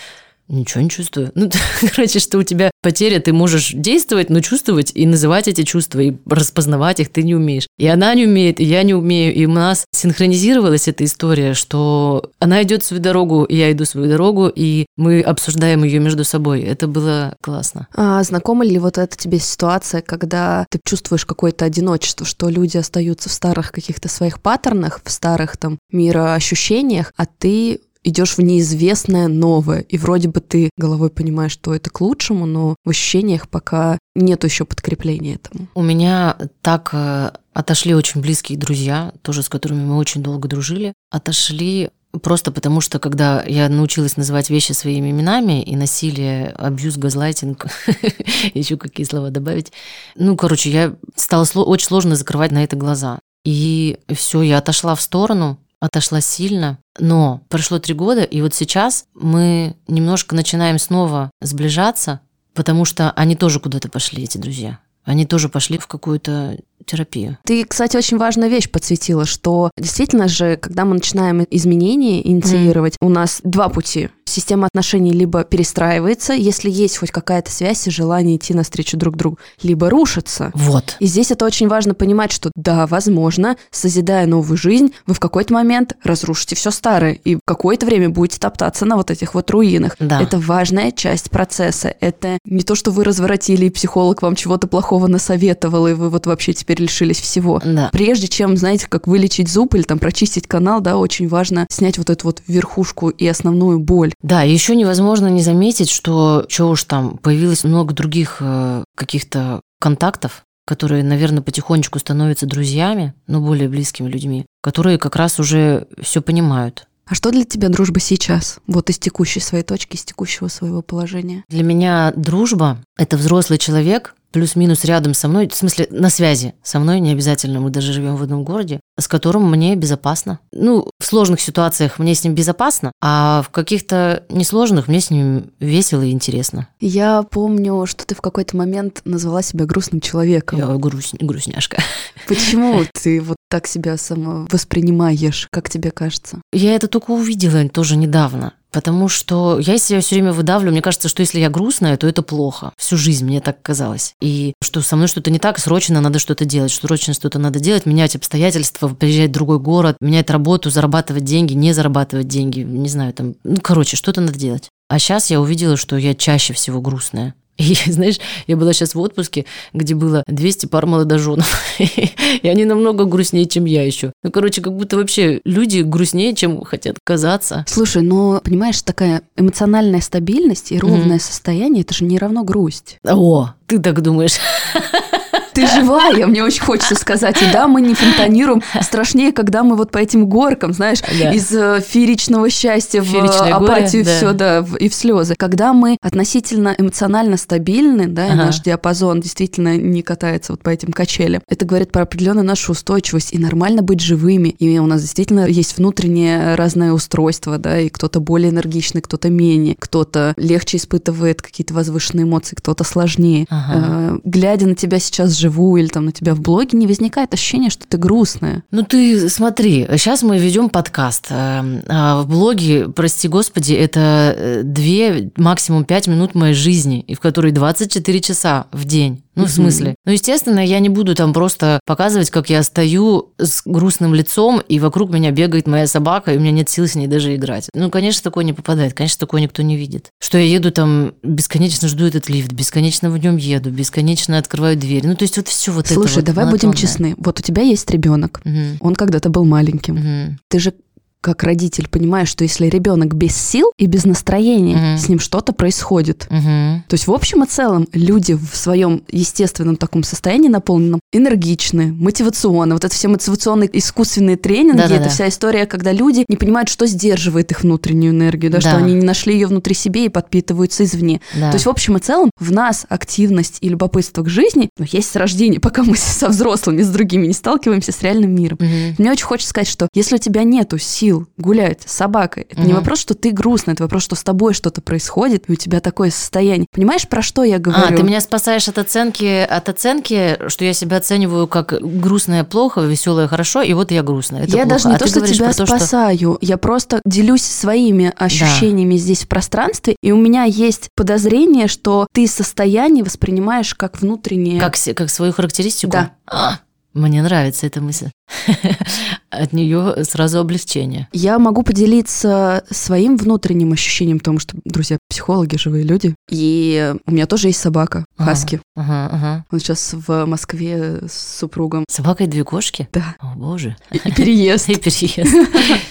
Ничего 0.51 0.81
не 0.81 0.89
чувствую. 0.89 1.31
Ну, 1.33 1.49
короче, 1.95 2.19
что 2.19 2.37
у 2.37 2.43
тебя 2.43 2.71
потеря, 2.81 3.21
ты 3.21 3.31
можешь 3.31 3.71
действовать, 3.71 4.29
но 4.29 4.41
чувствовать 4.41 4.91
и 4.93 5.05
называть 5.05 5.47
эти 5.47 5.63
чувства, 5.63 6.01
и 6.01 6.13
распознавать 6.25 6.99
их 6.99 7.09
ты 7.09 7.23
не 7.23 7.33
умеешь. 7.33 7.67
И 7.77 7.87
она 7.87 8.13
не 8.13 8.25
умеет, 8.25 8.59
и 8.59 8.65
я 8.65 8.83
не 8.83 8.93
умею. 8.93 9.33
И 9.33 9.45
у 9.45 9.49
нас 9.49 9.85
синхронизировалась 9.93 10.89
эта 10.89 11.05
история, 11.05 11.53
что 11.53 12.31
она 12.39 12.61
идет 12.63 12.83
свою 12.83 13.01
дорогу, 13.01 13.45
и 13.45 13.55
я 13.55 13.71
иду 13.71 13.85
свою 13.85 14.09
дорогу, 14.09 14.51
и 14.53 14.87
мы 14.97 15.21
обсуждаем 15.21 15.85
ее 15.85 15.99
между 15.99 16.25
собой. 16.25 16.61
Это 16.63 16.87
было 16.87 17.35
классно. 17.41 17.87
А 17.95 18.21
знакома 18.23 18.65
ли 18.65 18.77
вот 18.77 18.97
эта 18.97 19.15
тебе 19.15 19.39
ситуация, 19.39 20.01
когда 20.01 20.65
ты 20.69 20.81
чувствуешь 20.85 21.25
какое-то 21.25 21.63
одиночество, 21.63 22.25
что 22.25 22.49
люди 22.49 22.75
остаются 22.75 23.29
в 23.29 23.33
старых 23.33 23.71
каких-то 23.71 24.09
своих 24.09 24.41
паттернах, 24.41 24.99
в 25.01 25.09
старых 25.09 25.55
там 25.55 25.79
мироощущениях, 25.93 27.13
а 27.15 27.25
ты 27.25 27.79
идешь 28.03 28.37
в 28.37 28.41
неизвестное 28.41 29.27
новое, 29.27 29.79
и 29.81 29.97
вроде 29.97 30.27
бы 30.27 30.39
ты 30.39 30.69
головой 30.77 31.09
понимаешь, 31.09 31.51
что 31.51 31.73
это 31.73 31.89
к 31.89 32.01
лучшему, 32.01 32.45
но 32.45 32.75
в 32.83 32.89
ощущениях 32.89 33.49
пока 33.49 33.97
нет 34.15 34.43
еще 34.43 34.65
подкрепления 34.65 35.35
этому. 35.35 35.67
У 35.75 35.81
меня 35.81 36.37
так 36.61 36.89
э, 36.93 37.31
отошли 37.53 37.93
очень 37.93 38.21
близкие 38.21 38.57
друзья, 38.57 39.13
тоже 39.21 39.43
с 39.43 39.49
которыми 39.49 39.83
мы 39.83 39.97
очень 39.97 40.23
долго 40.23 40.47
дружили, 40.47 40.93
отошли 41.09 41.89
Просто 42.21 42.51
потому, 42.51 42.81
что 42.81 42.99
когда 42.99 43.41
я 43.43 43.69
научилась 43.69 44.17
называть 44.17 44.49
вещи 44.49 44.73
своими 44.73 45.11
именами, 45.11 45.63
и 45.63 45.77
насилие, 45.77 46.49
абьюз, 46.49 46.97
газлайтинг, 46.97 47.67
еще 48.53 48.75
какие 48.75 49.05
слова 49.05 49.29
добавить, 49.29 49.71
ну, 50.15 50.35
короче, 50.35 50.69
я 50.71 50.95
стала 51.15 51.45
очень 51.55 51.87
сложно 51.87 52.17
закрывать 52.17 52.51
на 52.51 52.65
это 52.65 52.75
глаза. 52.75 53.19
И 53.45 53.97
все, 54.13 54.41
я 54.41 54.57
отошла 54.57 54.95
в 54.95 55.01
сторону, 55.01 55.57
отошла 55.81 56.21
сильно, 56.21 56.77
но 56.99 57.41
прошло 57.49 57.79
три 57.79 57.93
года, 57.93 58.23
и 58.23 58.41
вот 58.41 58.53
сейчас 58.53 59.05
мы 59.13 59.75
немножко 59.87 60.35
начинаем 60.35 60.79
снова 60.79 61.31
сближаться, 61.41 62.21
потому 62.53 62.85
что 62.85 63.11
они 63.11 63.35
тоже 63.35 63.59
куда-то 63.59 63.89
пошли, 63.89 64.23
эти 64.23 64.37
друзья. 64.37 64.79
Они 65.03 65.25
тоже 65.25 65.49
пошли 65.49 65.79
в 65.79 65.87
какую-то 65.87 66.59
терапию. 66.85 67.37
Ты, 67.43 67.65
кстати, 67.65 67.97
очень 67.97 68.17
важную 68.17 68.51
вещь 68.51 68.69
подсветила, 68.69 69.25
что 69.25 69.71
действительно 69.75 70.27
же, 70.27 70.57
когда 70.57 70.85
мы 70.85 70.93
начинаем 70.93 71.45
изменения 71.49 72.25
инициировать, 72.27 72.93
mm. 72.93 73.07
у 73.07 73.09
нас 73.09 73.41
два 73.43 73.69
пути. 73.69 74.09
Система 74.31 74.67
отношений 74.67 75.11
либо 75.11 75.43
перестраивается, 75.43 76.31
если 76.31 76.69
есть 76.69 76.97
хоть 76.97 77.11
какая-то 77.11 77.51
связь 77.51 77.85
и 77.85 77.91
желание 77.91 78.37
идти 78.37 78.53
навстречу 78.53 78.95
друг 78.95 79.17
другу, 79.17 79.39
либо 79.61 79.89
рушится. 79.89 80.51
Вот. 80.53 80.95
И 80.99 81.05
здесь 81.05 81.31
это 81.31 81.43
очень 81.43 81.67
важно 81.67 81.93
понимать, 81.93 82.31
что 82.31 82.49
да, 82.55 82.87
возможно, 82.87 83.57
созидая 83.71 84.25
новую 84.27 84.55
жизнь, 84.55 84.93
вы 85.05 85.15
в 85.15 85.19
какой-то 85.19 85.53
момент 85.53 85.97
разрушите 86.01 86.55
все 86.55 86.71
старое 86.71 87.11
и 87.11 87.39
какое-то 87.45 87.85
время 87.85 88.09
будете 88.09 88.39
топтаться 88.39 88.85
на 88.85 88.95
вот 88.95 89.11
этих 89.11 89.33
вот 89.33 89.51
руинах. 89.51 89.97
Да. 89.99 90.21
Это 90.21 90.39
важная 90.39 90.91
часть 90.91 91.29
процесса. 91.29 91.93
Это 91.99 92.37
не 92.45 92.63
то, 92.63 92.75
что 92.75 92.91
вы 92.91 93.03
разворотили, 93.03 93.65
и 93.65 93.69
психолог 93.69 94.21
вам 94.21 94.37
чего-то 94.37 94.67
плохого 94.67 95.07
насоветовал, 95.07 95.87
и 95.87 95.93
вы 95.93 96.09
вот 96.09 96.25
вообще 96.25 96.53
теперь 96.53 96.81
лишились 96.81 97.19
всего. 97.19 97.61
Да. 97.65 97.89
Прежде 97.91 98.29
чем, 98.29 98.55
знаете, 98.55 98.87
как 98.87 99.07
вылечить 99.07 99.49
зуб 99.49 99.75
или 99.75 99.83
там 99.83 99.99
прочистить 99.99 100.47
канал, 100.47 100.79
да, 100.79 100.95
очень 100.95 101.27
важно 101.27 101.67
снять 101.69 101.97
вот 101.97 102.09
эту 102.09 102.27
вот 102.27 102.41
верхушку 102.47 103.09
и 103.09 103.27
основную 103.27 103.79
боль. 103.79 104.13
Да, 104.21 104.43
еще 104.43 104.75
невозможно 104.75 105.27
не 105.27 105.41
заметить, 105.41 105.89
что, 105.89 106.45
что 106.47 106.69
уж 106.69 106.83
там, 106.83 107.17
появилось 107.17 107.63
много 107.63 107.93
других 107.93 108.37
э, 108.39 108.83
каких-то 108.95 109.61
контактов, 109.79 110.43
которые, 110.65 111.03
наверное, 111.03 111.41
потихонечку 111.41 111.99
становятся 111.99 112.45
друзьями, 112.45 113.13
но 113.27 113.41
более 113.41 113.67
близкими 113.67 114.07
людьми, 114.07 114.45
которые 114.61 114.97
как 114.97 115.15
раз 115.15 115.39
уже 115.39 115.87
все 116.01 116.21
понимают. 116.21 116.87
А 117.07 117.15
что 117.15 117.31
для 117.31 117.43
тебя 117.43 117.67
дружба 117.67 117.99
сейчас? 117.99 118.59
Вот 118.67 118.89
из 118.89 118.97
текущей 118.97 119.41
своей 119.41 119.65
точки, 119.65 119.95
из 119.95 120.05
текущего 120.05 120.47
своего 120.47 120.81
положения. 120.81 121.43
Для 121.49 121.63
меня 121.63 122.13
дружба– 122.15 122.77
это 122.97 123.17
взрослый 123.17 123.59
человек, 123.59 124.15
плюс-минус 124.31 124.83
рядом 124.85 125.13
со 125.13 125.27
мной, 125.27 125.47
в 125.47 125.55
смысле 125.55 125.87
на 125.89 126.09
связи 126.09 126.53
со 126.63 126.79
мной, 126.79 126.99
не 126.99 127.11
обязательно, 127.11 127.59
мы 127.59 127.69
даже 127.69 127.93
живем 127.93 128.15
в 128.15 128.23
одном 128.23 128.43
городе, 128.43 128.79
с 128.99 129.07
которым 129.07 129.49
мне 129.49 129.75
безопасно. 129.75 130.39
Ну, 130.51 130.89
в 130.99 131.05
сложных 131.05 131.41
ситуациях 131.41 131.99
мне 131.99 132.15
с 132.15 132.23
ним 132.23 132.35
безопасно, 132.35 132.91
а 133.01 133.43
в 133.43 133.49
каких-то 133.49 134.23
несложных 134.29 134.87
мне 134.87 135.01
с 135.01 135.09
ним 135.09 135.51
весело 135.59 136.01
и 136.01 136.11
интересно. 136.11 136.67
Я 136.79 137.23
помню, 137.23 137.85
что 137.85 138.05
ты 138.05 138.15
в 138.15 138.21
какой-то 138.21 138.57
момент 138.57 139.01
назвала 139.05 139.41
себя 139.41 139.65
грустным 139.65 140.01
человеком. 140.01 140.59
Я 140.59 140.67
грусть, 140.77 141.15
грустняшка. 141.19 141.81
Почему 142.27 142.83
ты 142.93 143.21
вот 143.21 143.37
так 143.49 143.67
себя 143.67 143.97
сама 143.97 144.47
воспринимаешь, 144.49 145.47
как 145.51 145.69
тебе 145.69 145.91
кажется? 145.91 146.41
Я 146.53 146.75
это 146.75 146.87
только 146.87 147.11
увидела 147.11 147.67
тоже 147.69 147.97
недавно. 147.97 148.53
Потому 148.71 149.09
что 149.09 149.59
я 149.59 149.77
себя 149.77 149.99
все 149.99 150.15
время 150.15 150.31
выдавлю. 150.31 150.71
Мне 150.71 150.81
кажется, 150.81 151.09
что 151.09 151.21
если 151.21 151.39
я 151.39 151.49
грустная, 151.49 151.97
то 151.97 152.07
это 152.07 152.21
плохо. 152.21 152.71
Всю 152.77 152.95
жизнь 152.95 153.25
мне 153.25 153.41
так 153.41 153.61
казалось. 153.61 154.13
И 154.21 154.53
что 154.61 154.81
со 154.81 154.95
мной 154.95 155.07
что-то 155.07 155.29
не 155.29 155.39
так, 155.39 155.59
срочно 155.59 155.99
надо 155.99 156.19
что-то 156.19 156.45
делать, 156.45 156.71
что 156.71 156.87
срочно 156.87 157.13
что-то 157.13 157.37
надо 157.37 157.59
делать, 157.59 157.85
менять 157.85 158.15
обстоятельства, 158.15 158.87
приезжать 158.87 159.29
в 159.29 159.33
другой 159.33 159.59
город, 159.59 159.97
менять 159.99 160.29
работу, 160.29 160.69
зарабатывать 160.69 161.25
деньги, 161.25 161.53
не 161.53 161.73
зарабатывать 161.73 162.27
деньги, 162.27 162.61
не 162.61 162.87
знаю, 162.87 163.13
там, 163.13 163.35
ну, 163.43 163.57
короче, 163.61 163.97
что-то 163.97 164.21
надо 164.21 164.37
делать. 164.37 164.69
А 164.89 164.99
сейчас 164.99 165.29
я 165.29 165.41
увидела, 165.41 165.77
что 165.77 165.97
я 165.97 166.15
чаще 166.15 166.53
всего 166.53 166.81
грустная. 166.81 167.35
И, 167.87 167.91
знаешь, 167.91 168.19
я 168.47 168.57
была 168.57 168.73
сейчас 168.73 168.95
в 168.95 168.99
отпуске, 168.99 169.45
где 169.73 169.93
было 169.93 170.23
200 170.27 170.65
пар 170.65 170.85
молодоженов. 170.85 171.61
И 171.79 172.47
они 172.47 172.65
намного 172.65 173.05
грустнее, 173.05 173.45
чем 173.45 173.65
я 173.65 173.85
еще. 173.85 174.13
Ну, 174.23 174.31
короче, 174.31 174.61
как 174.61 174.73
будто 174.73 174.97
вообще 174.97 175.41
люди 175.45 175.79
грустнее, 175.79 176.33
чем 176.35 176.63
хотят 176.63 176.97
казаться. 177.03 177.65
Слушай, 177.67 178.01
но, 178.01 178.41
понимаешь, 178.43 178.81
такая 178.81 179.21
эмоциональная 179.37 180.01
стабильность 180.01 180.71
и 180.71 180.79
ровное 180.79 181.17
mm-hmm. 181.17 181.21
состояние, 181.21 181.83
это 181.83 181.93
же 181.93 182.05
не 182.05 182.17
равно 182.17 182.43
грусть. 182.43 182.97
О, 183.07 183.51
ты 183.67 183.79
так 183.79 184.01
думаешь? 184.01 184.37
Ты 185.53 185.67
живая, 185.67 186.27
мне 186.27 186.43
очень 186.43 186.63
хочется 186.63 186.95
сказать. 187.01 187.41
И 187.41 187.51
да, 187.51 187.67
мы 187.67 187.81
не 187.81 187.93
фонтанируем. 187.93 188.61
Страшнее, 188.81 189.31
когда 189.31 189.63
мы 189.63 189.75
вот 189.75 189.91
по 189.91 189.97
этим 189.97 190.27
горкам, 190.27 190.73
знаешь, 190.73 190.99
да. 191.19 191.31
из 191.31 191.51
э, 191.51 191.81
фееричного 191.85 192.49
счастья 192.49 193.01
Фееричное 193.01 193.59
в 193.59 193.63
апатию, 193.63 194.03
горе, 194.03 194.15
все, 194.15 194.33
да. 194.33 194.61
да, 194.61 194.77
и 194.77 194.89
в 194.89 194.93
слезы. 194.93 195.35
Когда 195.35 195.73
мы 195.73 195.97
относительно 196.01 196.75
эмоционально 196.77 197.37
стабильны, 197.37 198.07
да, 198.07 198.27
ага. 198.27 198.35
наш 198.35 198.61
диапазон 198.61 199.21
действительно 199.21 199.77
не 199.77 200.01
катается 200.01 200.53
вот 200.53 200.61
по 200.61 200.69
этим 200.69 200.91
качелям, 200.91 201.41
это 201.47 201.65
говорит 201.65 201.91
про 201.91 202.03
определенную 202.03 202.45
нашу 202.45 202.71
устойчивость. 202.71 203.33
И 203.33 203.37
нормально 203.37 203.81
быть 203.81 204.01
живыми. 204.01 204.49
И 204.49 204.77
у 204.79 204.85
нас 204.85 205.01
действительно 205.01 205.45
есть 205.47 205.77
внутреннее 205.77 206.55
разное 206.55 206.93
устройство, 206.93 207.57
да, 207.57 207.79
и 207.79 207.89
кто-то 207.89 208.19
более 208.19 208.51
энергичный, 208.51 209.01
кто-то 209.01 209.29
менее, 209.29 209.75
кто-то 209.77 210.33
легче 210.37 210.77
испытывает 210.77 211.41
какие-то 211.41 211.73
возвышенные 211.73 212.23
эмоции, 212.23 212.55
кто-то 212.55 212.83
сложнее. 212.83 213.45
Ага. 213.49 213.73
Э, 213.75 214.19
глядя 214.23 214.67
на 214.67 214.75
тебя 214.75 214.99
сейчас 214.99 215.31
живу 215.41 215.77
или 215.77 215.87
там 215.87 216.05
на 216.05 216.11
тебя 216.11 216.33
в 216.35 216.41
блоге, 216.41 216.77
не 216.77 216.87
возникает 216.87 217.33
ощущение, 217.33 217.69
что 217.69 217.87
ты 217.87 217.97
грустная. 217.97 218.63
Ну 218.71 218.83
ты 218.83 219.29
смотри, 219.29 219.87
сейчас 219.91 220.23
мы 220.23 220.37
ведем 220.37 220.69
подкаст. 220.69 221.27
Эм, 221.29 221.81
а 221.87 222.21
в 222.21 222.27
блоге, 222.27 222.87
прости 222.89 223.27
господи, 223.27 223.73
это 223.73 224.33
э, 224.37 224.61
две, 224.63 225.31
максимум 225.35 225.85
пять 225.85 226.07
минут 226.07 226.35
моей 226.35 226.53
жизни, 226.53 227.01
и 227.01 227.15
в 227.15 227.19
которой 227.19 227.51
24 227.51 228.21
часа 228.21 228.67
в 228.71 228.85
день. 228.85 229.23
Ну, 229.35 229.45
в 229.45 229.49
смысле? 229.49 229.95
Ну, 230.05 230.11
естественно, 230.11 230.65
я 230.65 230.79
не 230.79 230.89
буду 230.89 231.15
там 231.15 231.33
просто 231.33 231.79
показывать, 231.85 232.29
как 232.29 232.49
я 232.49 232.63
стою 232.63 233.33
с 233.37 233.61
грустным 233.65 234.13
лицом, 234.13 234.61
и 234.67 234.79
вокруг 234.79 235.11
меня 235.11 235.31
бегает 235.31 235.67
моя 235.67 235.87
собака, 235.87 236.33
и 236.33 236.37
у 236.37 236.39
меня 236.39 236.51
нет 236.51 236.69
сил 236.69 236.87
с 236.87 236.95
ней 236.95 237.07
даже 237.07 237.35
играть. 237.35 237.69
Ну, 237.73 237.89
конечно, 237.89 238.21
такое 238.23 238.43
не 238.43 238.53
попадает, 238.53 238.93
конечно, 238.93 239.19
такое 239.19 239.41
никто 239.41 239.61
не 239.61 239.77
видит. 239.77 240.09
Что 240.19 240.37
я 240.37 240.45
еду 240.45 240.71
там, 240.71 241.13
бесконечно 241.23 241.87
жду 241.87 242.05
этот 242.05 242.29
лифт, 242.29 242.51
бесконечно 242.51 243.09
в 243.09 243.17
нем 243.17 243.37
еду, 243.37 243.71
бесконечно 243.71 244.37
открываю 244.37 244.75
дверь. 244.75 245.05
Ну, 245.05 245.15
то 245.15 245.23
есть 245.23 245.37
вот 245.37 245.47
все 245.47 245.71
вот 245.71 245.87
Слушай, 245.87 245.99
это 245.99 246.07
Слушай, 246.09 246.25
давай 246.25 246.45
монотонное. 246.45 246.73
будем 246.73 246.81
честны. 246.81 247.15
Вот 247.17 247.39
у 247.39 247.43
тебя 247.43 247.61
есть 247.61 247.89
ребенок, 247.89 248.41
угу. 248.43 248.77
он 248.79 248.95
когда-то 248.95 249.29
был 249.29 249.45
маленьким. 249.45 249.95
Угу. 249.95 250.37
Ты 250.49 250.59
же 250.59 250.73
как 251.21 251.43
родитель 251.43 251.87
понимаешь, 251.87 252.29
что 252.29 252.43
если 252.43 252.67
ребенок 252.67 253.13
без 253.13 253.35
сил 253.35 253.71
и 253.77 253.85
без 253.85 254.05
настроения, 254.05 254.93
угу. 254.93 255.01
с 255.01 255.07
ним 255.07 255.19
что-то 255.19 255.53
происходит. 255.53 256.27
Угу. 256.31 256.83
То 256.87 256.93
есть 256.93 257.07
в 257.07 257.11
общем 257.11 257.43
и 257.43 257.47
целом 257.47 257.87
люди 257.93 258.33
в 258.33 258.55
своем 258.55 259.03
естественном 259.11 259.75
таком 259.75 260.03
состоянии 260.03 260.49
наполненном 260.49 260.99
энергичны, 261.13 261.93
мотивационны. 261.93 262.73
Вот 262.73 262.83
это 262.83 262.93
все 262.93 263.07
мотивационные 263.07 263.69
искусственные 263.77 264.37
тренинги, 264.37 264.77
Да-да-да. 264.77 264.95
это 264.95 265.09
вся 265.09 265.29
история, 265.29 265.67
когда 265.67 265.91
люди 265.91 266.25
не 266.27 266.37
понимают, 266.37 266.69
что 266.69 266.87
сдерживает 266.87 267.51
их 267.51 267.61
внутреннюю 267.61 268.13
энергию, 268.13 268.51
да, 268.51 268.57
да. 268.57 268.69
что 268.69 268.77
они 268.77 268.95
не 268.95 269.05
нашли 269.05 269.35
ее 269.35 269.45
внутри 269.45 269.75
себе 269.75 270.05
и 270.05 270.09
подпитываются 270.09 270.83
извне. 270.83 271.21
Да. 271.35 271.51
То 271.51 271.55
есть 271.55 271.67
в 271.67 271.69
общем 271.69 271.97
и 271.97 271.99
целом 271.99 272.31
в 272.39 272.51
нас 272.51 272.87
активность 272.89 273.59
и 273.61 273.69
любопытство 273.69 274.23
к 274.23 274.29
жизни 274.29 274.69
ну, 274.79 274.85
есть 274.91 275.11
с 275.11 275.15
рождения, 275.15 275.59
пока 275.61 275.83
мы 275.83 275.95
со 275.95 276.29
взрослыми, 276.29 276.81
с 276.81 276.89
другими 276.89 277.27
не 277.27 277.33
сталкиваемся 277.33 277.91
с 277.91 278.01
реальным 278.01 278.33
миром. 278.33 278.57
Угу. 278.59 278.95
Мне 278.97 279.11
очень 279.11 279.25
хочется 279.25 279.51
сказать, 279.51 279.67
что 279.67 279.87
если 279.93 280.15
у 280.15 280.19
тебя 280.19 280.43
нету 280.43 280.79
сил 280.79 281.10
сил 281.11 281.27
гулять 281.37 281.81
с 281.85 281.91
собакой. 281.91 282.47
Это 282.49 282.61
не 282.61 282.67
Мгм. 282.67 282.77
вопрос, 282.77 282.99
что 282.99 283.15
ты 283.15 283.31
грустный, 283.31 283.73
это 283.73 283.83
вопрос, 283.83 284.03
что 284.03 284.15
с 284.15 284.23
тобой 284.23 284.53
что-то 284.53 284.81
происходит, 284.81 285.45
и 285.49 285.51
у 285.51 285.55
тебя 285.55 285.81
такое 285.81 286.09
состояние. 286.09 286.67
Понимаешь, 286.71 287.07
про 287.07 287.21
что 287.21 287.43
я 287.43 287.59
говорю? 287.59 287.93
А, 287.93 287.97
ты 287.97 288.03
меня 288.03 288.21
спасаешь 288.21 288.67
от 288.69 288.77
оценки, 288.77 289.45
от 289.49 289.67
оценки, 289.67 290.37
что 290.47 290.63
я 290.63 290.73
себя 290.73 290.97
оцениваю 290.97 291.47
как 291.47 291.73
грустное 291.81 292.43
плохо, 292.45 292.81
веселое 292.81 293.27
хорошо, 293.27 293.61
и 293.61 293.73
вот 293.73 293.91
я 293.91 294.03
грустная. 294.03 294.43
Это 294.43 294.51
я 294.51 294.63
плохо. 294.63 294.69
даже 294.69 294.87
не 294.89 294.95
А 294.95 294.99
то, 294.99 295.07
что 295.07 295.21
тебя 295.21 295.47
то, 295.47 295.53
что- 295.53 295.65
спасаю, 295.65 296.37
я 296.41 296.57
просто 296.57 297.01
делюсь 297.05 297.43
своими 297.43 298.13
ощущениями 298.15 298.95
здесь 298.95 299.23
в 299.23 299.27
пространстве, 299.27 299.95
и 300.01 300.11
у 300.13 300.17
меня 300.17 300.43
есть 300.45 300.89
подозрение, 300.95 301.67
что 301.67 302.07
ты 302.13 302.27
состояние 302.27 303.03
воспринимаешь 303.03 303.75
как 303.75 303.99
внутреннее. 304.01 304.59
Как, 304.59 304.75
как 304.95 305.09
свою 305.09 305.33
характеристику? 305.33 305.91
Да. 305.91 306.11
А, 306.27 306.59
мне 306.93 307.21
нравится 307.21 307.67
эта 307.67 307.81
мысль. 307.81 308.09
От 309.29 309.53
нее 309.53 310.03
сразу 310.03 310.39
облегчение. 310.39 311.07
Я 311.13 311.39
могу 311.39 311.63
поделиться 311.63 312.63
своим 312.69 313.17
внутренним 313.17 313.71
ощущением, 313.71 314.19
потому 314.19 314.39
что, 314.39 314.57
друзья, 314.65 314.97
психологи, 315.09 315.55
живые 315.57 315.83
люди, 315.83 316.15
и 316.29 316.93
у 317.05 317.11
меня 317.11 317.27
тоже 317.27 317.47
есть 317.47 317.59
собака, 317.59 318.05
хаски. 318.17 318.59
Ага, 318.75 319.09
ага. 319.11 319.45
Он 319.51 319.59
сейчас 319.59 319.93
в 319.93 320.25
Москве 320.25 320.99
с 321.07 321.37
супругом. 321.39 321.85
Собака 321.89 322.25
и 322.25 322.27
две 322.27 322.43
кошки? 322.43 322.89
Да. 322.91 323.15
О, 323.19 323.33
боже. 323.35 323.75
И 323.91 323.99
переезд. 324.11 324.69
И 324.69 324.75
переезд. 324.75 325.33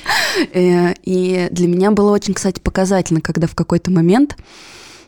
Э, 0.55 0.95
И 1.05 1.49
для 1.51 1.67
меня 1.67 1.91
было 1.91 2.13
очень, 2.13 2.35
кстати, 2.35 2.61
показательно, 2.61 3.21
когда 3.21 3.47
в 3.47 3.55
какой-то 3.55 3.91
момент 3.91 4.37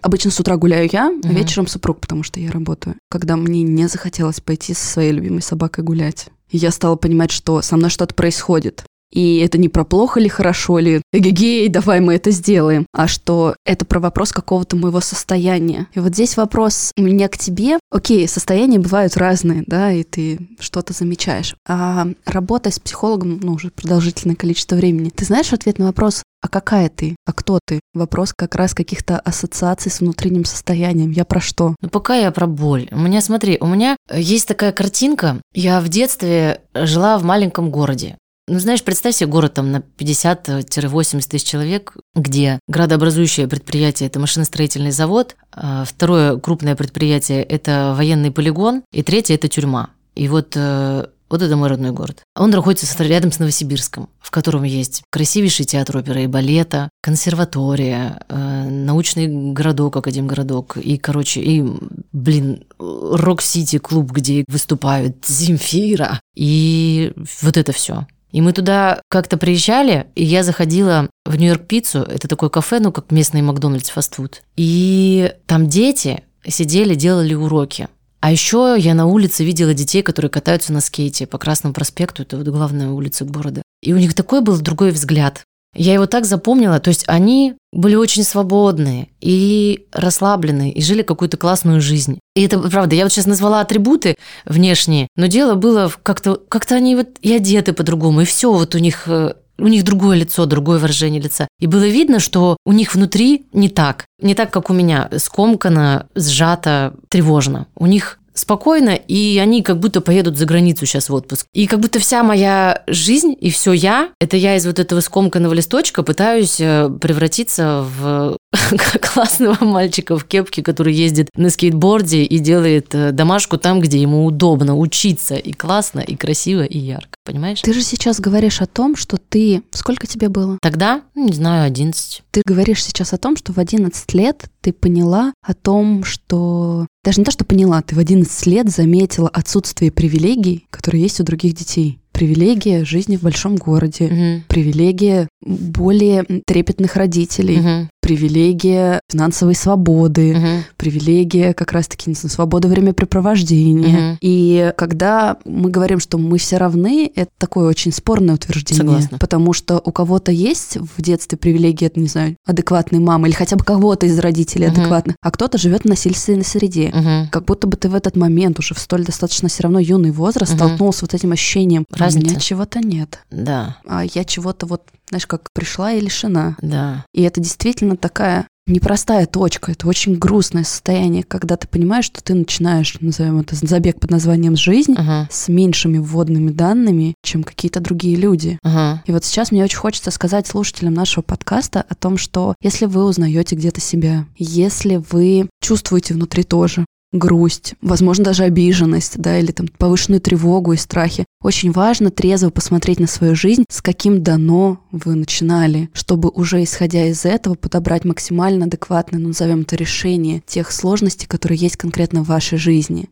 Обычно 0.02 0.30
с 0.30 0.40
утра 0.40 0.56
гуляю 0.56 0.88
я, 0.92 1.06
а 1.08 1.10
Мгм. 1.26 1.36
вечером 1.36 1.66
супруг, 1.66 2.00
потому 2.00 2.22
что 2.22 2.40
я 2.40 2.50
работаю. 2.50 2.96
Когда 3.10 3.36
мне 3.36 3.62
не 3.62 3.88
захотелось 3.88 4.40
пойти 4.40 4.74
со 4.74 4.86
своей 4.86 5.12
любимой 5.12 5.42
собакой 5.42 5.84
гулять. 5.84 6.26
Я 6.50 6.70
стала 6.70 6.96
понимать, 6.96 7.30
что 7.30 7.62
со 7.62 7.76
мной 7.76 7.88
что-то 7.88 8.14
происходит. 8.14 8.84
И 9.12 9.38
это 9.38 9.58
не 9.58 9.68
про 9.68 9.84
плохо 9.84 10.18
ли, 10.20 10.28
хорошо 10.30 10.78
ли, 10.78 11.02
эгегей, 11.12 11.68
давай 11.68 12.00
мы 12.00 12.14
это 12.14 12.30
сделаем, 12.30 12.86
а 12.94 13.08
что 13.08 13.54
это 13.66 13.84
про 13.84 14.00
вопрос 14.00 14.32
какого-то 14.32 14.74
моего 14.76 15.00
состояния. 15.00 15.86
И 15.92 16.00
вот 16.00 16.14
здесь 16.14 16.38
вопрос 16.38 16.92
у 16.96 17.02
меня 17.02 17.28
к 17.28 17.36
тебе. 17.36 17.78
Окей, 17.90 18.26
состояния 18.26 18.78
бывают 18.78 19.18
разные, 19.18 19.64
да, 19.66 19.92
и 19.92 20.02
ты 20.02 20.48
что-то 20.58 20.94
замечаешь. 20.94 21.54
А 21.68 22.08
работая 22.24 22.72
с 22.72 22.78
психологом, 22.78 23.38
ну, 23.42 23.52
уже 23.52 23.70
продолжительное 23.70 24.36
количество 24.36 24.76
времени, 24.76 25.10
ты 25.10 25.26
знаешь 25.26 25.52
ответ 25.52 25.78
на 25.78 25.86
вопрос, 25.86 26.22
а 26.42 26.48
какая 26.48 26.88
ты? 26.88 27.16
А 27.24 27.32
кто 27.32 27.60
ты? 27.64 27.80
Вопрос 27.94 28.34
как 28.36 28.56
раз 28.56 28.74
каких-то 28.74 29.18
ассоциаций 29.18 29.90
с 29.92 30.00
внутренним 30.00 30.44
состоянием. 30.44 31.12
Я 31.12 31.24
про 31.24 31.40
что? 31.40 31.76
Ну, 31.80 31.88
пока 31.88 32.16
я 32.16 32.30
про 32.32 32.46
боль. 32.46 32.88
У 32.90 32.98
меня, 32.98 33.20
смотри, 33.20 33.58
у 33.60 33.66
меня 33.66 33.96
есть 34.12 34.48
такая 34.48 34.72
картинка. 34.72 35.40
Я 35.54 35.80
в 35.80 35.88
детстве 35.88 36.62
жила 36.74 37.16
в 37.18 37.22
маленьком 37.22 37.70
городе. 37.70 38.18
Ну, 38.48 38.58
знаешь, 38.58 38.82
представь 38.82 39.14
себе 39.14 39.30
город 39.30 39.54
там 39.54 39.70
на 39.70 39.76
50-80 39.76 41.28
тысяч 41.28 41.46
человек, 41.46 41.96
где 42.16 42.58
градообразующее 42.66 43.46
предприятие– 43.46 44.08
это 44.08 44.18
машиностроительный 44.18 44.90
завод, 44.90 45.36
а 45.52 45.84
второе 45.84 46.36
крупное 46.38 46.74
предприятие– 46.74 47.42
это 47.44 47.94
военный 47.96 48.32
полигон, 48.32 48.82
и 48.92 49.04
третье– 49.04 49.34
это 49.36 49.46
тюрьма. 49.46 49.90
И 50.16 50.26
вот 50.26 50.54
э, 50.56 51.06
вот 51.32 51.42
это 51.42 51.56
мой 51.56 51.68
родной 51.68 51.90
город. 51.92 52.22
Он 52.36 52.50
находится 52.50 53.02
рядом 53.02 53.32
с 53.32 53.38
Новосибирском, 53.38 54.10
в 54.20 54.30
котором 54.30 54.64
есть 54.64 55.02
красивейший 55.10 55.64
театр 55.64 55.96
оперы 55.96 56.24
и 56.24 56.26
балета, 56.26 56.90
консерватория, 57.02 58.20
э, 58.28 58.68
научный 58.68 59.52
городок, 59.52 59.96
академгородок, 59.96 60.76
и, 60.76 60.98
короче, 60.98 61.40
и, 61.40 61.64
блин, 62.12 62.64
Рок-Сити 62.78 63.78
клуб, 63.78 64.12
где 64.12 64.44
выступают 64.46 65.24
Земфира, 65.26 66.20
и 66.36 67.12
вот 67.40 67.56
это 67.56 67.72
все. 67.72 68.06
И 68.30 68.40
мы 68.40 68.52
туда 68.52 69.00
как-то 69.08 69.36
приезжали, 69.38 70.06
и 70.14 70.24
я 70.24 70.42
заходила 70.42 71.08
в 71.24 71.36
Нью-Йорк 71.36 71.66
Пиццу, 71.66 72.00
это 72.00 72.28
такое 72.28 72.50
кафе, 72.50 72.78
ну, 72.78 72.92
как 72.92 73.10
местный 73.10 73.42
Макдональдс 73.42 73.90
фастфуд. 73.90 74.42
И 74.56 75.32
там 75.46 75.68
дети 75.68 76.24
сидели, 76.46 76.94
делали 76.94 77.34
уроки. 77.34 77.88
А 78.22 78.30
еще 78.30 78.76
я 78.78 78.94
на 78.94 79.06
улице 79.06 79.42
видела 79.42 79.74
детей, 79.74 80.00
которые 80.00 80.30
катаются 80.30 80.72
на 80.72 80.80
скейте 80.80 81.26
по 81.26 81.38
Красному 81.38 81.74
проспекту, 81.74 82.22
это 82.22 82.36
вот 82.36 82.46
главная 82.46 82.90
улица 82.90 83.24
города. 83.24 83.62
И 83.82 83.92
у 83.92 83.98
них 83.98 84.14
такой 84.14 84.42
был 84.42 84.56
другой 84.60 84.92
взгляд. 84.92 85.42
Я 85.74 85.94
его 85.94 86.06
так 86.06 86.24
запомнила, 86.24 86.78
то 86.78 86.88
есть 86.88 87.02
они 87.08 87.54
были 87.72 87.96
очень 87.96 88.22
свободные 88.22 89.08
и 89.20 89.86
расслабленные, 89.90 90.70
и 90.70 90.80
жили 90.82 91.02
какую-то 91.02 91.36
классную 91.36 91.80
жизнь. 91.80 92.20
И 92.36 92.44
это 92.44 92.60
правда, 92.60 92.94
я 92.94 93.04
вот 93.04 93.12
сейчас 93.12 93.26
назвала 93.26 93.60
атрибуты 93.60 94.14
внешние, 94.44 95.08
но 95.16 95.26
дело 95.26 95.56
было 95.56 95.90
как-то, 96.02 96.36
как-то 96.36 96.76
они 96.76 96.94
вот 96.94 97.18
и 97.22 97.32
одеты 97.32 97.72
по-другому, 97.72 98.20
и 98.20 98.24
все 98.24 98.52
вот 98.52 98.76
у 98.76 98.78
них 98.78 99.08
э, 99.08 99.34
у 99.58 99.68
них 99.68 99.84
другое 99.84 100.16
лицо, 100.16 100.46
другое 100.46 100.78
выражение 100.78 101.20
лица. 101.20 101.48
И 101.60 101.66
было 101.66 101.86
видно, 101.86 102.20
что 102.20 102.56
у 102.64 102.72
них 102.72 102.94
внутри 102.94 103.46
не 103.52 103.68
так. 103.68 104.06
Не 104.20 104.34
так, 104.34 104.50
как 104.50 104.70
у 104.70 104.72
меня. 104.72 105.08
Скомкано, 105.16 106.06
сжато, 106.14 106.94
тревожно. 107.08 107.66
У 107.76 107.86
них 107.86 108.18
спокойно, 108.34 108.90
и 108.90 109.38
они 109.38 109.62
как 109.62 109.78
будто 109.78 110.00
поедут 110.00 110.36
за 110.36 110.46
границу 110.46 110.86
сейчас 110.86 111.08
в 111.08 111.14
отпуск. 111.14 111.46
И 111.52 111.66
как 111.66 111.80
будто 111.80 111.98
вся 111.98 112.22
моя 112.22 112.82
жизнь 112.86 113.36
и 113.38 113.50
все 113.50 113.72
я, 113.72 114.10
это 114.20 114.36
я 114.36 114.56
из 114.56 114.66
вот 114.66 114.78
этого 114.78 115.00
скомканного 115.00 115.52
листочка 115.52 116.02
пытаюсь 116.02 116.60
э, 116.60 116.88
превратиться 117.00 117.84
в 117.98 118.36
классного 119.00 119.64
мальчика 119.64 120.16
в 120.16 120.24
кепке, 120.24 120.62
который 120.62 120.94
ездит 120.94 121.28
на 121.36 121.50
скейтборде 121.50 122.22
и 122.22 122.38
делает 122.38 122.94
э, 122.94 123.12
домашку 123.12 123.58
там, 123.58 123.80
где 123.80 123.98
ему 123.98 124.24
удобно 124.24 124.76
учиться. 124.76 125.34
И 125.34 125.52
классно, 125.52 126.00
и 126.00 126.16
красиво, 126.16 126.62
и 126.62 126.78
ярко. 126.78 127.11
Понимаешь? 127.24 127.60
Ты 127.62 127.72
же 127.72 127.82
сейчас 127.82 128.20
говоришь 128.20 128.60
о 128.60 128.66
том, 128.66 128.96
что 128.96 129.16
ты... 129.16 129.62
Сколько 129.70 130.06
тебе 130.06 130.28
было? 130.28 130.58
Тогда, 130.60 131.02
ну, 131.14 131.26
не 131.26 131.32
знаю, 131.32 131.64
11. 131.66 132.22
Ты 132.30 132.42
говоришь 132.44 132.84
сейчас 132.84 133.12
о 133.12 133.18
том, 133.18 133.36
что 133.36 133.52
в 133.52 133.58
11 133.58 134.12
лет 134.14 134.50
ты 134.60 134.72
поняла 134.72 135.32
о 135.40 135.54
том, 135.54 136.02
что... 136.04 136.86
Даже 137.04 137.20
не 137.20 137.24
то, 137.24 137.30
что 137.30 137.44
поняла, 137.44 137.80
ты 137.82 137.94
в 137.94 137.98
11 137.98 138.46
лет 138.46 138.68
заметила 138.68 139.28
отсутствие 139.28 139.92
привилегий, 139.92 140.66
которые 140.70 141.02
есть 141.02 141.20
у 141.20 141.24
других 141.24 141.54
детей. 141.54 142.01
Привилегия 142.22 142.84
жизни 142.84 143.16
в 143.16 143.22
большом 143.22 143.56
городе, 143.56 144.04
Мгм. 144.04 144.44
привилегия 144.46 145.26
более 145.44 146.24
трепетных 146.46 146.94
родителей, 146.94 147.56
Мгм. 147.56 147.88
привилегия 148.00 149.00
финансовой 149.10 149.56
свободы, 149.56 150.32
Мгм. 150.36 150.64
привилегия 150.76 151.52
как 151.52 151.72
раз-таки 151.72 152.08
не 152.08 152.14
знаю, 152.14 152.30
свобода 152.30 152.68
времяпрепровождения. 152.68 153.88
Мгм. 154.10 154.18
И 154.20 154.72
когда 154.76 155.36
мы 155.44 155.68
говорим, 155.70 155.98
что 155.98 156.16
мы 156.16 156.38
все 156.38 156.58
равны, 156.58 157.10
это 157.12 157.30
такое 157.38 157.68
очень 157.68 157.90
спорное 157.92 158.36
утверждение. 158.36 158.84
Согласна. 158.84 159.18
Потому 159.18 159.52
что 159.52 159.82
у 159.84 159.90
кого-то 159.90 160.30
есть 160.30 160.76
в 160.76 161.02
детстве 161.02 161.36
привилегия, 161.36 161.86
это, 161.86 161.98
не 161.98 162.06
знаю, 162.06 162.36
адекватной 162.46 163.00
мамы, 163.00 163.28
или 163.28 163.34
хотя 163.34 163.56
бы 163.56 163.64
кого-то 163.64 164.06
из 164.06 164.16
родителей 164.20 164.68
Мгм. 164.68 164.78
адекватных, 164.80 165.16
а 165.20 165.30
кто-то 165.32 165.58
живет 165.58 165.82
в 165.82 165.86
насильственной 165.86 166.44
среде. 166.44 166.92
Мгм. 166.94 167.28
Как 167.32 167.46
будто 167.46 167.66
бы 167.66 167.76
ты 167.76 167.88
в 167.88 167.96
этот 167.96 168.14
момент, 168.16 168.60
уже 168.60 168.74
в 168.74 168.78
столь 168.78 169.04
достаточно 169.04 169.48
все 169.48 169.64
равно 169.64 169.80
юный 169.80 170.12
возраст, 170.12 170.52
Мгм. 170.52 170.58
столкнулся 170.58 171.00
с 171.00 171.02
вот 171.02 171.14
этим 171.14 171.32
ощущением, 171.32 171.84
«А 172.16 172.20
у 172.20 172.22
меня 172.22 172.40
чего-то 172.40 172.80
нет, 172.80 173.20
Да, 173.30 173.76
а 173.86 174.04
я 174.04 174.24
чего-то 174.24 174.66
вот, 174.66 174.82
знаешь, 175.08 175.26
как 175.26 175.52
пришла 175.52 175.92
и 175.92 176.00
лишена. 176.00 176.56
да. 176.62 177.04
И 177.14 177.22
это 177.22 177.40
действительно 177.40 177.96
такая 177.96 178.46
непростая 178.68 179.26
точка, 179.26 179.72
это 179.72 179.88
очень 179.88 180.14
грустное 180.16 180.62
состояние, 180.62 181.24
когда 181.24 181.56
ты 181.56 181.66
понимаешь, 181.66 182.04
что 182.04 182.22
ты 182.22 182.32
начинаешь, 182.34 182.96
назовем 183.00 183.40
это 183.40 183.56
забег 183.56 183.98
под 183.98 184.12
названием 184.12 184.56
«жизнь», 184.56 184.94
Ага. 184.96 185.28
с 185.32 185.48
меньшими 185.48 185.98
вводными 185.98 186.50
данными, 186.52 187.14
чем 187.24 187.42
какие-то 187.42 187.80
другие 187.80 188.14
люди. 188.16 188.58
Ага. 188.62 189.02
И 189.04 189.10
вот 189.10 189.24
сейчас 189.24 189.50
мне 189.50 189.64
очень 189.64 189.78
хочется 189.78 190.12
сказать 190.12 190.46
слушателям 190.46 190.94
нашего 190.94 191.24
подкаста 191.24 191.84
о 191.88 191.94
том, 191.96 192.16
что 192.16 192.54
если 192.62 192.86
вы 192.86 193.04
узнаете 193.04 193.56
где-то 193.56 193.80
себя, 193.80 194.26
если 194.38 195.02
вы 195.10 195.48
чувствуете 195.60 196.14
внутри 196.14 196.44
тоже 196.44 196.84
грусть, 197.12 197.74
возможно, 197.82 198.24
даже 198.24 198.44
обиженность, 198.44 199.18
да, 199.18 199.38
или 199.38 199.52
там 199.52 199.68
повышенную 199.68 200.20
тревогу 200.20 200.72
и 200.72 200.76
страхи. 200.76 201.26
Очень 201.42 201.70
важно 201.70 202.10
трезво 202.10 202.50
посмотреть 202.50 203.00
на 203.00 203.06
свою 203.06 203.34
жизнь, 203.34 203.64
с 203.68 203.82
каким 203.82 204.22
дано 204.22 204.80
вы 204.90 205.14
начинали, 205.14 205.90
чтобы 205.92 206.30
уже 206.30 206.62
исходя 206.62 207.06
из 207.06 207.24
этого 207.24 207.54
подобрать 207.54 208.04
максимально 208.04 208.66
адекватное, 208.66 209.20
ну, 209.20 209.28
назовем 209.28 209.60
это 209.60 209.76
решение 209.76 210.42
тех 210.46 210.72
сложностей, 210.72 211.28
которые 211.28 211.58
есть 211.58 211.76
конкретно 211.76 212.22
в 212.22 212.28
вашей 212.28 212.58
жизни. 212.58 213.10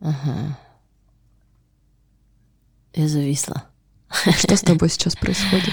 Ага. 0.00 0.58
Я 2.94 3.08
зависла. 3.08 3.64
Что 4.36 4.56
с 4.56 4.60
тобой 4.60 4.90
сейчас 4.90 5.16
происходит? 5.16 5.72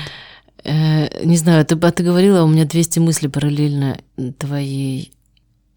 Э, 0.63 1.23
не 1.23 1.37
знаю, 1.37 1.65
ты, 1.65 1.75
а 1.75 1.91
ты 1.91 2.03
говорила, 2.03 2.43
у 2.43 2.47
меня 2.47 2.65
200 2.65 2.99
мыслей 2.99 3.29
параллельно 3.29 3.99
твоей 4.37 5.14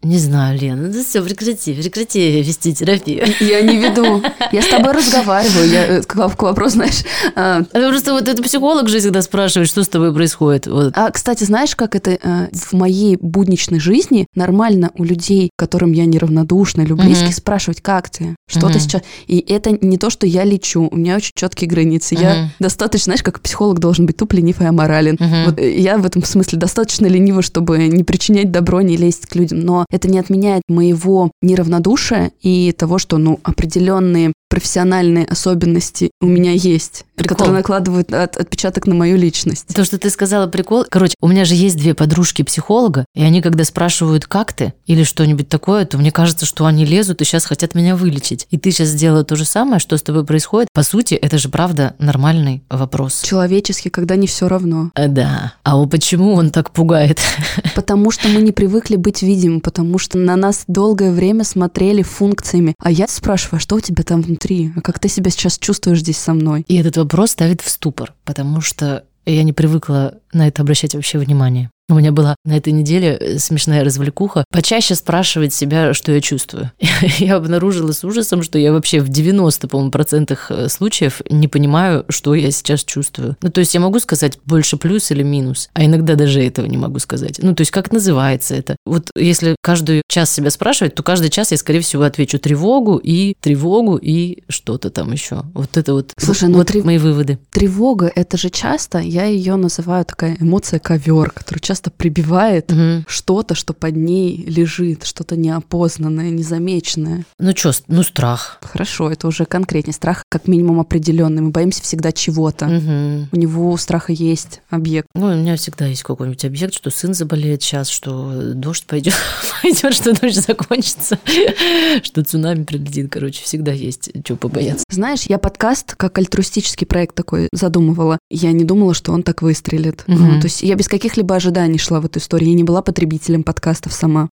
Не 0.01 0.17
знаю, 0.17 0.57
Лена, 0.57 0.87
ну 0.87 1.03
все, 1.03 1.21
прекрати, 1.21 1.73
прекрати 1.73 2.41
вести 2.41 2.73
терапию. 2.73 3.25
Я 3.41 3.59
не 3.61 3.75
веду. 3.75 4.23
Я 4.53 4.61
с 4.61 4.67
тобой 4.67 4.93
разговариваю. 4.93 5.67
Я 5.69 5.85
э, 5.97 6.01
к 6.03 6.15
вопросу, 6.15 6.75
знаешь. 6.75 7.03
а, 7.35 7.63
Это 7.73 7.89
просто 7.89 8.13
вот 8.13 8.25
это 8.29 8.41
психолог 8.41 8.87
же 8.87 8.99
всегда 8.99 9.21
спрашивает, 9.21 9.67
что 9.67 9.83
с 9.83 9.89
тобой 9.89 10.13
происходит. 10.13 10.67
Вот. 10.67 10.93
А, 10.95 11.11
кстати, 11.11 11.43
знаешь, 11.43 11.75
как 11.75 11.95
это 11.95 12.11
э, 12.11 12.47
в 12.53 12.71
моей 12.71 13.17
будничной 13.17 13.81
жизни 13.81 14.25
нормально 14.35 14.91
у 14.95 15.03
людей, 15.03 15.49
которым 15.57 15.91
я 15.91 16.05
неравнодушна, 16.05 16.83
или 16.83 16.93
близких, 16.93 17.25
Мгм. 17.25 17.33
спрашивать, 17.33 17.81
как 17.81 18.09
ты, 18.09 18.37
что 18.49 18.67
ты 18.67 18.75
Мгм. 18.75 18.79
сейчас. 18.79 19.01
И 19.27 19.43
это 19.49 19.77
не 19.85 19.97
то, 19.97 20.09
что 20.09 20.25
я 20.25 20.45
лечу, 20.45 20.87
у 20.89 20.95
меня 20.95 21.17
очень 21.17 21.31
четкие 21.35 21.69
границы. 21.69 22.15
Я 22.15 22.35
Мгм. 22.35 22.51
достаточно, 22.59 23.03
знаешь, 23.11 23.23
как 23.23 23.41
психолог 23.41 23.79
должен 23.79 24.05
быть 24.05 24.15
туп, 24.15 24.31
ленив 24.31 24.61
и 24.61 24.63
аморален. 24.65 25.17
Мгм. 25.19 25.43
Вот 25.45 25.59
э, 25.59 25.77
я 25.77 25.97
в 25.97 26.05
этом 26.05 26.23
смысле 26.23 26.57
достаточно 26.57 27.05
ленива, 27.05 27.41
чтобы 27.41 27.79
не 27.87 28.05
причинять 28.05 28.49
добро, 28.49 28.79
не 28.81 28.95
лезть 28.95 29.25
к 29.25 29.35
людям. 29.35 29.59
Но 29.59 29.85
это 29.91 30.07
не 30.07 30.19
отменяет 30.19 30.63
моего 30.67 31.31
неравнодушия 31.41 32.31
и 32.41 32.71
того, 32.71 32.97
что, 32.97 33.17
ну, 33.17 33.39
определенные 33.43 34.33
профессиональные 34.49 35.25
особенности 35.25 36.11
у 36.21 36.25
меня 36.25 36.51
есть, 36.51 37.05
Прикол. 37.15 37.37
которые 37.37 37.55
накладывают 37.57 38.11
от- 38.13 38.37
отпечаток 38.37 38.87
на 38.87 38.95
мою 38.95 39.17
личность. 39.17 39.67
То, 39.73 39.83
что 39.85 39.97
ты 39.97 40.09
сказала, 40.09 40.47
прикол. 40.47 40.85
Короче, 40.89 41.13
у 41.21 41.27
меня 41.27 41.45
же 41.45 41.55
есть 41.55 41.77
две 41.77 41.93
подружки-психолога, 41.93 43.05
и 43.15 43.23
они, 43.23 43.41
когда 43.41 43.63
спрашивают, 43.63 44.25
как 44.25 44.53
ты, 44.53 44.73
или 44.85 45.03
что-нибудь 45.03 45.49
такое, 45.49 45.85
то 45.85 45.97
мне 45.97 46.11
кажется, 46.11 46.45
что 46.45 46.65
они 46.65 46.85
лезут 46.85 47.21
и 47.21 47.25
сейчас 47.25 47.45
хотят 47.45 47.75
меня 47.75 47.95
вылечить. 47.95 48.47
И 48.49 48.57
ты 48.57 48.71
сейчас 48.71 48.89
сделала 48.89 49.23
то 49.23 49.35
же 49.35 49.45
самое, 49.45 49.79
что 49.79 49.97
с 49.97 50.01
тобой 50.01 50.25
происходит. 50.25 50.67
По 50.73 50.83
сути, 50.83 51.13
это 51.13 51.37
же 51.37 51.49
правда 51.49 51.95
нормальный 51.99 52.63
вопрос. 52.69 53.21
Человечески, 53.21 53.89
когда 53.89 54.15
не 54.15 54.27
все 54.27 54.47
равно. 54.47 54.91
А, 54.95 55.07
Да. 55.07 55.53
А 55.63 55.75
вот 55.77 55.89
почему 55.91 56.33
он 56.33 56.49
так 56.51 56.71
пугает? 56.71 57.19
Потому 57.75 58.11
что 58.11 58.27
мы 58.27 58.41
не 58.41 58.51
привыкли 58.51 58.95
быть 58.95 59.21
видимым, 59.21 59.61
потому 59.61 59.97
что 59.97 60.17
на 60.17 60.35
нас 60.35 60.63
долгое 60.67 61.11
время 61.11 61.43
смотрели 61.43 62.01
функциями. 62.01 62.73
А 62.81 62.91
я 62.91 63.07
спрашиваю, 63.07 63.57
а 63.57 63.59
что 63.59 63.75
у 63.75 63.79
тебя 63.79 64.03
там 64.03 64.21
внутри? 64.39 64.71
А 64.75 64.81
как 64.81 64.99
ты 64.99 65.09
себя 65.09 65.29
сейчас 65.31 65.57
чувствуешь 65.57 65.99
здесь 65.99 66.17
со 66.17 66.33
мной? 66.33 66.63
И 66.67 66.77
этот 66.77 66.97
вопрос 66.97 67.31
ставит 67.31 67.61
в 67.61 67.69
ступор, 67.69 68.13
потому 68.23 68.61
что 68.61 69.03
я 69.25 69.43
не 69.43 69.53
привыкла 69.53 70.15
на 70.33 70.47
это 70.47 70.61
обращать 70.61 70.95
вообще 70.95 71.17
внимание. 71.17 71.69
У 71.89 71.95
меня 71.95 72.11
была 72.11 72.35
на 72.45 72.55
этой 72.55 72.71
неделе 72.71 73.17
э, 73.19 73.39
смешная 73.39 73.83
развлекуха. 73.83 74.45
Почаще 74.51 74.93
спрашивать 74.93 75.55
себя, 75.55 75.95
что 75.95 76.11
я 76.11 76.21
чувствую. 76.21 76.71
Я 77.17 77.35
обнаружила 77.35 77.91
с 77.93 78.03
ужасом, 78.03 78.43
что 78.43 78.59
я 78.59 78.71
вообще 78.71 78.99
в 78.99 79.09
90, 79.09 79.67
по-моему, 79.67 79.89
процентах 79.91 80.51
э, 80.51 80.69
случаев 80.69 81.21
не 81.31 81.47
понимаю, 81.47 82.05
что 82.09 82.35
я 82.35 82.51
сейчас 82.51 82.83
чувствую. 82.83 83.37
Ну, 83.41 83.49
то 83.49 83.59
есть 83.59 83.73
я 83.73 83.79
могу 83.79 83.99
сказать 83.99 84.37
больше 84.45 84.77
плюс 84.77 85.09
или 85.09 85.23
минус, 85.23 85.69
а 85.73 85.83
иногда 85.83 86.13
даже 86.13 86.43
этого 86.43 86.67
не 86.67 86.77
могу 86.77 86.99
сказать. 86.99 87.39
Ну, 87.41 87.55
то 87.55 87.61
есть 87.61 87.71
как 87.71 87.91
называется 87.91 88.53
это? 88.53 88.75
Вот 88.85 89.09
если 89.15 89.55
каждый 89.63 90.03
час 90.07 90.31
себя 90.31 90.51
спрашивать, 90.51 90.93
то 90.93 91.01
каждый 91.01 91.31
час 91.31 91.51
я, 91.51 91.57
скорее 91.57 91.81
всего, 91.81 92.03
отвечу 92.03 92.37
тревогу 92.37 92.97
и 92.97 93.33
тревогу 93.41 93.97
и 93.97 94.43
что-то 94.47 94.91
там 94.91 95.11
еще. 95.11 95.41
Вот 95.55 95.75
это 95.75 95.93
вот, 95.93 96.13
Слушай, 96.17 96.49
ну 96.49 96.59
вот 96.59 96.67
трев- 96.67 96.85
мои 96.85 96.99
выводы. 96.99 97.39
Тревога— 97.49 98.11
это 98.15 98.37
же 98.37 98.51
часто, 98.51 98.99
я 98.99 99.25
ее 99.25 99.55
называю 99.55 100.05
такая 100.19 100.35
эмоция 100.41 100.79
ковер, 100.79 101.31
которая 101.31 101.61
часто 101.61 101.91
прибивает 101.91 102.71
Мгм. 102.73 103.05
что-то, 103.07 103.55
что 103.55 103.73
под 103.73 103.95
ней 103.95 104.43
лежит, 104.47 105.05
что-то 105.05 105.37
неопознанное, 105.37 106.29
незамеченное. 106.29 107.23
Ну 107.39 107.53
что, 107.55 107.71
ну 107.87 108.03
страх. 108.03 108.57
Хорошо, 108.61 109.09
это 109.09 109.27
уже 109.29 109.45
конкретнее. 109.45 109.93
Страх 109.93 110.23
как 110.29 110.47
минимум 110.49 110.81
определенный. 110.81 111.41
Мы 111.41 111.51
боимся 111.51 111.81
всегда 111.83 112.11
чего-то. 112.11 112.65
Мгм. 112.65 113.29
У 113.31 113.37
него 113.37 113.71
у 113.71 113.77
страха 113.77 114.11
есть 114.11 114.59
объект. 114.69 115.07
Ну, 115.15 115.27
у 115.27 115.35
меня 115.35 115.55
всегда 115.55 115.85
есть 115.85 116.03
какой-нибудь 116.03 116.43
объект, 116.43 116.73
что 116.73 116.89
сын 116.89 117.13
заболеет 117.13 117.63
сейчас, 117.63 117.87
что 117.87 118.53
дождь 118.53 118.85
пойдет, 118.87 119.13
пойдет, 119.61 119.93
что 119.93 120.13
дождь 120.19 120.45
закончится, 120.45 121.17
что 122.03 122.23
цунами 122.25 122.65
прилетит. 122.65 123.09
Короче, 123.09 123.41
всегда 123.43 123.71
есть 123.71 124.09
что 124.25 124.35
побояться. 124.35 124.83
Знаешь, 124.89 125.23
я 125.29 125.37
подкаст 125.37 125.95
как 125.95 126.17
альтруистический 126.17 126.85
проект 126.85 127.15
такой 127.15 127.47
задумывала. 127.53 128.19
Я 128.29 128.51
не 128.51 128.65
думала, 128.65 128.93
что 128.93 129.13
он 129.13 129.23
так 129.23 129.41
выстрелит. 129.41 130.03
Ну, 130.17 130.39
то 130.39 130.45
есть 130.45 130.63
я 130.63 130.75
без 130.75 130.87
каких-либо 130.87 131.35
ожиданий 131.35 131.77
шла 131.77 131.99
в 131.99 132.05
эту 132.05 132.19
историю. 132.19 132.49
Я 132.49 132.55
не 132.55 132.63
была 132.63 132.81
потребителем 132.81 133.43
подкастов 133.43 133.93
сама. 133.93 134.29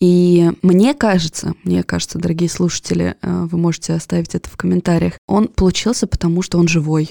И 0.00 0.50
мне 0.62 0.94
кажется, 0.94 1.54
мне 1.64 1.82
кажется, 1.82 2.18
дорогие 2.18 2.48
слушатели, 2.48 3.16
э, 3.22 3.46
вы 3.50 3.58
можете 3.58 3.94
оставить 3.94 4.34
это 4.34 4.48
в 4.48 4.56
комментариях, 4.56 5.14
он 5.26 5.48
получился, 5.48 6.06
потому 6.06 6.42
что 6.42 6.58
он 6.58 6.68
живой. 6.68 7.10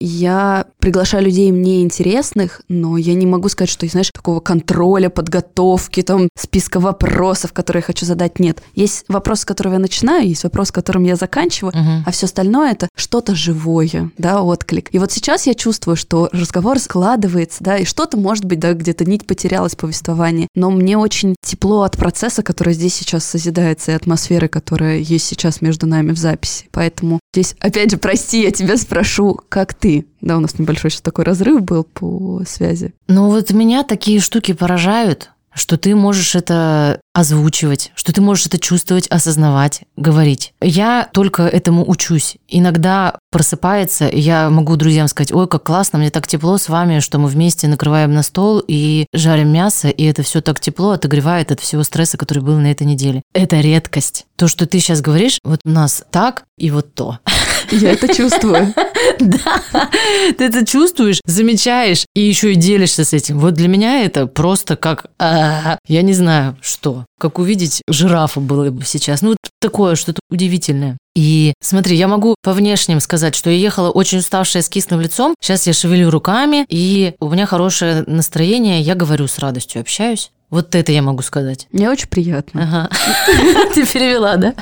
Я 0.00 0.66
приглашаю 0.78 1.24
людей 1.24 1.50
мне 1.52 1.82
интересных, 1.82 2.62
но 2.68 2.96
я 2.96 3.14
не 3.14 3.26
могу 3.26 3.48
сказать, 3.48 3.70
что, 3.70 3.86
знаешь, 3.86 4.10
такого 4.12 4.40
контроля, 4.40 5.08
подготовки, 5.08 6.02
там, 6.02 6.28
списка 6.36 6.80
вопросов, 6.80 7.52
которые 7.52 7.80
я 7.80 7.86
хочу 7.86 8.06
задать, 8.06 8.38
нет. 8.38 8.62
Есть 8.74 9.04
вопрос, 9.08 9.40
с 9.40 9.44
которого 9.44 9.74
я 9.74 9.78
начинаю, 9.78 10.28
есть 10.28 10.44
вопрос, 10.44 10.68
с 10.68 10.72
которым 10.72 11.04
я 11.04 11.16
заканчиваю, 11.16 11.74
а 12.06 12.10
все 12.10 12.26
остальное 12.26 12.72
это 12.72 12.88
что-то 12.96 13.34
живое, 13.34 14.10
да, 14.18 14.42
отклик. 14.42 14.88
И 14.92 14.98
вот 14.98 15.12
сейчас 15.12 15.46
я 15.46 15.54
чувствую, 15.54 15.96
что 15.96 16.28
разговор 16.32 16.78
складывается, 17.42 17.64
да, 17.64 17.78
и 17.78 17.84
что-то, 17.84 18.16
может 18.16 18.44
быть, 18.44 18.58
да, 18.58 18.72
где-то 18.74 19.04
нить 19.04 19.26
потерялась 19.26 19.74
повествование, 19.74 20.48
но 20.54 20.70
мне 20.70 20.96
очень 20.96 21.34
тепло 21.42 21.82
от 21.82 21.96
процесса, 21.96 22.42
который 22.42 22.74
здесь 22.74 22.94
сейчас 22.94 23.24
созидается, 23.24 23.92
и 23.92 23.94
атмосферы, 23.94 24.48
которая 24.48 24.98
есть 24.98 25.26
сейчас 25.26 25.60
между 25.60 25.86
нами 25.86 26.12
в 26.12 26.18
записи. 26.18 26.66
Поэтому 26.70 27.20
здесь, 27.34 27.54
опять 27.60 27.90
же, 27.90 27.96
прости, 27.96 28.42
я 28.42 28.50
тебя 28.50 28.76
спрошу, 28.76 29.40
как 29.48 29.74
ты? 29.74 30.06
Да, 30.20 30.36
у 30.36 30.40
нас 30.40 30.58
небольшой 30.58 30.90
сейчас 30.90 31.02
такой 31.02 31.24
разрыв 31.24 31.62
был 31.62 31.84
по 31.84 32.42
связи. 32.46 32.94
Ну 33.08 33.28
вот 33.28 33.50
меня 33.50 33.82
такие 33.82 34.20
штуки 34.20 34.52
поражают, 34.52 35.31
что 35.54 35.76
ты 35.76 35.94
можешь 35.94 36.34
это 36.34 37.00
озвучивать, 37.14 37.92
что 37.94 38.12
ты 38.12 38.20
можешь 38.20 38.46
это 38.46 38.58
чувствовать, 38.58 39.06
осознавать, 39.08 39.82
говорить. 39.96 40.54
Я 40.60 41.08
только 41.12 41.42
этому 41.42 41.88
учусь. 41.88 42.36
Иногда 42.48 43.18
просыпается, 43.30 44.08
и 44.08 44.20
я 44.20 44.50
могу 44.50 44.76
друзьям 44.76 45.08
сказать, 45.08 45.32
ой, 45.32 45.46
как 45.46 45.64
классно, 45.64 45.98
мне 45.98 46.10
так 46.10 46.26
тепло 46.26 46.56
с 46.56 46.68
вами, 46.68 47.00
что 47.00 47.18
мы 47.18 47.28
вместе 47.28 47.68
накрываем 47.68 48.12
на 48.12 48.22
стол 48.22 48.62
и 48.66 49.06
жарим 49.12 49.52
мясо, 49.52 49.88
и 49.88 50.04
это 50.04 50.22
все 50.22 50.40
так 50.40 50.60
тепло 50.60 50.92
отогревает 50.92 51.52
от 51.52 51.60
всего 51.60 51.82
стресса, 51.82 52.16
который 52.16 52.42
был 52.42 52.58
на 52.58 52.70
этой 52.70 52.86
неделе. 52.86 53.22
Это 53.34 53.60
редкость. 53.60 54.26
То, 54.36 54.48
что 54.48 54.66
ты 54.66 54.80
сейчас 54.80 55.00
говоришь, 55.00 55.38
вот 55.44 55.60
у 55.64 55.70
нас 55.70 56.04
так 56.10 56.44
и 56.56 56.70
вот 56.70 56.94
то. 56.94 57.18
Я 57.72 57.92
это 57.92 58.12
чувствую. 58.14 58.74
Да, 59.18 59.90
ты 60.36 60.44
это 60.44 60.64
чувствуешь, 60.66 61.20
замечаешь 61.24 62.06
и 62.14 62.20
еще 62.20 62.52
и 62.52 62.56
делишься 62.56 63.04
с 63.04 63.12
этим. 63.12 63.38
Вот 63.38 63.54
для 63.54 63.68
меня 63.68 64.04
это 64.04 64.26
просто 64.26 64.76
как, 64.76 65.06
а, 65.18 65.78
я 65.86 66.02
не 66.02 66.12
знаю, 66.12 66.56
что. 66.60 67.04
Как 67.20 67.38
увидеть 67.38 67.82
жирафа 67.88 68.40
было 68.40 68.70
бы 68.70 68.84
сейчас. 68.84 69.22
Ну, 69.22 69.36
такое 69.60 69.96
что-то 69.96 70.20
удивительное. 70.30 70.96
И 71.14 71.52
смотри, 71.62 71.96
я 71.96 72.08
могу 72.08 72.34
по 72.42 72.52
внешним 72.52 73.00
сказать, 73.00 73.34
что 73.34 73.50
я 73.50 73.56
ехала 73.56 73.90
очень 73.90 74.18
уставшая 74.18 74.62
с 74.62 74.68
кислым 74.68 75.00
лицом. 75.00 75.34
Сейчас 75.40 75.66
я 75.66 75.72
шевелю 75.72 76.10
руками, 76.10 76.64
и 76.68 77.14
у 77.20 77.28
меня 77.28 77.46
хорошее 77.46 78.04
настроение. 78.06 78.80
Я 78.80 78.94
говорю 78.94 79.28
с 79.28 79.38
радостью, 79.38 79.82
общаюсь. 79.82 80.30
Вот 80.52 80.74
это 80.74 80.92
я 80.92 81.00
могу 81.02 81.22
сказать. 81.22 81.66
Мне 81.72 81.88
очень 81.90 82.08
приятно. 82.08 82.62
Ага. 82.62 82.90
Ты 83.74 83.86
перевела, 83.86 84.36
да? 84.36 84.54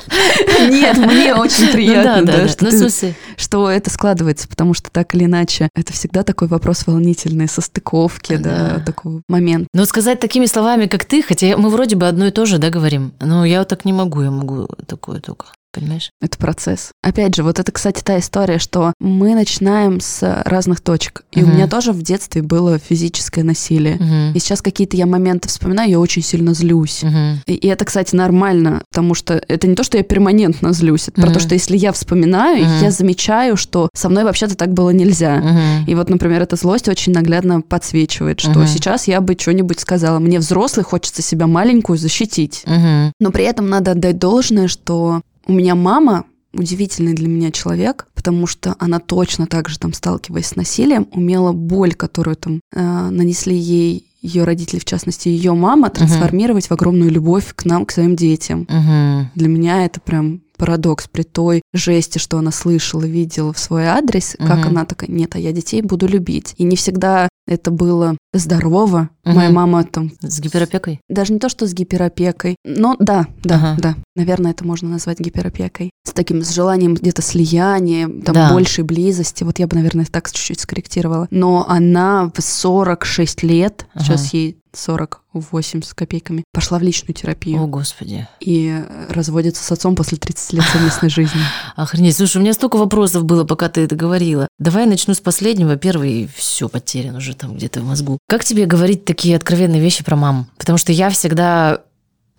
Нет, 0.69 0.97
мне 0.97 1.35
очень 1.35 1.67
приятно, 1.71 2.21
Ну 2.21 2.25
да, 2.25 2.31
да, 2.37 2.43
да, 2.43 2.47
что 2.47 2.63
Ну, 2.65 2.71
ты- 2.71 2.77
смысле, 2.77 3.15
что 3.35 3.69
это 3.69 3.89
складывается, 3.89 4.47
потому 4.47 4.73
что 4.73 4.89
так 4.89 5.13
или 5.15 5.25
иначе 5.25 5.67
это 5.75 5.91
всегда 5.91 6.23
такой 6.23 6.47
вопрос 6.47 6.87
волнительный, 6.87 7.49
состыковки, 7.49 8.37
да, 8.37 8.75
Да. 8.77 8.83
такой 8.85 9.21
момент. 9.27 9.67
Но 9.73 9.83
сказать 9.85 10.21
такими 10.21 10.45
словами, 10.45 10.85
как 10.87 11.03
ты, 11.03 11.21
хотя 11.21 11.57
мы 11.57 11.69
вроде 11.69 11.97
бы 11.97 12.07
одно 12.07 12.25
и 12.27 12.31
то 12.31 12.45
же, 12.45 12.57
да, 12.57 12.69
говорим, 12.69 13.13
но 13.19 13.43
я 13.43 13.59
вот 13.59 13.67
так 13.67 13.83
не 13.83 13.91
могу, 13.93 14.21
я 14.21 14.31
могу 14.31 14.67
такое 14.87 15.19
только, 15.19 15.47
понимаешь? 15.71 16.11
Это 16.21 16.37
процесс. 16.37 16.91
Опять 17.01 17.35
же, 17.35 17.43
вот 17.43 17.59
это, 17.59 17.71
кстати, 17.71 18.01
та 18.03 18.19
история, 18.19 18.59
что 18.59 18.93
мы 18.99 19.35
начинаем 19.35 19.99
с 19.99 20.43
разных 20.45 20.81
точек. 20.81 21.23
И 21.31 21.43
у 21.43 21.47
Мгм. 21.47 21.55
меня 21.55 21.67
тоже 21.67 21.91
в 21.91 22.01
детстве 22.01 22.41
было 22.41 22.77
физическое 22.79 23.43
насилие. 23.43 23.95
Мгм. 23.95 24.33
И 24.35 24.39
сейчас 24.39 24.61
какие-то 24.61 24.97
я 24.97 25.05
моменты 25.05 25.47
вспоминаю, 25.49 25.89
я 25.89 25.99
очень 25.99 26.21
сильно 26.21 26.53
злюсь. 26.53 27.03
Мгм. 27.03 27.41
И, 27.45 27.53
и 27.53 27.67
это, 27.67 27.85
кстати, 27.85 28.15
нормально, 28.15 28.83
потому 28.91 29.13
что 29.15 29.35
это 29.47 29.67
не 29.67 29.75
то, 29.75 29.83
что 29.83 29.97
я 29.97 30.03
перманентно 30.03 30.73
злюсь, 30.73 31.07
это 31.07 31.21
про 31.21 31.25
Мгм. 31.29 31.33
то, 31.35 31.39
что 31.39 31.53
если 31.55 31.77
я 31.77 31.91
вспоминаю, 31.91 32.65
Мгм. 32.65 32.81
я 32.81 32.91
замечаю, 32.91 33.57
что 33.57 33.89
со 33.93 34.09
мной 34.09 34.23
вообще-то 34.23 34.55
так 34.55 34.73
было 34.73 34.89
нельзя. 34.91 35.37
Мгм. 35.37 35.85
И 35.87 35.95
вот, 35.95 36.09
например, 36.09 36.41
эта 36.41 36.55
злость 36.55 36.87
очень 36.87 37.13
наглядно 37.13 37.61
подсвечивает, 37.61 38.39
что 38.39 38.51
Мгм. 38.51 38.67
сейчас 38.67 39.07
я 39.07 39.21
бы 39.21 39.35
что-нибудь 39.39 39.79
сказала. 39.79 40.19
Мне 40.19 40.39
взрослый 40.39 40.83
хочется 40.83 41.21
себя 41.21 41.47
маленькую 41.47 41.97
защитить. 41.97 42.63
Мгм. 42.65 43.13
Но 43.19 43.31
при 43.31 43.45
этом 43.45 43.69
надо 43.69 43.91
отдать 43.91 44.17
должное, 44.19 44.67
что 44.67 45.21
у 45.47 45.53
меня 45.53 45.75
мама 45.75 46.25
удивительный 46.53 47.13
для 47.13 47.27
меня 47.27 47.51
человек, 47.51 48.07
потому 48.13 48.45
что 48.47 48.75
она 48.79 48.99
точно 48.99 49.47
так 49.47 49.69
же, 49.69 49.79
там, 49.79 49.93
сталкиваясь 49.93 50.47
с 50.47 50.55
насилием, 50.55 51.07
умела 51.13 51.53
боль, 51.53 51.93
которую 51.93 52.35
там 52.35 52.59
э, 52.73 53.09
нанесли 53.09 53.55
ей 53.55 54.07
ее 54.21 54.43
родители, 54.43 54.79
в 54.79 54.85
частности, 54.85 55.29
ее 55.29 55.53
мама, 55.53 55.89
трансформировать 55.89 56.67
в 56.67 56.71
огромную 56.71 57.09
любовь 57.09 57.53
к 57.55 57.65
нам, 57.65 57.85
к 57.87 57.91
своим 57.91 58.15
детям. 58.15 58.67
Мгм. 58.69 59.31
Для 59.33 59.47
меня 59.47 59.83
это 59.85 59.99
прям 59.99 60.41
парадокс 60.57 61.07
при 61.11 61.23
той 61.23 61.63
жести, 61.73 62.19
что 62.19 62.37
она 62.37 62.51
слышала, 62.51 63.01
видела 63.01 63.51
в 63.51 63.57
свой 63.57 63.85
адрес, 63.87 64.35
как 64.37 64.59
Мгм. 64.59 64.67
она 64.67 64.85
такая, 64.85 65.09
нет, 65.09 65.33
а 65.33 65.39
я 65.39 65.51
детей 65.51 65.81
буду 65.81 66.07
любить. 66.07 66.53
И 66.57 66.63
не 66.63 66.75
всегда 66.75 67.29
это 67.51 67.69
было 67.71 68.17
здорово. 68.33 69.09
Мгм. 69.25 69.35
Моя 69.35 69.49
мама 69.49 69.83
там 69.83 70.11
С 70.21 70.39
гиперопекой? 70.39 70.99
даже 71.09 71.33
не 71.33 71.39
то, 71.39 71.49
что 71.49 71.67
с 71.67 71.73
гиперопекой, 71.73 72.55
но 72.65 72.95
да, 72.99 73.27
да, 73.43 73.55
Ага. 73.55 73.77
да, 73.81 73.95
наверное, 74.15 74.51
это 74.51 74.65
можно 74.65 74.89
назвать 74.89 75.19
гиперопекой. 75.19 75.91
С 76.07 76.13
таким, 76.13 76.43
с 76.43 76.51
желанием 76.51 76.95
где-то 76.95 77.21
слияния, 77.21 78.07
там, 78.07 78.33
Да. 78.33 78.51
большей 78.53 78.83
близости. 78.83 79.43
Вот 79.43 79.59
я 79.59 79.67
бы, 79.67 79.75
наверное, 79.75 80.05
так 80.05 80.31
чуть-чуть 80.31 80.59
скорректировала. 80.61 81.27
Но 81.29 81.65
она 81.67 82.31
в 82.35 82.41
46 82.41 83.43
лет, 83.43 83.85
Ага. 83.93 84.05
сейчас 84.05 84.33
ей 84.33 84.57
48 84.73 85.81
с 85.81 85.93
копейками, 85.93 86.43
пошла 86.53 86.79
в 86.79 86.81
личную 86.81 87.13
терапию 87.13 87.61
О, 87.61 87.67
господи. 87.67 88.27
и 88.39 88.69
э, 88.69 89.11
разводится 89.11 89.63
с 89.63 89.71
отцом 89.71 89.95
после 89.95 90.17
30 90.17 90.53
лет 90.53 90.65
совместной 90.71 91.09
жизни. 91.09 91.41
Охренеть. 91.75 92.15
Слушай, 92.15 92.37
у 92.37 92.41
меня 92.41 92.53
столько 92.53 92.77
вопросов 92.77 93.25
было, 93.25 93.43
пока 93.43 93.69
ты 93.69 93.81
это 93.81 93.95
говорила. 93.95 94.47
Давай 94.59 94.83
я 94.83 94.89
начну 94.89 95.13
с 95.13 95.19
последнего. 95.19 95.75
Первый 95.75 96.29
все 96.35 96.69
потерян 96.69 97.15
уже 97.15 97.35
там 97.35 97.55
где-то 97.55 97.81
в 97.81 97.85
мозгу. 97.85 98.17
Как 98.27 98.43
тебе 98.43 98.65
говорить 98.65 99.05
такие 99.05 99.35
откровенные 99.35 99.81
вещи 99.81 100.03
про 100.03 100.15
маму? 100.15 100.47
Потому 100.57 100.77
что 100.77 100.91
я 100.91 101.09
всегда 101.09 101.81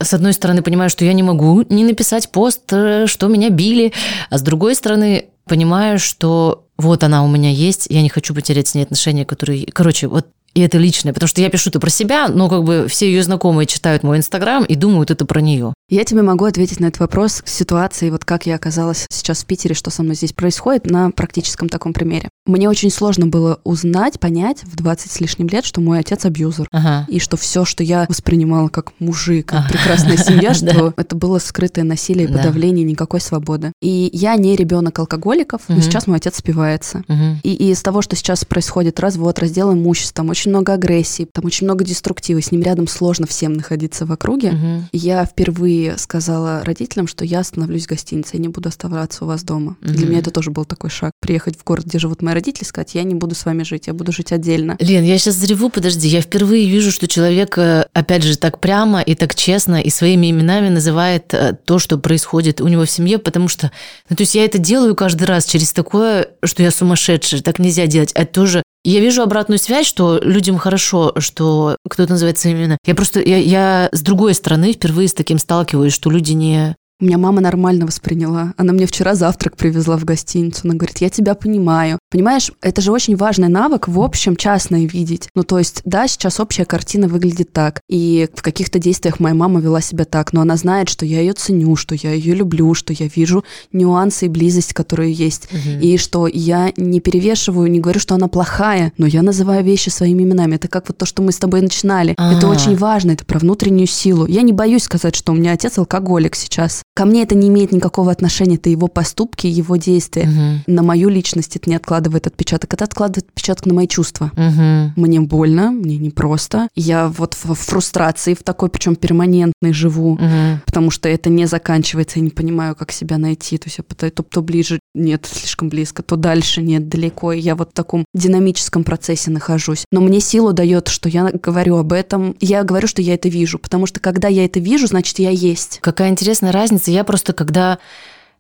с 0.01 0.13
одной 0.15 0.33
стороны, 0.33 0.63
понимаю, 0.63 0.91
что 0.91 1.05
я 1.05 1.13
не 1.13 1.23
могу 1.23 1.63
не 1.69 1.85
написать 1.85 2.31
пост, 2.31 2.73
э, 2.73 3.07
что 3.07 3.29
меня 3.29 3.51
били, 3.51 3.93
а 4.31 4.39
с 4.39 4.43
другой 4.43 4.75
стороны, 4.75 5.27
понимаю, 5.45 5.99
что 5.99 6.67
вот 6.77 7.05
она 7.05 7.25
у 7.25 7.29
меня 7.29 7.51
есть, 7.51 7.87
я 7.89 8.03
не 8.03 8.09
хочу 8.09 8.35
потерять 8.35 8.69
с 8.69 8.75
ней 8.75 8.83
отношения, 8.83 9.25
которые... 9.25 9.67
Короче, 9.67 10.09
вот 10.09 10.27
и 10.55 10.61
это 10.61 10.79
личное, 10.79 11.13
потому 11.13 11.29
что 11.29 11.41
я 11.41 11.49
пишу 11.51 11.71
это 11.71 11.81
про 11.81 11.91
себя, 11.91 12.29
но 12.29 12.49
как 12.49 12.65
бы 12.65 12.87
все 12.89 13.07
ее 13.07 13.23
знакомые 13.23 13.67
читают 13.67 14.03
мой 14.03 14.19
инстаграм 14.19 14.65
и 14.65 14.75
думают 14.75 15.11
это 15.11 15.25
про 15.25 15.41
нее. 15.41 15.73
Я 15.89 16.05
тебе 16.05 16.23
могу 16.23 16.45
ответить 16.47 16.81
на 16.81 16.87
этот 16.87 17.01
вопрос 17.01 17.43
с 17.45 17.53
ситуацией, 17.53 18.11
вот 18.11 18.25
как 18.25 18.47
я 18.47 18.55
оказалась 18.55 19.07
сейчас 19.11 19.43
в 19.43 19.47
Питере, 19.47 19.75
что 19.75 19.91
со 19.91 20.03
мной 20.03 20.15
здесь 20.15 20.33
происходит, 20.33 20.87
на 20.87 21.11
практическом 21.11 21.69
таком 21.69 21.93
примере. 21.93 22.29
Мне 22.47 22.69
очень 22.69 22.91
сложно 22.91 23.27
было 23.27 23.61
узнать, 23.65 24.19
понять 24.19 24.63
в 24.65 24.75
20 24.77 25.11
с 25.11 25.21
лишним 25.21 25.49
лет, 25.49 25.65
что 25.65 25.81
мой 25.81 25.99
отец 26.01 26.25
абьюзер. 26.25 26.67
Ага. 26.73 27.07
И 27.09 27.19
что 27.21 27.37
все, 27.37 27.65
что 27.65 27.85
я 27.85 28.07
воспринимала 28.09 28.69
как 28.69 28.93
мужик, 28.99 29.47
как 29.47 29.61
Ага. 29.61 29.69
прекрасная 29.71 30.17
семья, 30.17 30.55
что 30.55 30.93
это 30.97 31.15
было 31.17 31.39
скрытое 31.39 31.85
насилие, 31.85 32.27
Да. 32.29 32.39
подавление, 32.39 32.85
никакой 32.85 33.21
свободы. 33.21 33.73
И 33.83 34.11
я 34.13 34.35
не 34.37 34.57
ребенок 34.57 34.99
алкоголиков, 34.99 35.63
но 35.69 35.81
сейчас 35.81 36.07
мой 36.07 36.17
отец 36.17 36.37
спивается. 36.39 37.03
И, 37.43 37.53
и 37.55 37.71
из 37.71 37.83
того, 37.83 38.03
что 38.03 38.17
сейчас 38.17 38.45
происходит, 38.45 38.99
развод, 39.01 39.39
раздел 39.39 39.73
имущества, 39.73 40.17
там 40.17 40.31
очень 40.43 40.51
много 40.51 40.73
агрессии, 40.73 41.29
там 41.33 41.45
очень 41.45 41.67
много 41.67 41.85
деструктива, 41.85 42.43
с 42.43 42.51
ним 42.51 42.63
рядом 42.63 42.89
сложно 42.89 43.27
всем 43.29 43.53
находиться 43.53 44.07
в 44.07 44.11
округе. 44.13 44.51
Мгм. 44.51 44.89
Я 44.93 45.25
впервые 45.25 45.97
сказала 45.99 46.65
родителям, 46.65 47.07
что 47.07 47.25
я 47.25 47.41
остановлюсь 47.41 47.87
в 47.87 47.89
гостинице, 47.89 48.31
я 48.35 48.41
не 48.41 48.49
буду 48.49 48.69
оставаться 48.69 49.25
у 49.25 49.29
вас 49.29 49.45
дома. 49.45 49.77
Для 49.81 50.01
Мгм. 50.01 50.09
меня 50.11 50.19
это 50.19 50.33
тоже 50.33 50.51
был 50.51 50.65
такой 50.65 50.91
шаг. 50.91 51.13
Приехать 51.21 51.57
в 51.57 51.63
город, 51.65 51.87
где 51.87 52.01
живут 52.01 52.23
мои 52.23 52.35
родители, 52.35 52.65
сказать, 52.65 52.97
я 52.97 53.05
не 53.05 53.15
буду 53.15 53.37
с 53.37 53.45
вами 53.45 53.63
жить, 53.63 53.87
я 53.87 53.93
буду 53.93 54.11
жить 54.11 54.33
отдельно. 54.33 54.77
Лен, 54.81 55.05
я 55.05 55.17
сейчас 55.17 55.37
зареву, 55.37 55.71
подожди. 55.71 56.09
Я 56.09 56.21
впервые 56.21 56.69
вижу, 56.69 56.91
что 56.91 57.07
человек, 57.07 57.57
э, 57.57 57.87
опять 57.93 58.25
же, 58.25 58.37
так 58.37 58.59
прямо 58.59 59.01
и 59.01 59.15
так 59.15 59.37
честно 59.37 59.81
и 59.81 59.91
своими 59.91 60.29
именами 60.31 60.71
называет 60.71 61.33
э, 61.35 61.57
то, 61.65 61.79
что 61.79 61.99
происходит 61.99 62.61
у 62.61 62.67
него 62.67 62.85
в 62.85 62.91
семье, 62.91 63.19
потому 63.19 63.47
что, 63.47 63.71
ну, 64.09 64.17
то 64.17 64.23
есть 64.23 64.35
я 64.35 64.45
это 64.45 64.59
делаю 64.59 64.97
каждый 64.97 65.25
раз 65.25 65.45
через 65.45 65.73
такое, 65.73 66.31
что 66.45 66.65
я 66.65 66.73
сумасшедшая, 66.73 67.43
так 67.43 67.61
нельзя 67.61 67.87
делать. 67.87 68.13
А 68.15 68.25
тоже 68.27 68.63
я 68.85 69.01
вижу 69.01 69.23
обратную 69.23 69.59
связь, 69.59 69.87
что 69.87 70.19
людям 70.23 70.59
хорошо, 70.59 71.13
что 71.19 71.77
кто-то 71.89 72.13
называет 72.13 72.45
именами. 72.45 72.79
Я 72.85 72.95
просто, 72.95 73.21
я, 73.21 73.37
я 73.37 73.89
с 73.93 74.03
другой 74.03 74.35
стороны 74.35 74.73
впервые 74.73 75.09
с 75.09 75.15
таким 75.15 75.39
сталкиваюсь, 75.39 75.93
что 75.93 76.11
люди 76.11 76.33
не... 76.33 76.77
У 77.01 77.05
меня 77.05 77.19
мама 77.19 77.41
нормально 77.41 77.87
восприняла. 77.87 78.55
Она 78.57 78.73
мне 78.73 78.87
вчера 78.87 79.15
завтрак 79.15 79.57
привезла 79.57 79.97
в 79.97 80.05
гостиницу. 80.05 80.63
Она 80.65 80.75
говорит, 80.75 80.99
я 80.99 81.11
тебя 81.11 81.35
понимаю. 81.35 81.99
Понимаешь, 82.13 82.53
это 82.61 82.83
же 82.83 82.93
очень 82.93 83.17
важный 83.17 83.49
навык 83.49 83.89
в 83.89 83.99
общем 84.01 84.37
частное 84.37 84.85
видеть. 84.85 85.29
Ну, 85.35 85.43
то 85.45 85.59
есть, 85.59 85.81
да, 85.87 86.07
сейчас 86.07 86.39
общая 86.41 86.67
картина 86.67 87.09
выглядит 87.09 87.53
так. 87.53 87.81
И 87.89 88.29
в 88.35 88.43
каких-то 88.43 88.79
действиях 88.79 89.19
моя 89.19 89.35
мама 89.35 89.61
вела 89.61 89.81
себя 89.81 90.05
так. 90.05 90.33
Но 90.35 90.43
она 90.43 90.57
знает, 90.57 90.89
что 90.91 91.07
я 91.07 91.21
ее 91.21 91.33
ценю, 91.33 91.75
что 91.77 91.95
я 91.95 92.13
ее 92.13 92.35
люблю, 92.35 92.75
что 92.75 92.93
я 92.93 93.07
вижу 93.07 93.45
нюансы 93.73 94.27
и 94.27 94.29
близость, 94.29 94.75
которые 94.75 95.13
есть. 95.13 95.49
И 95.81 95.97
что 95.97 96.27
я 96.27 96.73
не 96.77 97.01
перевешиваю, 97.01 97.71
не 97.71 97.81
говорю, 97.81 97.99
что 97.99 98.15
она 98.15 98.29
плохая, 98.29 98.93
но 98.99 99.07
я 99.07 99.23
называю 99.23 99.65
вещи 99.65 99.89
своими 99.89 100.23
именами. 100.23 100.57
Это 100.57 100.69
как 100.69 100.89
вот 100.89 100.99
то, 100.99 101.07
что 101.07 101.23
мы 101.23 101.33
с 101.33 101.39
тобой 101.39 101.63
начинали. 101.63 102.13
Это 102.13 102.47
А. 102.47 102.51
очень 102.51 102.77
важно, 102.77 103.13
это 103.13 103.25
про 103.25 103.39
внутреннюю 103.39 103.87
силу. 103.87 104.27
Я 104.27 104.43
не 104.43 104.53
боюсь 104.53 104.83
сказать, 104.83 105.17
что 105.17 105.33
у 105.33 105.35
меня 105.35 105.53
отец 105.53 105.79
алкоголик 105.79 106.37
сейчас. 106.37 106.83
Ко 106.95 107.07
мне 107.07 107.23
это 107.23 107.35
не 107.35 107.49
имеет 107.49 107.73
никакого 107.73 108.13
отношения, 108.13 108.57
это 108.57 108.69
его 108.69 108.87
поступки, 108.87 109.47
его 109.47 109.77
действия. 109.77 110.27
Мгм. 110.27 110.63
На 110.67 110.83
мою 110.83 111.09
личность 111.09 111.57
это 111.57 111.71
не 111.71 111.77
откладывает 111.77 112.27
отпечаток, 112.27 112.75
это 112.75 112.85
откладывает 112.85 113.29
отпечаток 113.31 113.65
на 113.65 113.73
мои 113.73 113.89
чувства. 113.89 114.31
Мгм. 114.37 114.93
Мне 114.97 115.21
больно, 115.21 115.71
мне 115.71 115.97
непросто. 115.97 116.69
Я 116.75 117.09
вот 117.09 117.35
в 117.43 117.55
фрустрации 117.55 118.35
в 118.35 118.43
такой, 118.43 118.69
причем 118.69 118.97
перманентной 118.97 119.73
живу 119.73 120.15
Мгм. 120.15 120.61
потому 120.67 120.91
что 120.91 121.09
это 121.09 121.31
не 121.31 121.47
заканчивается, 121.47 122.19
я 122.19 122.25
не 122.25 122.31
понимаю, 122.31 122.75
как 122.75 122.93
себя 122.93 123.17
найти. 123.17 123.57
То 123.57 123.69
есть 123.69 123.79
я 123.79 123.85
пытаюсь 123.85 124.13
то, 124.15 124.23
то 124.23 124.43
ближе, 124.43 124.79
нет, 124.95 125.27
слишком 125.31 125.71
близко, 125.71 126.03
то 126.03 126.17
дальше, 126.17 126.61
нет, 126.61 126.91
далеко. 126.91 127.33
И 127.33 127.41
я 127.41 127.57
вот 127.57 127.71
в 127.71 127.73
таком 127.73 128.05
динамическом 128.13 128.85
процессе 128.85 129.31
нахожусь. 129.31 129.87
Но 129.93 130.03
мне 130.03 130.21
силу 130.21 130.53
дает, 130.53 130.89
что 130.89 131.09
я 131.09 131.31
говорю 131.33 131.77
об 131.77 131.95
этом. 131.95 132.37
Я 132.41 132.65
говорю, 132.65 132.87
что 132.87 133.01
я 133.01 133.15
это 133.15 133.31
вижу, 133.31 133.59
потому 133.59 133.87
что 133.87 133.99
когда 133.99 134.29
я 134.29 134.45
это 134.45 134.61
вижу, 134.61 134.87
значит, 134.87 135.19
я 135.19 135.31
есть. 135.31 135.79
Какая 135.81 136.11
интересная 136.11 136.53
разница. 136.53 136.82
Я 136.91 137.05
просто, 137.05 137.33
когда 137.33 137.79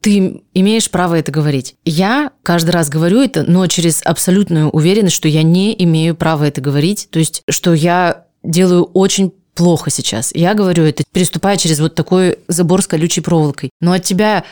ты 0.00 0.42
имеешь 0.52 0.90
право 0.90 1.14
это 1.14 1.30
говорить. 1.30 1.76
Я 1.84 2.32
каждый 2.42 2.70
раз 2.70 2.88
говорю 2.88 3.20
это, 3.20 3.44
но 3.44 3.66
через 3.68 4.02
абсолютную 4.04 4.68
уверенность, 4.70 5.14
что 5.14 5.28
я 5.28 5.42
не 5.42 5.80
имею 5.84 6.16
права 6.16 6.44
это 6.44 6.60
говорить. 6.60 7.08
То 7.10 7.20
есть, 7.20 7.42
что 7.48 7.72
я 7.72 8.24
делаю 8.42 8.84
очень 8.84 9.32
плохо 9.54 9.90
сейчас. 9.90 10.32
Я 10.34 10.54
говорю 10.54 10.84
это, 10.84 11.04
переступая 11.12 11.56
через 11.56 11.78
вот 11.78 11.94
такой 11.94 12.38
забор 12.48 12.82
с 12.82 12.86
колючей 12.86 13.20
проволокой. 13.20 13.70
Но 13.80 13.92
от 13.92 14.02
тебя 14.02 14.44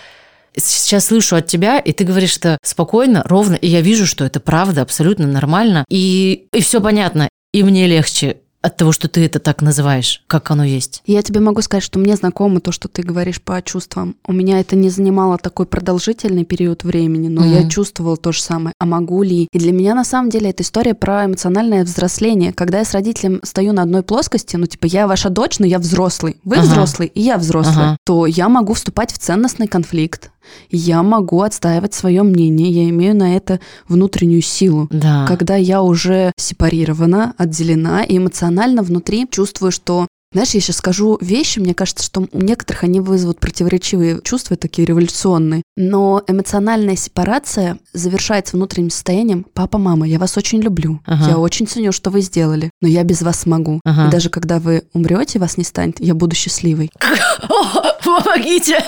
сейчас 0.56 1.06
слышу 1.06 1.36
от 1.36 1.46
тебя, 1.46 1.78
и 1.78 1.92
ты 1.92 2.04
говоришь 2.04 2.36
это 2.36 2.58
спокойно, 2.62 3.22
ровно, 3.24 3.54
и 3.54 3.68
я 3.68 3.80
вижу, 3.80 4.06
что 4.06 4.24
это 4.24 4.40
правда, 4.40 4.82
абсолютно 4.82 5.26
нормально, 5.26 5.84
и, 5.88 6.48
и 6.52 6.60
все 6.60 6.80
понятно, 6.80 7.28
и 7.52 7.62
мне 7.62 7.86
легче 7.86 8.38
от 8.62 8.76
того, 8.76 8.92
что 8.92 9.08
ты 9.08 9.24
это 9.24 9.38
так 9.38 9.62
называешь, 9.62 10.22
как 10.26 10.50
оно 10.50 10.64
есть. 10.64 11.02
Я 11.06 11.22
тебе 11.22 11.40
могу 11.40 11.62
сказать, 11.62 11.82
что 11.82 11.98
мне 11.98 12.14
знакомо 12.16 12.60
то, 12.60 12.72
что 12.72 12.88
ты 12.88 13.02
говоришь 13.02 13.40
по 13.40 13.60
чувствам. 13.62 14.16
У 14.26 14.32
меня 14.32 14.60
это 14.60 14.76
не 14.76 14.90
занимало 14.90 15.38
такой 15.38 15.64
продолжительный 15.66 16.44
период 16.44 16.84
времени, 16.84 17.28
но 17.28 17.40
Мгм. 17.42 17.50
я 17.52 17.68
чувствовала 17.68 18.16
то 18.18 18.32
же 18.32 18.42
самое. 18.42 18.74
А 18.78 18.84
могу 18.84 19.22
ли? 19.22 19.48
И 19.52 19.58
для 19.58 19.72
меня 19.72 19.94
на 19.94 20.04
самом 20.04 20.28
деле 20.30 20.50
это 20.50 20.62
история 20.62 20.94
про 20.94 21.24
эмоциональное 21.24 21.84
взросление. 21.84 22.52
Когда 22.52 22.78
я 22.78 22.84
с 22.84 22.92
родителем 22.92 23.40
стою 23.44 23.72
на 23.72 23.82
одной 23.82 24.02
плоскости, 24.02 24.56
ну 24.56 24.66
типа 24.66 24.86
я 24.86 25.06
ваша 25.06 25.30
дочь, 25.30 25.58
но 25.58 25.66
я 25.66 25.78
взрослый, 25.78 26.36
вы 26.44 26.56
Ага. 26.56 26.66
взрослый, 26.66 27.08
и 27.14 27.20
я 27.22 27.38
взрослый, 27.38 27.84
Ага. 27.86 27.96
то 28.04 28.26
я 28.26 28.48
могу 28.50 28.74
вступать 28.74 29.12
в 29.12 29.18
ценностный 29.18 29.68
конфликт. 29.68 30.30
Я 30.70 31.02
могу 31.02 31.42
отстаивать 31.42 31.94
свое 31.94 32.22
мнение, 32.22 32.70
я 32.70 32.88
имею 32.90 33.16
на 33.16 33.36
это 33.36 33.60
внутреннюю 33.88 34.42
силу 34.42 34.88
Да. 34.90 35.24
когда 35.26 35.56
я 35.56 35.82
уже 35.82 36.32
сепарирована, 36.38 37.34
отделена, 37.38 38.02
и 38.04 38.16
эмоционально 38.18 38.82
внутри 38.82 39.26
чувствую, 39.30 39.72
что 39.72 40.06
знаешь, 40.32 40.50
я 40.50 40.60
сейчас 40.60 40.76
скажу 40.76 41.18
вещи, 41.20 41.58
мне 41.58 41.74
кажется, 41.74 42.04
что 42.04 42.20
у 42.30 42.38
некоторых 42.40 42.84
они 42.84 43.00
вызовут 43.00 43.40
противоречивые 43.40 44.20
чувства, 44.22 44.56
такие 44.56 44.86
революционные. 44.86 45.62
Но 45.76 46.22
эмоциональная 46.28 46.94
сепарация 46.94 47.78
завершается 47.92 48.56
внутренним 48.56 48.90
состоянием 48.90 49.44
«Папа, 49.54 49.78
мама, 49.78 50.06
я 50.06 50.20
вас 50.20 50.36
очень 50.36 50.60
люблю, 50.60 51.00
Ага. 51.04 51.30
я 51.30 51.36
очень 51.38 51.66
ценю, 51.66 51.90
что 51.90 52.10
вы 52.10 52.20
сделали, 52.20 52.70
но 52.80 52.86
я 52.86 53.02
без 53.02 53.22
вас 53.22 53.40
смогу. 53.40 53.80
Ага. 53.84 54.06
И 54.06 54.10
даже 54.12 54.30
когда 54.30 54.60
вы 54.60 54.84
умрете, 54.92 55.40
вас 55.40 55.56
не 55.56 55.64
станет, 55.64 55.98
я 55.98 56.14
буду 56.14 56.36
счастливой. 56.36 56.92
Помогите! 58.04 58.78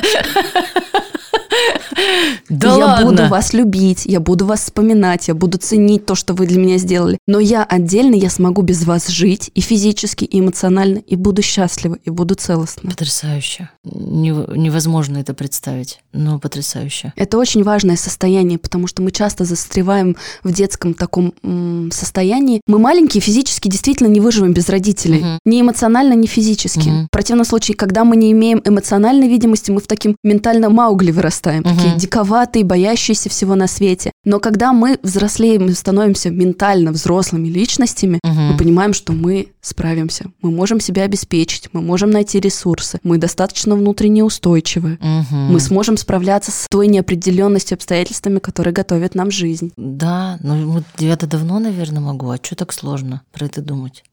Да 2.49 2.69
я 2.77 2.87
ладно. 2.87 3.07
буду 3.07 3.29
вас 3.29 3.53
любить, 3.53 4.07
я 4.07 4.21
буду 4.21 4.47
вас 4.47 4.61
вспоминать, 4.61 5.29
я 5.29 5.35
буду 5.35 5.59
ценить 5.59 6.07
то, 6.07 6.15
что 6.15 6.35
вы 6.35 6.47
для 6.47 6.59
меня 6.59 6.79
сделали. 6.79 7.19
Но 7.27 7.41
я 7.41 7.65
отдельно, 7.65 8.15
я 8.15 8.31
смогу 8.31 8.63
без 8.63 8.85
вас 8.85 9.09
жить 9.09 9.51
и 9.55 9.61
физически, 9.61 10.25
и 10.25 10.41
эмоционально, 10.41 10.99
и 10.99 11.17
буду 11.17 11.43
счастлива, 11.43 11.99
и 12.05 12.11
буду 12.11 12.35
целостна. 12.35 12.91
Потрясающе. 12.91 13.71
Нев- 13.85 14.57
Невозможно 14.57 15.19
это 15.19 15.35
представить, 15.35 16.01
но 16.13 16.39
потрясающе. 16.39 17.13
Это 17.17 17.37
очень 17.39 17.63
важное 17.65 17.97
состояние, 17.97 18.59
потому 18.59 18.87
что 18.87 19.03
мы 19.03 19.11
часто 19.11 19.45
застреваем 19.45 20.17
в 20.45 20.53
детском 20.53 20.95
таком 20.95 21.35
м, 21.43 21.91
состоянии. 21.93 22.61
Мы 22.69 22.79
маленькие, 22.79 23.21
физически 23.21 23.69
действительно 23.69 24.09
не 24.09 24.21
выживем 24.21 24.53
без 24.55 24.69
родителей. 24.69 25.21
Мгм. 25.21 25.39
Ни 25.45 25.61
эмоционально, 25.61 26.15
ни 26.15 26.27
физически. 26.27 26.89
Мгм. 26.89 27.07
В 27.07 27.11
противном 27.11 27.45
случае, 27.45 27.77
когда 27.77 28.05
мы 28.05 28.17
не 28.17 28.31
имеем 28.33 28.63
эмоциональной 28.65 29.29
видимости, 29.29 29.71
мы 29.71 29.81
в 29.81 29.87
таким 29.87 30.17
ментально 30.23 30.71
маугли 30.71 31.11
вырастаем. 31.11 31.61
Мгм. 31.63 31.65
Такие 31.71 31.83
такие 31.83 31.99
диковатые, 31.99 32.65
боящиеся 32.65 33.29
всего 33.29 33.57
на 33.57 33.67
свете. 33.67 34.13
Но 34.25 34.39
когда 34.39 34.73
мы 34.73 34.99
взрослеем 35.03 35.67
и 35.67 35.73
становимся 35.73 36.31
ментально 36.31 36.93
взрослыми 36.93 37.49
личностями, 37.49 38.21
мы 38.23 38.57
понимаем, 38.57 38.93
что 38.95 39.13
мы 39.13 39.49
справимся. 39.63 40.27
Мы 40.43 40.51
можем 40.51 40.81
себя 40.81 41.05
обеспечить, 41.05 41.71
мы 41.73 41.81
можем 41.81 42.11
найти 42.11 42.41
ресурсы, 42.41 42.99
мы 43.03 43.17
достаточно 43.17 43.75
внутренне 43.77 44.25
устойчивы. 44.25 44.99
Мы 45.31 45.61
сможем 45.61 45.97
справляться 45.97 46.51
с 46.51 46.67
той 46.69 46.89
неопределенностью 46.89 47.77
обстоятельствами, 47.77 48.41
которые 48.41 48.75
готовят 48.75 49.15
нам 49.15 49.31
жизнь. 49.31 49.73
Да, 49.77 50.39
ну 50.43 50.71
вот 50.73 50.85
я-то 50.99 51.27
давно, 51.27 51.59
наверное, 51.61 52.01
могу. 52.01 52.29
А 52.31 52.37
что 52.43 52.57
так 52.57 52.73
сложно 52.73 53.23
про 53.33 53.47
это 53.47 53.63
думать? 53.63 54.05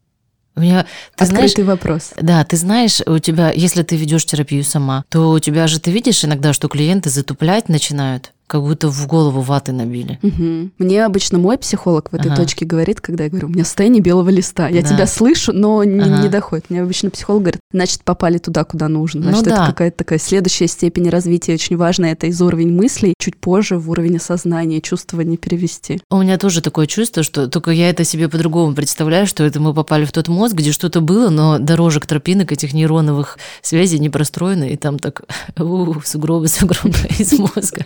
У 0.55 0.61
меня, 0.61 0.83
ты 1.15 1.23
Открытый 1.23 1.49
знаешь, 1.63 1.67
вопрос. 1.69 2.11
да, 2.19 2.43
ты 2.43 2.57
знаешь, 2.57 3.01
у 3.05 3.17
тебя, 3.19 3.51
если 3.51 3.81
ты 3.83 3.95
ведешь 3.95 4.25
терапию 4.25 4.63
сама, 4.63 5.05
то 5.09 5.29
у 5.29 5.39
тебя 5.39 5.67
же 5.67 5.79
ты 5.79 5.89
видишь 5.89 6.25
иногда, 6.25 6.51
что 6.51 6.67
клиенты 6.67 7.09
затуплять 7.09 7.69
начинают, 7.69 8.33
как 8.49 8.61
будто 8.63 8.89
в 8.89 9.05
голову 9.07 9.41
ваты 9.41 9.71
набили. 9.71 10.17
Мгм. 10.23 10.71
Мне 10.79 11.05
обычно 11.05 11.37
мой 11.37 11.57
психолог 11.59 12.09
в 12.11 12.15
этой 12.15 12.31
Ага. 12.31 12.41
точке 12.41 12.65
говорит, 12.65 12.99
когда 12.99 13.25
я 13.25 13.29
говорю, 13.29 13.47
у 13.47 13.51
меня 13.51 13.63
состояние 13.63 14.01
белого 14.01 14.29
листа. 14.29 14.67
Я 14.67 14.81
Да. 14.81 14.87
тебя 14.89 15.05
слышу, 15.07 15.53
но 15.53 15.83
не, 15.83 15.99
Ага. 16.01 16.23
не 16.23 16.29
доходит. 16.29 16.69
Мне 16.69 16.81
обычно 16.81 17.11
психолог 17.11 17.43
говорит, 17.43 17.61
значит, 17.71 18.03
попали 18.03 18.39
туда, 18.39 18.63
куда 18.63 18.87
нужно. 18.87 19.21
Ну 19.21 19.29
Значит, 19.29 19.47
это 19.47 19.55
да. 19.55 19.65
какая-то 19.67 19.97
такая 19.97 20.17
следующая 20.19 20.67
степень 20.67 21.09
развития. 21.09 21.53
Очень 21.53 21.77
важно 21.77 22.07
это 22.07 22.25
из 22.25 22.41
уровня 22.41 22.73
мыслей 22.73 23.13
чуть 23.19 23.37
позже 23.37 23.77
в 23.77 23.89
уровень 23.91 24.17
осознания, 24.17 24.81
чувствования 24.81 25.37
перевести. 25.37 26.01
У 26.09 26.17
меня 26.21 26.37
тоже 26.39 26.61
такое 26.61 26.87
чувство, 26.87 27.21
что 27.21 27.47
только 27.47 27.69
я 27.69 27.89
это 27.91 28.03
себе 28.03 28.29
по-другому 28.29 28.73
представляю, 28.73 29.27
что 29.27 29.43
это 29.43 29.59
мы 29.59 29.75
попали 29.75 30.05
в 30.05 30.11
тот 30.11 30.27
мозг, 30.27 30.55
где 30.55 30.71
что-то 30.71 31.01
было, 31.01 31.29
но 31.29 31.59
дорожек 31.59 32.07
тропинок 32.07 32.51
этих 32.51 32.73
нейроновых 32.73 33.37
связей 33.61 33.99
не 33.99 34.09
простроены, 34.09 34.71
и 34.71 34.75
там 34.75 34.97
так 34.97 35.21
у, 35.59 35.93
сугробы, 36.03 36.47
сугробы 36.47 36.95
из 37.19 37.31
мозга. 37.37 37.85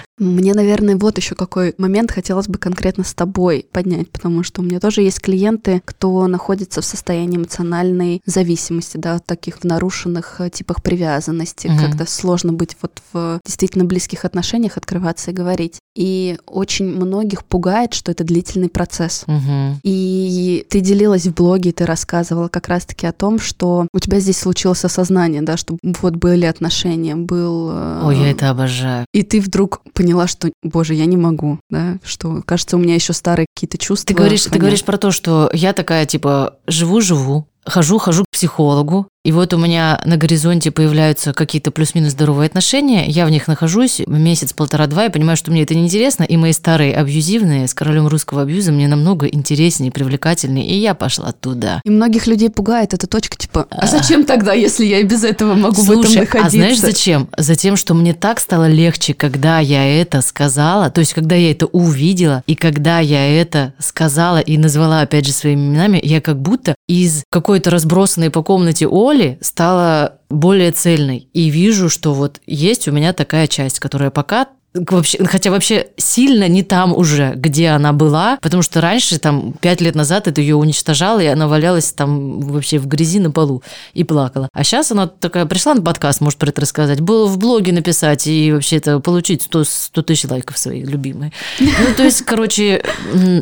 Мне, 0.21 0.53
наверное, 0.53 0.95
вот 0.97 1.17
еще 1.17 1.33
какой 1.35 1.73
момент 1.79 2.11
хотелось 2.11 2.47
бы 2.47 2.59
конкретно 2.59 3.03
с 3.03 3.13
тобой 3.13 3.65
поднять, 3.71 4.09
потому 4.11 4.43
что 4.43 4.61
у 4.61 4.63
меня 4.63 4.79
тоже 4.79 5.01
есть 5.01 5.19
клиенты, 5.19 5.81
кто 5.83 6.27
находится 6.27 6.81
в 6.81 6.85
состоянии 6.85 7.37
эмоциональной 7.37 8.21
зависимости, 8.27 8.97
да, 8.97 9.17
таких 9.19 9.63
нарушенных 9.63 10.39
э, 10.39 10.49
типах 10.51 10.83
привязанности, 10.83 11.67
Мгм. 11.67 11.79
когда 11.79 12.05
сложно 12.05 12.53
быть 12.53 12.77
вот 12.83 13.01
в 13.13 13.39
действительно 13.45 13.85
близких 13.85 14.23
отношениях, 14.23 14.77
открываться 14.77 15.31
и 15.31 15.33
говорить. 15.33 15.79
И 15.95 16.37
очень 16.45 16.85
многих 16.85 17.43
пугает, 17.43 17.93
что 17.95 18.11
это 18.11 18.23
длительный 18.23 18.69
процесс. 18.69 19.23
Мгм. 19.27 19.79
И 19.83 20.65
ты 20.69 20.79
делилась 20.81 21.25
в 21.25 21.33
блоге, 21.33 21.71
ты 21.71 21.85
рассказывала 21.85 22.47
как 22.47 22.67
раз-таки 22.67 23.07
о 23.07 23.11
том, 23.11 23.39
что 23.39 23.87
у 23.93 23.99
тебя 23.99 24.19
здесь 24.19 24.37
случилось 24.37 24.85
осознание, 24.85 25.41
да, 25.41 25.57
что 25.57 25.77
вот 26.01 26.15
были 26.15 26.45
отношения, 26.45 27.15
был... 27.15 27.69
э, 27.73 28.01
Ой, 28.05 28.17
я 28.19 28.31
это 28.31 28.49
обожаю. 28.51 29.05
и 29.13 29.23
ты 29.23 29.41
вдруг 29.41 29.81
поняла, 29.93 30.10
что, 30.27 30.51
боже, 30.63 30.93
я 30.93 31.05
не 31.05 31.17
могу, 31.17 31.59
да, 31.69 31.99
что, 32.03 32.41
кажется, 32.45 32.77
у 32.77 32.79
меня 32.79 32.95
еще 32.95 33.13
старые 33.13 33.47
какие-то 33.53 33.77
чувства. 33.77 34.07
Ты 34.07 34.13
говоришь, 34.13 34.43
ты 34.43 34.59
говоришь 34.59 34.83
про 34.83 34.97
то, 34.97 35.11
что 35.11 35.49
я 35.53 35.73
такая, 35.73 36.05
типа, 36.05 36.57
живу-живу, 36.67 37.47
хожу-хожу 37.65 38.25
к 38.25 38.31
психологу, 38.31 39.07
и 39.23 39.31
вот 39.31 39.53
у 39.53 39.57
меня 39.57 40.01
на 40.05 40.17
горизонте 40.17 40.71
появляются 40.71 41.31
какие-то 41.31 41.69
плюс-минус 41.69 42.13
здоровые 42.13 42.47
отношения, 42.47 43.05
я 43.07 43.27
в 43.27 43.29
них 43.29 43.47
нахожусь 43.47 44.01
месяц, 44.07 44.53
полтора-два, 44.53 45.05
и 45.05 45.09
понимаю, 45.09 45.37
что 45.37 45.51
мне 45.51 45.61
это 45.61 45.75
неинтересно, 45.75 46.23
и 46.23 46.37
мои 46.37 46.53
старые 46.53 46.95
абьюзивные 46.95 47.67
с 47.67 47.73
королем 47.75 48.07
русского 48.07 48.41
абьюза 48.41 48.71
мне 48.71 48.87
намного 48.87 49.27
интереснее, 49.27 49.91
привлекательнее, 49.91 50.65
и 50.65 50.75
я 50.75 50.95
пошла 50.95 51.33
туда. 51.33 51.81
И 51.85 51.91
многих 51.91 52.25
людей 52.25 52.49
пугает 52.49 52.95
эта 52.95 53.05
точка, 53.05 53.37
типа, 53.37 53.67
а 53.69 53.85
зачем 53.85 54.25
тогда, 54.25 54.53
если 54.53 54.85
я 54.85 54.99
и 54.99 55.03
без 55.03 55.23
этого 55.23 55.53
могу 55.53 55.81
в 55.81 55.91
этом 55.91 56.03
Слушай, 56.03 56.21
находиться? 56.21 56.47
а 56.47 56.49
знаешь 56.49 56.79
зачем? 56.79 57.29
Затем, 57.37 57.75
что 57.75 57.93
мне 57.93 58.13
так 58.13 58.39
стало 58.39 58.67
легче, 58.67 59.13
когда 59.13 59.59
я 59.59 60.01
это 60.01 60.21
сказала, 60.21 60.89
то 60.89 60.99
есть 60.99 61.13
когда 61.13 61.35
я 61.35 61.51
это 61.51 61.67
увидела, 61.67 62.41
и 62.47 62.55
когда 62.55 62.99
я 62.99 63.39
это 63.39 63.73
сказала 63.77 64.39
и 64.39 64.57
назвала 64.57 65.01
опять 65.01 65.25
же 65.27 65.31
своими 65.31 65.61
именами, 65.61 65.99
я 66.01 66.21
как 66.21 66.41
будто 66.41 66.73
из 66.87 67.23
какой-то 67.29 67.69
разбросанной 67.69 68.31
по 68.31 68.41
комнате 68.41 68.87
Оли 69.11 69.37
стала 69.41 70.19
более 70.29 70.71
цельной. 70.71 71.29
И 71.33 71.49
вижу, 71.49 71.89
что 71.89 72.13
вот 72.13 72.39
есть 72.45 72.87
у 72.87 72.91
меня 72.91 73.13
такая 73.13 73.47
часть, 73.47 73.79
которая 73.79 74.09
пока 74.09 74.47
Вообще, 74.73 75.21
хотя 75.25 75.51
вообще 75.51 75.87
сильно 75.97 76.47
не 76.47 76.63
там 76.63 76.95
уже, 76.95 77.33
где 77.35 77.67
она 77.69 77.91
была, 77.91 78.37
потому 78.41 78.63
что 78.63 78.79
раньше, 78.79 79.19
там, 79.19 79.53
пять 79.59 79.81
лет 79.81 79.95
назад 79.95 80.29
это 80.29 80.39
ее 80.39 80.55
уничтожало, 80.55 81.19
и 81.19 81.25
она 81.25 81.49
валялась 81.49 81.91
там 81.91 82.39
вообще 82.39 82.79
в 82.79 82.87
грязи 82.87 83.19
на 83.19 83.31
полу 83.31 83.63
и 83.93 84.05
плакала. 84.05 84.47
А 84.53 84.63
сейчас 84.63 84.89
она 84.93 85.07
такая 85.07 85.45
пришла 85.45 85.73
на 85.73 85.81
подкаст, 85.81 86.21
может 86.21 86.39
про 86.39 86.51
это 86.51 86.61
рассказать, 86.61 87.01
было 87.01 87.25
в 87.25 87.37
блоге 87.37 87.73
написать 87.73 88.27
и 88.27 88.53
вообще 88.53 88.77
это 88.77 89.01
получить 89.01 89.41
100, 89.41 89.65
100 89.65 90.01
тысяч 90.03 90.29
лайков 90.29 90.57
свои 90.57 90.85
любимые. 90.85 91.33
Ну, 91.59 91.93
то 91.97 92.03
есть, 92.03 92.21
короче, 92.21 92.81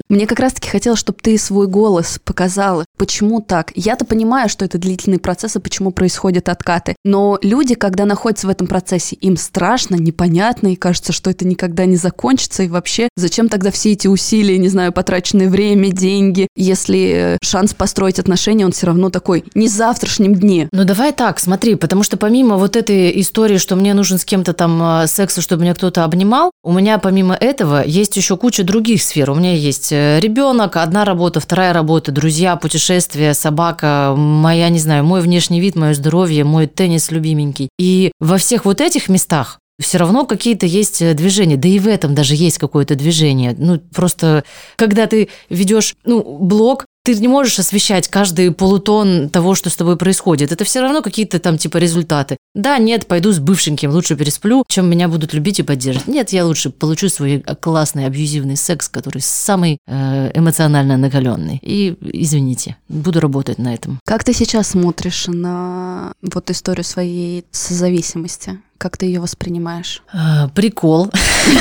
Мне 0.10 0.26
как 0.26 0.40
раз-таки 0.40 0.70
хотелось, 0.70 1.00
чтобы 1.00 1.20
ты 1.22 1.38
свой 1.38 1.68
голос 1.68 2.20
показала. 2.24 2.86
Почему 3.00 3.40
так? 3.40 3.72
Я-то 3.76 4.04
понимаю, 4.04 4.50
что 4.50 4.66
это 4.66 4.78
длительный 4.78 5.20
процесс 5.20 5.56
и 5.56 5.60
почему 5.60 5.92
происходят 5.92 6.50
откаты. 6.50 6.98
Но 7.06 7.40
люди, 7.42 7.74
когда 7.76 8.04
находятся 8.04 8.46
в 8.46 8.50
этом 8.50 8.68
процессе, 8.68 9.16
им 9.16 9.38
страшно, 9.38 9.96
непонятно, 9.96 10.74
и 10.74 10.76
кажется, 10.76 11.14
что 11.14 11.30
это 11.30 11.48
никогда 11.48 11.86
не 11.86 11.96
закончится. 11.96 12.64
И 12.64 12.68
вообще, 12.68 13.08
зачем 13.16 13.48
тогда 13.48 13.72
все 13.72 13.94
эти 13.94 14.08
усилия, 14.08 14.58
не 14.58 14.68
знаю, 14.68 14.92
потраченное 14.92 15.48
время, 15.48 15.94
деньги, 15.94 16.50
если 16.58 17.14
э, 17.16 17.38
шанс 17.42 17.74
построить 17.74 18.20
отношения, 18.20 18.66
он 18.66 18.74
все 18.74 18.88
равно 18.88 19.10
такой 19.10 19.46
не 19.56 19.70
завтрашнем 19.70 20.36
дне. 20.36 20.68
Ну 20.74 20.84
давай 20.84 21.14
так, 21.14 21.40
смотри, 21.40 21.76
потому 21.76 22.04
что 22.04 22.18
помимо 22.18 22.58
вот 22.58 22.76
этой 22.76 23.18
истории, 23.22 23.60
что 23.60 23.78
мне 23.78 23.94
нужен 23.94 24.20
с 24.20 24.26
кем-то 24.26 24.52
там 24.52 25.04
э, 25.04 25.08
секса, 25.08 25.42
чтобы 25.42 25.62
меня 25.62 25.74
кто-то 25.74 26.04
обнимал, 26.04 26.52
у 26.66 26.74
меня 26.74 26.98
помимо 26.98 27.34
этого 27.34 27.82
есть 27.86 28.18
еще 28.18 28.36
куча 28.36 28.66
других 28.66 29.02
сфер. 29.02 29.32
У 29.32 29.36
меня 29.36 29.54
есть 29.54 29.94
э, 29.94 30.20
ребенок, 30.20 30.76
одна 30.76 31.06
работа, 31.06 31.40
вторая 31.40 31.72
работа, 31.72 32.12
друзья, 32.12 32.58
путешествия, 32.58 32.89
собака, 33.34 34.14
моя, 34.18 34.70
не 34.70 34.80
знаю, 34.80 35.04
мой 35.04 35.22
внешний 35.22 35.60
вид, 35.62 35.76
мое 35.76 35.94
здоровье, 35.94 36.44
мой 36.44 36.68
теннис 36.68 37.12
любименький. 37.12 37.70
И 37.78 38.12
во 38.20 38.38
всех 38.38 38.66
вот 38.66 38.82
этих 38.82 39.10
местах 39.10 39.60
все 39.80 39.98
равно 39.98 40.26
какие-то 40.26 40.66
есть 40.66 41.02
э, 41.02 41.14
движения, 41.14 41.56
да 41.56 41.68
и 41.70 41.80
в 41.80 41.88
этом 41.88 42.14
даже 42.14 42.36
есть 42.36 42.58
какое-то 42.58 42.96
движение. 42.96 43.56
Ну, 43.58 43.80
просто, 43.80 44.44
когда 44.76 45.08
ты 45.08 45.30
ведешь, 45.50 45.96
ну, 46.04 46.38
блог, 46.40 46.86
ты 47.16 47.20
не 47.20 47.28
можешь 47.28 47.58
освещать 47.58 48.08
каждый 48.08 48.52
полутон 48.52 49.30
того, 49.30 49.56
что 49.56 49.72
с 49.72 49.76
тобой 49.76 49.98
происходит. 49.98 50.52
Это 50.52 50.64
все 50.64 50.80
равно 50.80 51.02
какие-то 51.02 51.40
там 51.40 51.58
типа 51.58 51.78
результаты. 51.78 52.38
Да, 52.54 52.78
нет, 52.78 53.08
пойду 53.08 53.32
с 53.32 53.40
бывшеньким, 53.40 53.90
лучше 53.90 54.16
пересплю, 54.16 54.64
чем 54.68 54.88
меня 54.88 55.08
будут 55.08 55.34
любить 55.34 55.60
и 55.60 55.64
поддерживать. 55.64 56.08
Нет, 56.08 56.30
я 56.30 56.46
лучше 56.46 56.70
получу 56.70 57.10
свой 57.10 57.44
классный 57.62 58.06
абьюзивный 58.06 58.58
секс, 58.58 58.90
который 58.90 59.24
самый 59.24 59.80
э, 59.88 60.32
эмоционально 60.36 60.98
накаленный. 60.98 61.60
И, 61.64 61.96
извините, 62.02 62.76
буду 62.90 63.20
работать 63.20 63.58
на 63.58 63.74
этом. 63.74 64.00
Как 64.06 64.24
ты 64.24 64.34
сейчас 64.34 64.70
смотришь 64.70 65.26
на 65.28 66.14
вот 66.22 66.52
историю 66.52 66.84
своей 66.84 67.44
созависимости? 67.50 68.60
Как 68.78 68.98
ты 68.98 69.08
ее 69.08 69.20
воспринимаешь? 69.20 70.04
А, 70.14 70.48
Прикол. 70.50 71.10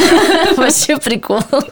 Вообще 0.57 0.99
прикол. 0.99 1.41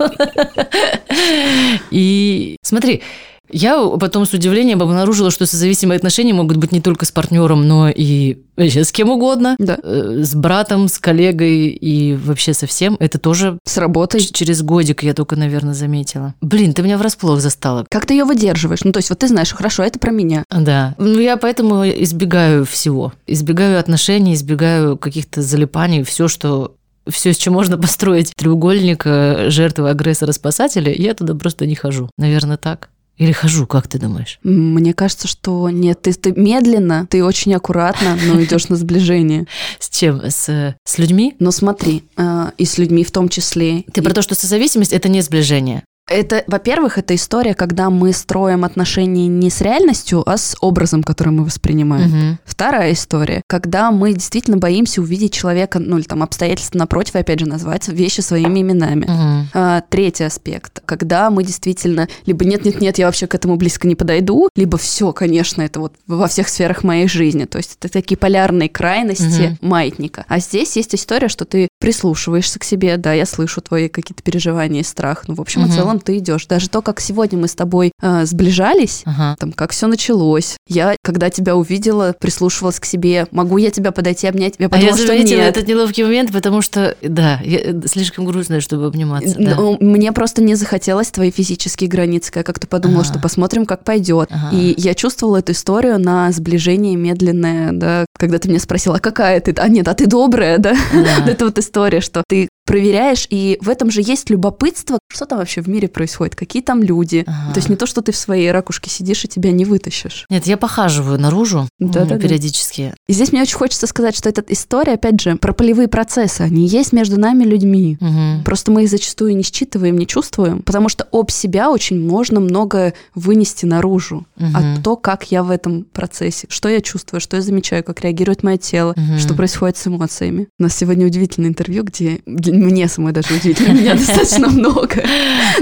И 1.91 2.57
смотри, 2.63 3.03
я 3.51 3.85
потом 4.01 4.27
с 4.27 4.33
удивлением 4.33 4.83
обнаружила, 4.83 5.31
что 5.31 5.47
созависимые 5.47 5.97
отношения 5.97 6.35
могут 6.35 6.57
быть 6.57 6.73
не 6.73 6.81
только 6.81 7.05
с 7.05 7.13
партнером, 7.13 7.67
но 7.67 7.89
и 7.89 8.39
с 8.57 8.93
кем 8.93 9.11
угодно. 9.11 9.57
Да. 9.59 9.79
Э, 9.83 10.23
С 10.23 10.35
братом, 10.35 10.89
с 10.89 10.99
коллегой 10.99 11.69
и 11.69 12.15
вообще 12.15 12.55
со 12.55 12.67
всем. 12.67 12.97
Это 13.01 13.19
тоже 13.19 13.59
С 13.65 13.77
работой? 13.77 14.21
через 14.21 14.63
годик 14.63 15.03
я 15.03 15.15
только, 15.15 15.37
наверное, 15.37 15.75
заметила. 15.75 16.35
Блин, 16.41 16.73
ты 16.73 16.83
меня 16.83 16.99
врасплох 16.99 17.41
застала. 17.41 17.87
Как 17.91 18.07
ты 18.07 18.15
ее 18.15 18.25
выдерживаешь? 18.25 18.83
Ну, 18.85 18.93
то 18.93 18.99
есть, 18.99 19.11
вот 19.11 19.19
ты 19.19 19.29
знаешь, 19.29 19.53
хорошо, 19.53 19.83
это 19.83 19.99
про 19.99 20.11
меня. 20.11 20.45
Да. 20.51 20.95
Ну, 20.99 21.19
я 21.21 21.37
поэтому 21.37 21.87
избегаю 21.87 22.65
всего. 22.65 23.13
Избегаю 23.27 23.79
отношений, 23.79 24.35
избегаю 24.35 24.97
каких-то 24.97 25.43
залипаний, 25.43 26.03
все, 26.03 26.29
что 26.29 26.77
все, 27.09 27.33
с 27.33 27.37
чем 27.37 27.53
можно 27.53 27.79
построить 27.79 28.33
треугольник 28.35 29.03
э, 29.07 29.51
жертвы, 29.51 29.91
агрессора, 29.91 30.33
спасателя, 30.33 30.93
я 30.93 31.15
туда 31.15 31.35
просто 31.35 31.67
не 31.67 31.75
хожу. 31.75 32.11
Наверное, 32.19 32.57
так. 32.57 32.89
Или 33.19 33.33
хожу, 33.33 33.67
как 33.67 33.89
ты 33.89 33.99
думаешь? 33.99 34.39
Мне 34.43 34.93
кажется, 34.93 35.27
что 35.27 35.71
нет, 35.71 36.03
ты, 36.03 36.13
ты 36.13 36.33
медленно, 36.33 37.07
ты 37.09 37.25
очень 37.25 37.55
аккуратно, 37.55 38.19
но 38.27 38.43
идешь 38.45 38.69
на 38.69 38.77
сближение. 38.77 39.47
С 39.79 39.89
чем? 39.89 40.21
С, 40.23 40.49
э, 40.49 40.77
с 40.85 40.99
людьми? 40.99 41.35
Но 41.39 41.51
смотри, 41.51 42.05
э, 42.17 42.51
и 42.59 42.65
с 42.67 42.77
людьми 42.79 43.05
в 43.05 43.11
том 43.11 43.29
числе. 43.29 43.85
Ты 43.93 44.01
И- 44.01 44.05
про 44.05 44.13
то, 44.13 44.23
что 44.23 44.35
созависимость– 44.35 44.93
это 44.95 45.09
не 45.09 45.23
сближение. 45.23 45.83
Это, 46.09 46.45
во-первых, 46.47 46.99
это 46.99 47.17
история, 47.17 47.55
когда 47.55 47.91
мы 47.91 48.13
строим 48.13 48.65
отношения 48.65 49.27
не 49.27 49.51
с 49.51 49.61
реальностью, 49.61 50.23
а 50.25 50.37
с 50.37 50.57
образом, 50.61 51.03
который 51.03 51.31
мы 51.31 51.45
воспринимаем. 51.45 52.09
Мгм. 52.11 52.39
Вторая 52.45 52.93
история, 52.93 53.43
когда 53.49 53.91
мы 53.91 54.13
действительно 54.13 54.57
боимся 54.57 55.01
увидеть 55.01 55.33
человека, 55.33 55.81
ну 55.81 55.99
или 55.99 56.05
там 56.05 56.23
обстоятельства 56.23 56.79
напротив, 56.79 57.17
опять 57.17 57.41
же 57.41 57.47
назвать 57.47 57.89
вещи 57.89 58.21
своими 58.21 58.61
именами. 58.61 59.07
Мгм. 59.07 59.49
А, 59.53 59.81
третий 59.89 60.25
аспект, 60.25 60.81
когда 60.85 61.29
мы 61.31 61.43
действительно 61.43 62.09
либо 62.25 62.45
нет-нет-нет, 62.45 62.99
я 62.99 63.07
вообще 63.07 63.27
к 63.27 63.35
этому 63.35 63.57
близко 63.57 63.89
не 63.89 63.97
подойду, 63.97 64.49
либо 64.55 64.79
все, 64.79 65.13
конечно, 65.13 65.63
это 65.63 65.81
вот 65.81 65.95
во 66.07 66.29
всех 66.29 66.49
сферах 66.49 66.85
моей 66.85 67.09
жизни. 67.09 67.47
То 67.47 67.59
есть 67.59 67.79
это 67.81 67.93
такие 67.93 68.17
полярные 68.17 68.69
крайности 68.69 69.59
маятника. 69.61 70.25
А 70.29 70.39
здесь 70.39 70.77
есть 70.77 70.95
история, 70.95 71.29
что 71.29 71.45
ты 71.45 71.69
прислушиваешься 71.81 72.61
к 72.61 72.65
себе, 72.65 72.97
да, 72.97 73.13
я 73.13 73.27
слышу 73.27 73.61
твои 73.61 73.89
какие-то 73.89 74.23
переживания 74.23 74.83
и 74.83 74.85
страх. 74.85 75.25
Ну, 75.27 75.35
в 75.35 75.41
общем 75.41 75.63
и 75.63 75.65
Мгм. 75.65 75.73
Целом 75.97 76.01
ты 76.01 76.19
идешь. 76.19 76.47
Даже 76.47 76.69
то, 76.69 76.83
как 76.83 77.01
сегодня 77.01 77.39
мы 77.39 77.49
с 77.49 77.55
тобой 77.55 77.93
а, 78.01 78.25
сближались, 78.25 79.03
Ага. 79.05 79.37
там, 79.39 79.53
как 79.53 79.73
все 79.73 79.87
началось. 79.87 80.57
Я, 80.69 80.97
когда 81.03 81.31
тебя 81.31 81.57
увидела, 81.57 82.15
прислушивалась 82.19 82.81
к 82.81 82.85
себе. 82.85 83.27
Могу 83.31 83.57
я 83.59 83.71
тебя 83.71 83.93
подойти, 83.93 84.27
обнять? 84.27 84.55
Я 84.59 84.67
А 84.67 84.69
подумала, 84.69 84.97
я 84.97 84.99
что 84.99 85.07
заметила 85.07 85.39
нет. 85.41 85.57
этот 85.57 85.69
неловкий 85.69 86.05
момент, 86.05 86.33
потому 86.33 86.63
что, 86.63 86.97
да, 87.03 87.41
я 87.45 87.59
э, 87.61 87.81
слишком 87.87 88.25
грустная, 88.25 88.61
чтобы 88.61 88.87
обниматься. 88.87 89.37
да. 89.39 89.55
Ну, 89.57 89.77
Мне 89.81 90.13
просто 90.13 90.43
не 90.43 90.55
захотелось 90.55 91.11
твои 91.11 91.31
физические 91.31 91.89
границы. 91.89 92.31
Я 92.35 92.43
как-то 92.43 92.67
подумала, 92.67 93.01
Ага. 93.03 93.11
что 93.13 93.19
посмотрим, 93.21 93.67
как 93.67 93.85
пойдет. 93.85 94.29
Ага. 94.31 94.57
И 94.57 94.75
я 94.79 94.95
чувствовала 94.95 95.39
эту 95.39 95.53
историю 95.53 95.99
на 95.99 96.31
сближение 96.33 96.97
медленное, 96.97 97.73
да, 97.73 98.07
когда 98.19 98.39
ты 98.39 98.49
меня 98.49 98.61
спросила, 98.61 98.97
а 98.97 99.01
какая 99.01 99.41
ты? 99.41 99.53
А 99.59 99.69
нет, 99.69 99.89
а 99.89 99.95
ты 99.95 100.07
добрая, 100.07 100.59
да? 100.59 100.75
Да. 100.93 101.27
Это 101.31 101.45
вот 101.47 101.59
история, 101.59 102.01
что 102.01 102.23
ты 102.29 102.49
проверяешь, 102.67 103.27
и 103.31 103.57
в 103.63 103.69
этом 103.71 103.91
же 103.91 104.03
есть 104.03 104.29
любопытство, 104.29 104.99
что 105.09 105.25
там 105.25 105.39
вообще 105.39 105.63
в 105.63 105.69
мире 105.69 105.89
происходит, 105.89 106.35
какие 106.35 106.61
там 106.63 106.83
люди. 106.83 107.25
Ага. 107.27 107.53
То 107.55 107.59
есть 107.59 107.69
не 107.71 107.77
то, 107.77 107.87
что 107.87 108.03
ты 108.03 108.13
в 108.13 108.17
своей 108.17 108.51
ракушке 108.51 108.91
сидишь 108.91 109.25
и 109.25 109.29
тебя 109.29 109.53
не 109.53 109.65
вытащишь. 109.65 110.27
Нет, 110.29 110.47
я 110.47 110.57
похаживаю 110.57 111.19
наружу 111.19 111.61
м, 111.61 111.69
Да-да-да. 111.91 112.19
периодически. 112.19 112.93
И 113.07 113.13
здесь 113.13 113.33
мне 113.33 113.43
очень 113.43 113.57
хочется 113.57 113.87
сказать, 113.87 114.17
что 114.17 114.29
эта 114.29 114.45
история, 114.49 114.95
опять 114.95 115.21
же, 115.21 115.37
про 115.37 115.53
полевые 115.53 115.89
процессы. 115.89 116.43
Они 116.43 116.67
есть 116.67 116.93
между 116.93 117.19
нами 117.19 117.45
людьми. 117.45 117.97
Мгм. 118.01 118.43
Просто 118.45 118.71
мы 118.73 118.83
их 118.85 118.91
зачастую 118.91 119.37
не 119.37 119.43
считываем, 119.45 119.97
не 119.97 120.07
чувствуем, 120.07 120.63
потому 120.63 120.89
что 120.89 121.07
об 121.13 121.31
себя 121.31 121.71
очень 121.71 122.05
можно 122.05 122.41
много 122.41 122.93
вынести 123.15 123.65
наружу. 123.65 124.27
Мгм. 124.37 124.57
А 124.57 124.83
то, 124.83 124.97
как 124.97 125.31
я 125.31 125.43
в 125.45 125.51
этом 125.51 125.85
процессе, 125.85 126.47
что 126.51 126.69
я 126.69 126.81
чувствую, 126.81 127.21
что 127.21 127.37
я 127.37 127.43
замечаю, 127.43 127.85
как 127.85 128.01
реагирует 128.01 128.43
мое 128.43 128.57
тело, 128.57 128.93
Мгм. 128.97 129.19
что 129.19 129.35
происходит 129.35 129.77
с 129.77 129.87
эмоциями. 129.87 130.49
У 130.59 130.65
нас 130.65 130.77
сегодня 130.77 131.07
удивительное 131.07 131.49
интервью, 131.51 131.85
где 131.85 132.21
мне 132.57 132.89
самой 132.89 133.13
даже 133.13 133.35
удивительно, 133.35 133.73
меня 133.73 133.95
достаточно 133.97 134.49
много. 134.49 135.03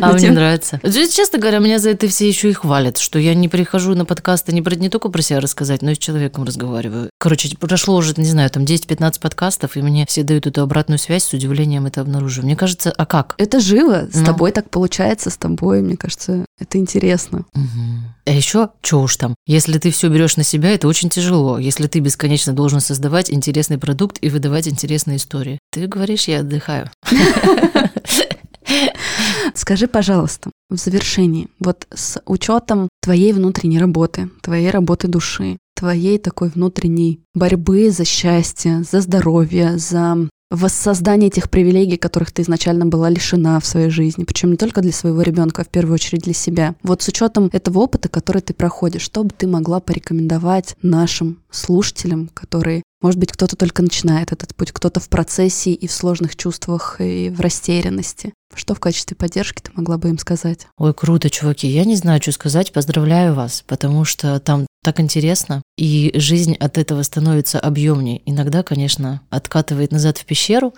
А 0.01 0.13
мне 0.13 0.31
нравится. 0.31 0.81
Честно 1.13 1.39
говоря, 1.39 1.59
меня 1.59 1.79
за 1.79 1.91
это 1.91 2.09
все 2.09 2.29
еще 2.29 2.51
и 2.51 2.53
хвалят, 2.53 2.99
что 2.99 3.19
я 3.19 3.35
не 3.35 3.49
прихожу 3.49 3.95
на 3.95 4.05
подкасты 4.05 4.53
не, 4.53 4.61
не 4.77 4.89
только 4.89 5.09
про 5.09 5.23
себя 5.23 5.41
рассказать, 5.41 5.83
но 5.83 5.91
и 5.91 5.95
с 5.95 5.99
человеком 5.99 6.45
разговариваю. 6.45 7.11
Короче, 7.19 7.55
прошло 7.57 7.97
уже, 7.97 8.15
не 8.17 8.25
знаю, 8.25 8.51
там 8.51 8.65
10-15 8.65 9.21
подкастов, 9.21 9.77
и 9.77 9.83
мне 9.83 10.05
все 10.07 10.23
дают 10.23 10.47
эту 10.47 10.63
обратную 10.63 10.99
связь, 10.99 11.25
с 11.25 11.33
удивлением 11.33 11.87
это 11.87 12.01
обнаруживаю. 12.01 12.47
Мне 12.47 12.57
кажется, 12.57 12.93
а 12.97 13.07
как? 13.07 13.35
Это 13.39 13.61
живо, 13.61 14.09
с 14.13 14.17
Ну. 14.17 14.25
тобой 14.25 14.53
так 14.53 14.71
получается, 14.71 15.31
с 15.31 15.37
тобой, 15.37 15.83
мне 15.83 15.97
кажется, 15.97 16.45
это 16.59 16.79
интересно. 16.79 17.45
А 18.27 18.31
еще, 18.31 18.71
что 18.81 19.03
уж 19.03 19.17
там, 19.17 19.35
если 19.47 19.79
ты 19.79 19.91
все 19.91 20.09
берешь 20.09 20.37
на 20.37 20.45
себя, 20.45 20.71
это 20.71 20.89
очень 20.89 21.11
тяжело. 21.11 21.59
Если 21.59 21.87
ты 21.87 22.01
бесконечно 22.01 22.55
должен 22.55 22.81
создавать 22.81 23.31
интересный 23.31 23.77
продукт 23.77 24.17
и 24.23 24.31
выдавать 24.31 24.67
интересные 24.67 25.19
истории. 25.19 25.59
Ты 25.71 25.87
говоришь, 25.87 26.27
я 26.29 26.41
отдыхаю. 26.41 26.91
Скажи, 29.55 29.87
пожалуйста, 29.87 30.51
в 30.71 30.77
завершении, 30.77 31.49
вот 31.61 31.87
с 31.95 32.21
учетом 32.27 32.89
твоей 33.03 33.33
внутренней 33.33 33.79
работы, 33.79 34.31
твоей 34.43 34.71
работы 34.71 35.07
души, 35.07 35.59
твоей 35.77 36.19
такой 36.19 36.49
внутренней 36.49 37.21
борьбы 37.35 37.91
за 37.91 38.05
счастье, 38.05 38.83
за 38.91 39.01
здоровье, 39.01 39.79
за 39.79 40.29
воссоздание 40.55 41.31
тех 41.31 41.51
привилегий, 41.51 41.97
которых 41.97 42.33
ты 42.33 42.43
изначально 42.43 42.87
была 42.87 43.11
лишена 43.11 43.59
в 43.61 43.67
своей 43.67 43.91
жизни, 43.91 44.25
причем 44.25 44.53
не 44.53 44.57
только 44.57 44.81
для 44.81 44.93
своего 44.93 45.23
ребенка, 45.23 45.63
а 45.63 45.65
в 45.65 45.69
первую 45.69 45.95
очередь 45.95 46.23
для 46.23 46.35
себя. 46.35 46.75
Вот 46.83 47.03
с 47.03 47.09
учетом 47.09 47.51
этого 47.53 47.81
опыта, 47.81 48.09
который 48.09 48.43
ты 48.43 48.55
проходишь, 48.55 49.03
что 49.03 49.25
бы 49.25 49.31
ты 49.37 49.47
могла 49.47 49.81
порекомендовать 49.81 50.77
нашим 50.83 51.41
слушателям, 51.51 52.31
которые, 52.35 52.83
может 53.05 53.21
быть, 53.21 53.33
кто-то 53.33 53.55
только 53.55 53.83
начинает 53.83 54.33
этот 54.33 54.55
путь, 54.55 54.73
кто-то 54.73 54.99
в 54.99 55.11
процессе 55.11 55.75
и 55.75 55.87
в 55.87 55.93
сложных 55.93 56.37
чувствах, 56.37 57.03
и 57.03 57.29
в 57.29 57.39
растерянности. 57.39 58.33
Что 58.55 58.75
в 58.75 58.81
качестве 58.81 59.15
поддержки 59.15 59.61
ты 59.61 59.71
могла 59.75 59.99
бы 59.99 60.09
им 60.09 60.17
сказать? 60.17 60.69
Ой, 60.79 60.95
круто, 60.95 61.29
чуваки. 61.29 61.69
Я 61.69 61.85
не 61.85 61.97
знаю, 61.97 62.23
что 62.23 62.33
сказать. 62.33 62.73
Поздравляю 62.73 63.35
вас, 63.35 63.63
потому 63.67 64.07
что 64.07 64.41
там 64.41 64.67
так 64.83 65.01
интересно, 65.01 65.61
и 65.77 66.13
жизнь 66.15 66.55
от 66.55 66.79
этого 66.79 67.03
становится 67.03 67.61
объемнее. 67.61 68.23
Иногда, 68.25 68.63
конечно, 68.63 69.21
откатывает 69.29 69.93
назад 69.93 70.17
в 70.17 70.25
пещеру, 70.25 70.73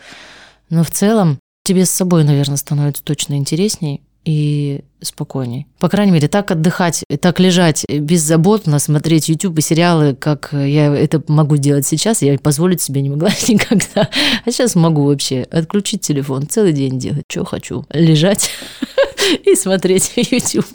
но 0.68 0.83
в 0.83 0.91
целом 0.91 1.39
тебе 1.62 1.87
с 1.87 1.93
собой, 1.93 2.24
наверное, 2.24 2.57
становится 2.57 3.05
точно 3.05 3.35
интересней 3.35 4.03
и 4.27 4.81
спокойней. 5.01 5.66
По 5.79 5.89
крайней 5.89 6.11
мере, 6.12 6.27
так 6.27 6.51
отдыхать, 6.51 7.05
так 7.20 7.39
лежать 7.39 7.85
беззаботно, 7.89 8.81
смотреть 8.81 9.29
YouTube 9.29 9.59
и 9.59 9.62
сериалы, 9.62 10.14
как 10.16 10.51
я 10.53 10.93
это 10.95 11.22
могу 11.29 11.57
делать 11.59 11.87
сейчас, 11.87 12.22
я 12.22 12.37
позволить 12.39 12.81
себе 12.83 13.03
не 13.03 13.11
могла 13.11 13.31
никогда. 13.49 14.09
А 14.45 14.51
сейчас 14.51 14.74
могу 14.74 15.05
вообще 15.05 15.43
отключить 15.43 16.01
телефон, 16.01 16.49
целый 16.49 16.72
день 16.72 16.99
делать, 16.99 17.22
что 17.31 17.45
хочу. 17.45 17.87
Лежать 17.93 18.51
и 19.45 19.55
смотреть 19.55 20.12
YouTube. 20.16 20.66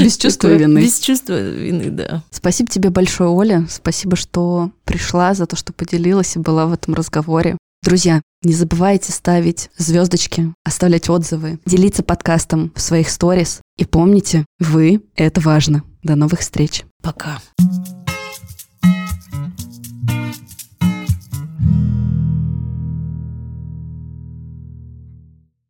Без 0.00 0.16
чувства 0.16 0.50
Такое- 0.50 0.58
вины. 0.66 0.82
Без 0.82 0.98
чувства 0.98 1.40
вины, 1.40 1.90
да. 1.90 2.24
Спасибо 2.30 2.68
тебе 2.70 2.90
большое, 2.90 3.30
Оля. 3.30 3.66
Спасибо, 3.70 4.16
что 4.16 4.70
пришла, 4.84 5.34
за 5.34 5.46
то, 5.46 5.54
что 5.54 5.72
поделилась 5.72 6.34
и 6.34 6.40
была 6.40 6.66
в 6.66 6.72
этом 6.72 6.94
разговоре. 6.94 7.56
Друзья, 7.82 8.22
не 8.44 8.52
забывайте 8.54 9.10
ставить 9.10 9.68
звездочки, 9.76 10.54
оставлять 10.64 11.10
отзывы, 11.10 11.58
делиться 11.66 12.04
подкастом 12.04 12.72
в 12.76 12.80
своих 12.80 13.10
сторис. 13.10 13.60
И 13.76 13.84
помните, 13.84 14.46
вы— 14.60 15.02
это 15.16 15.40
важно. 15.40 15.82
До 16.04 16.14
новых 16.14 16.40
встреч. 16.40 16.84
Пока. 17.02 17.40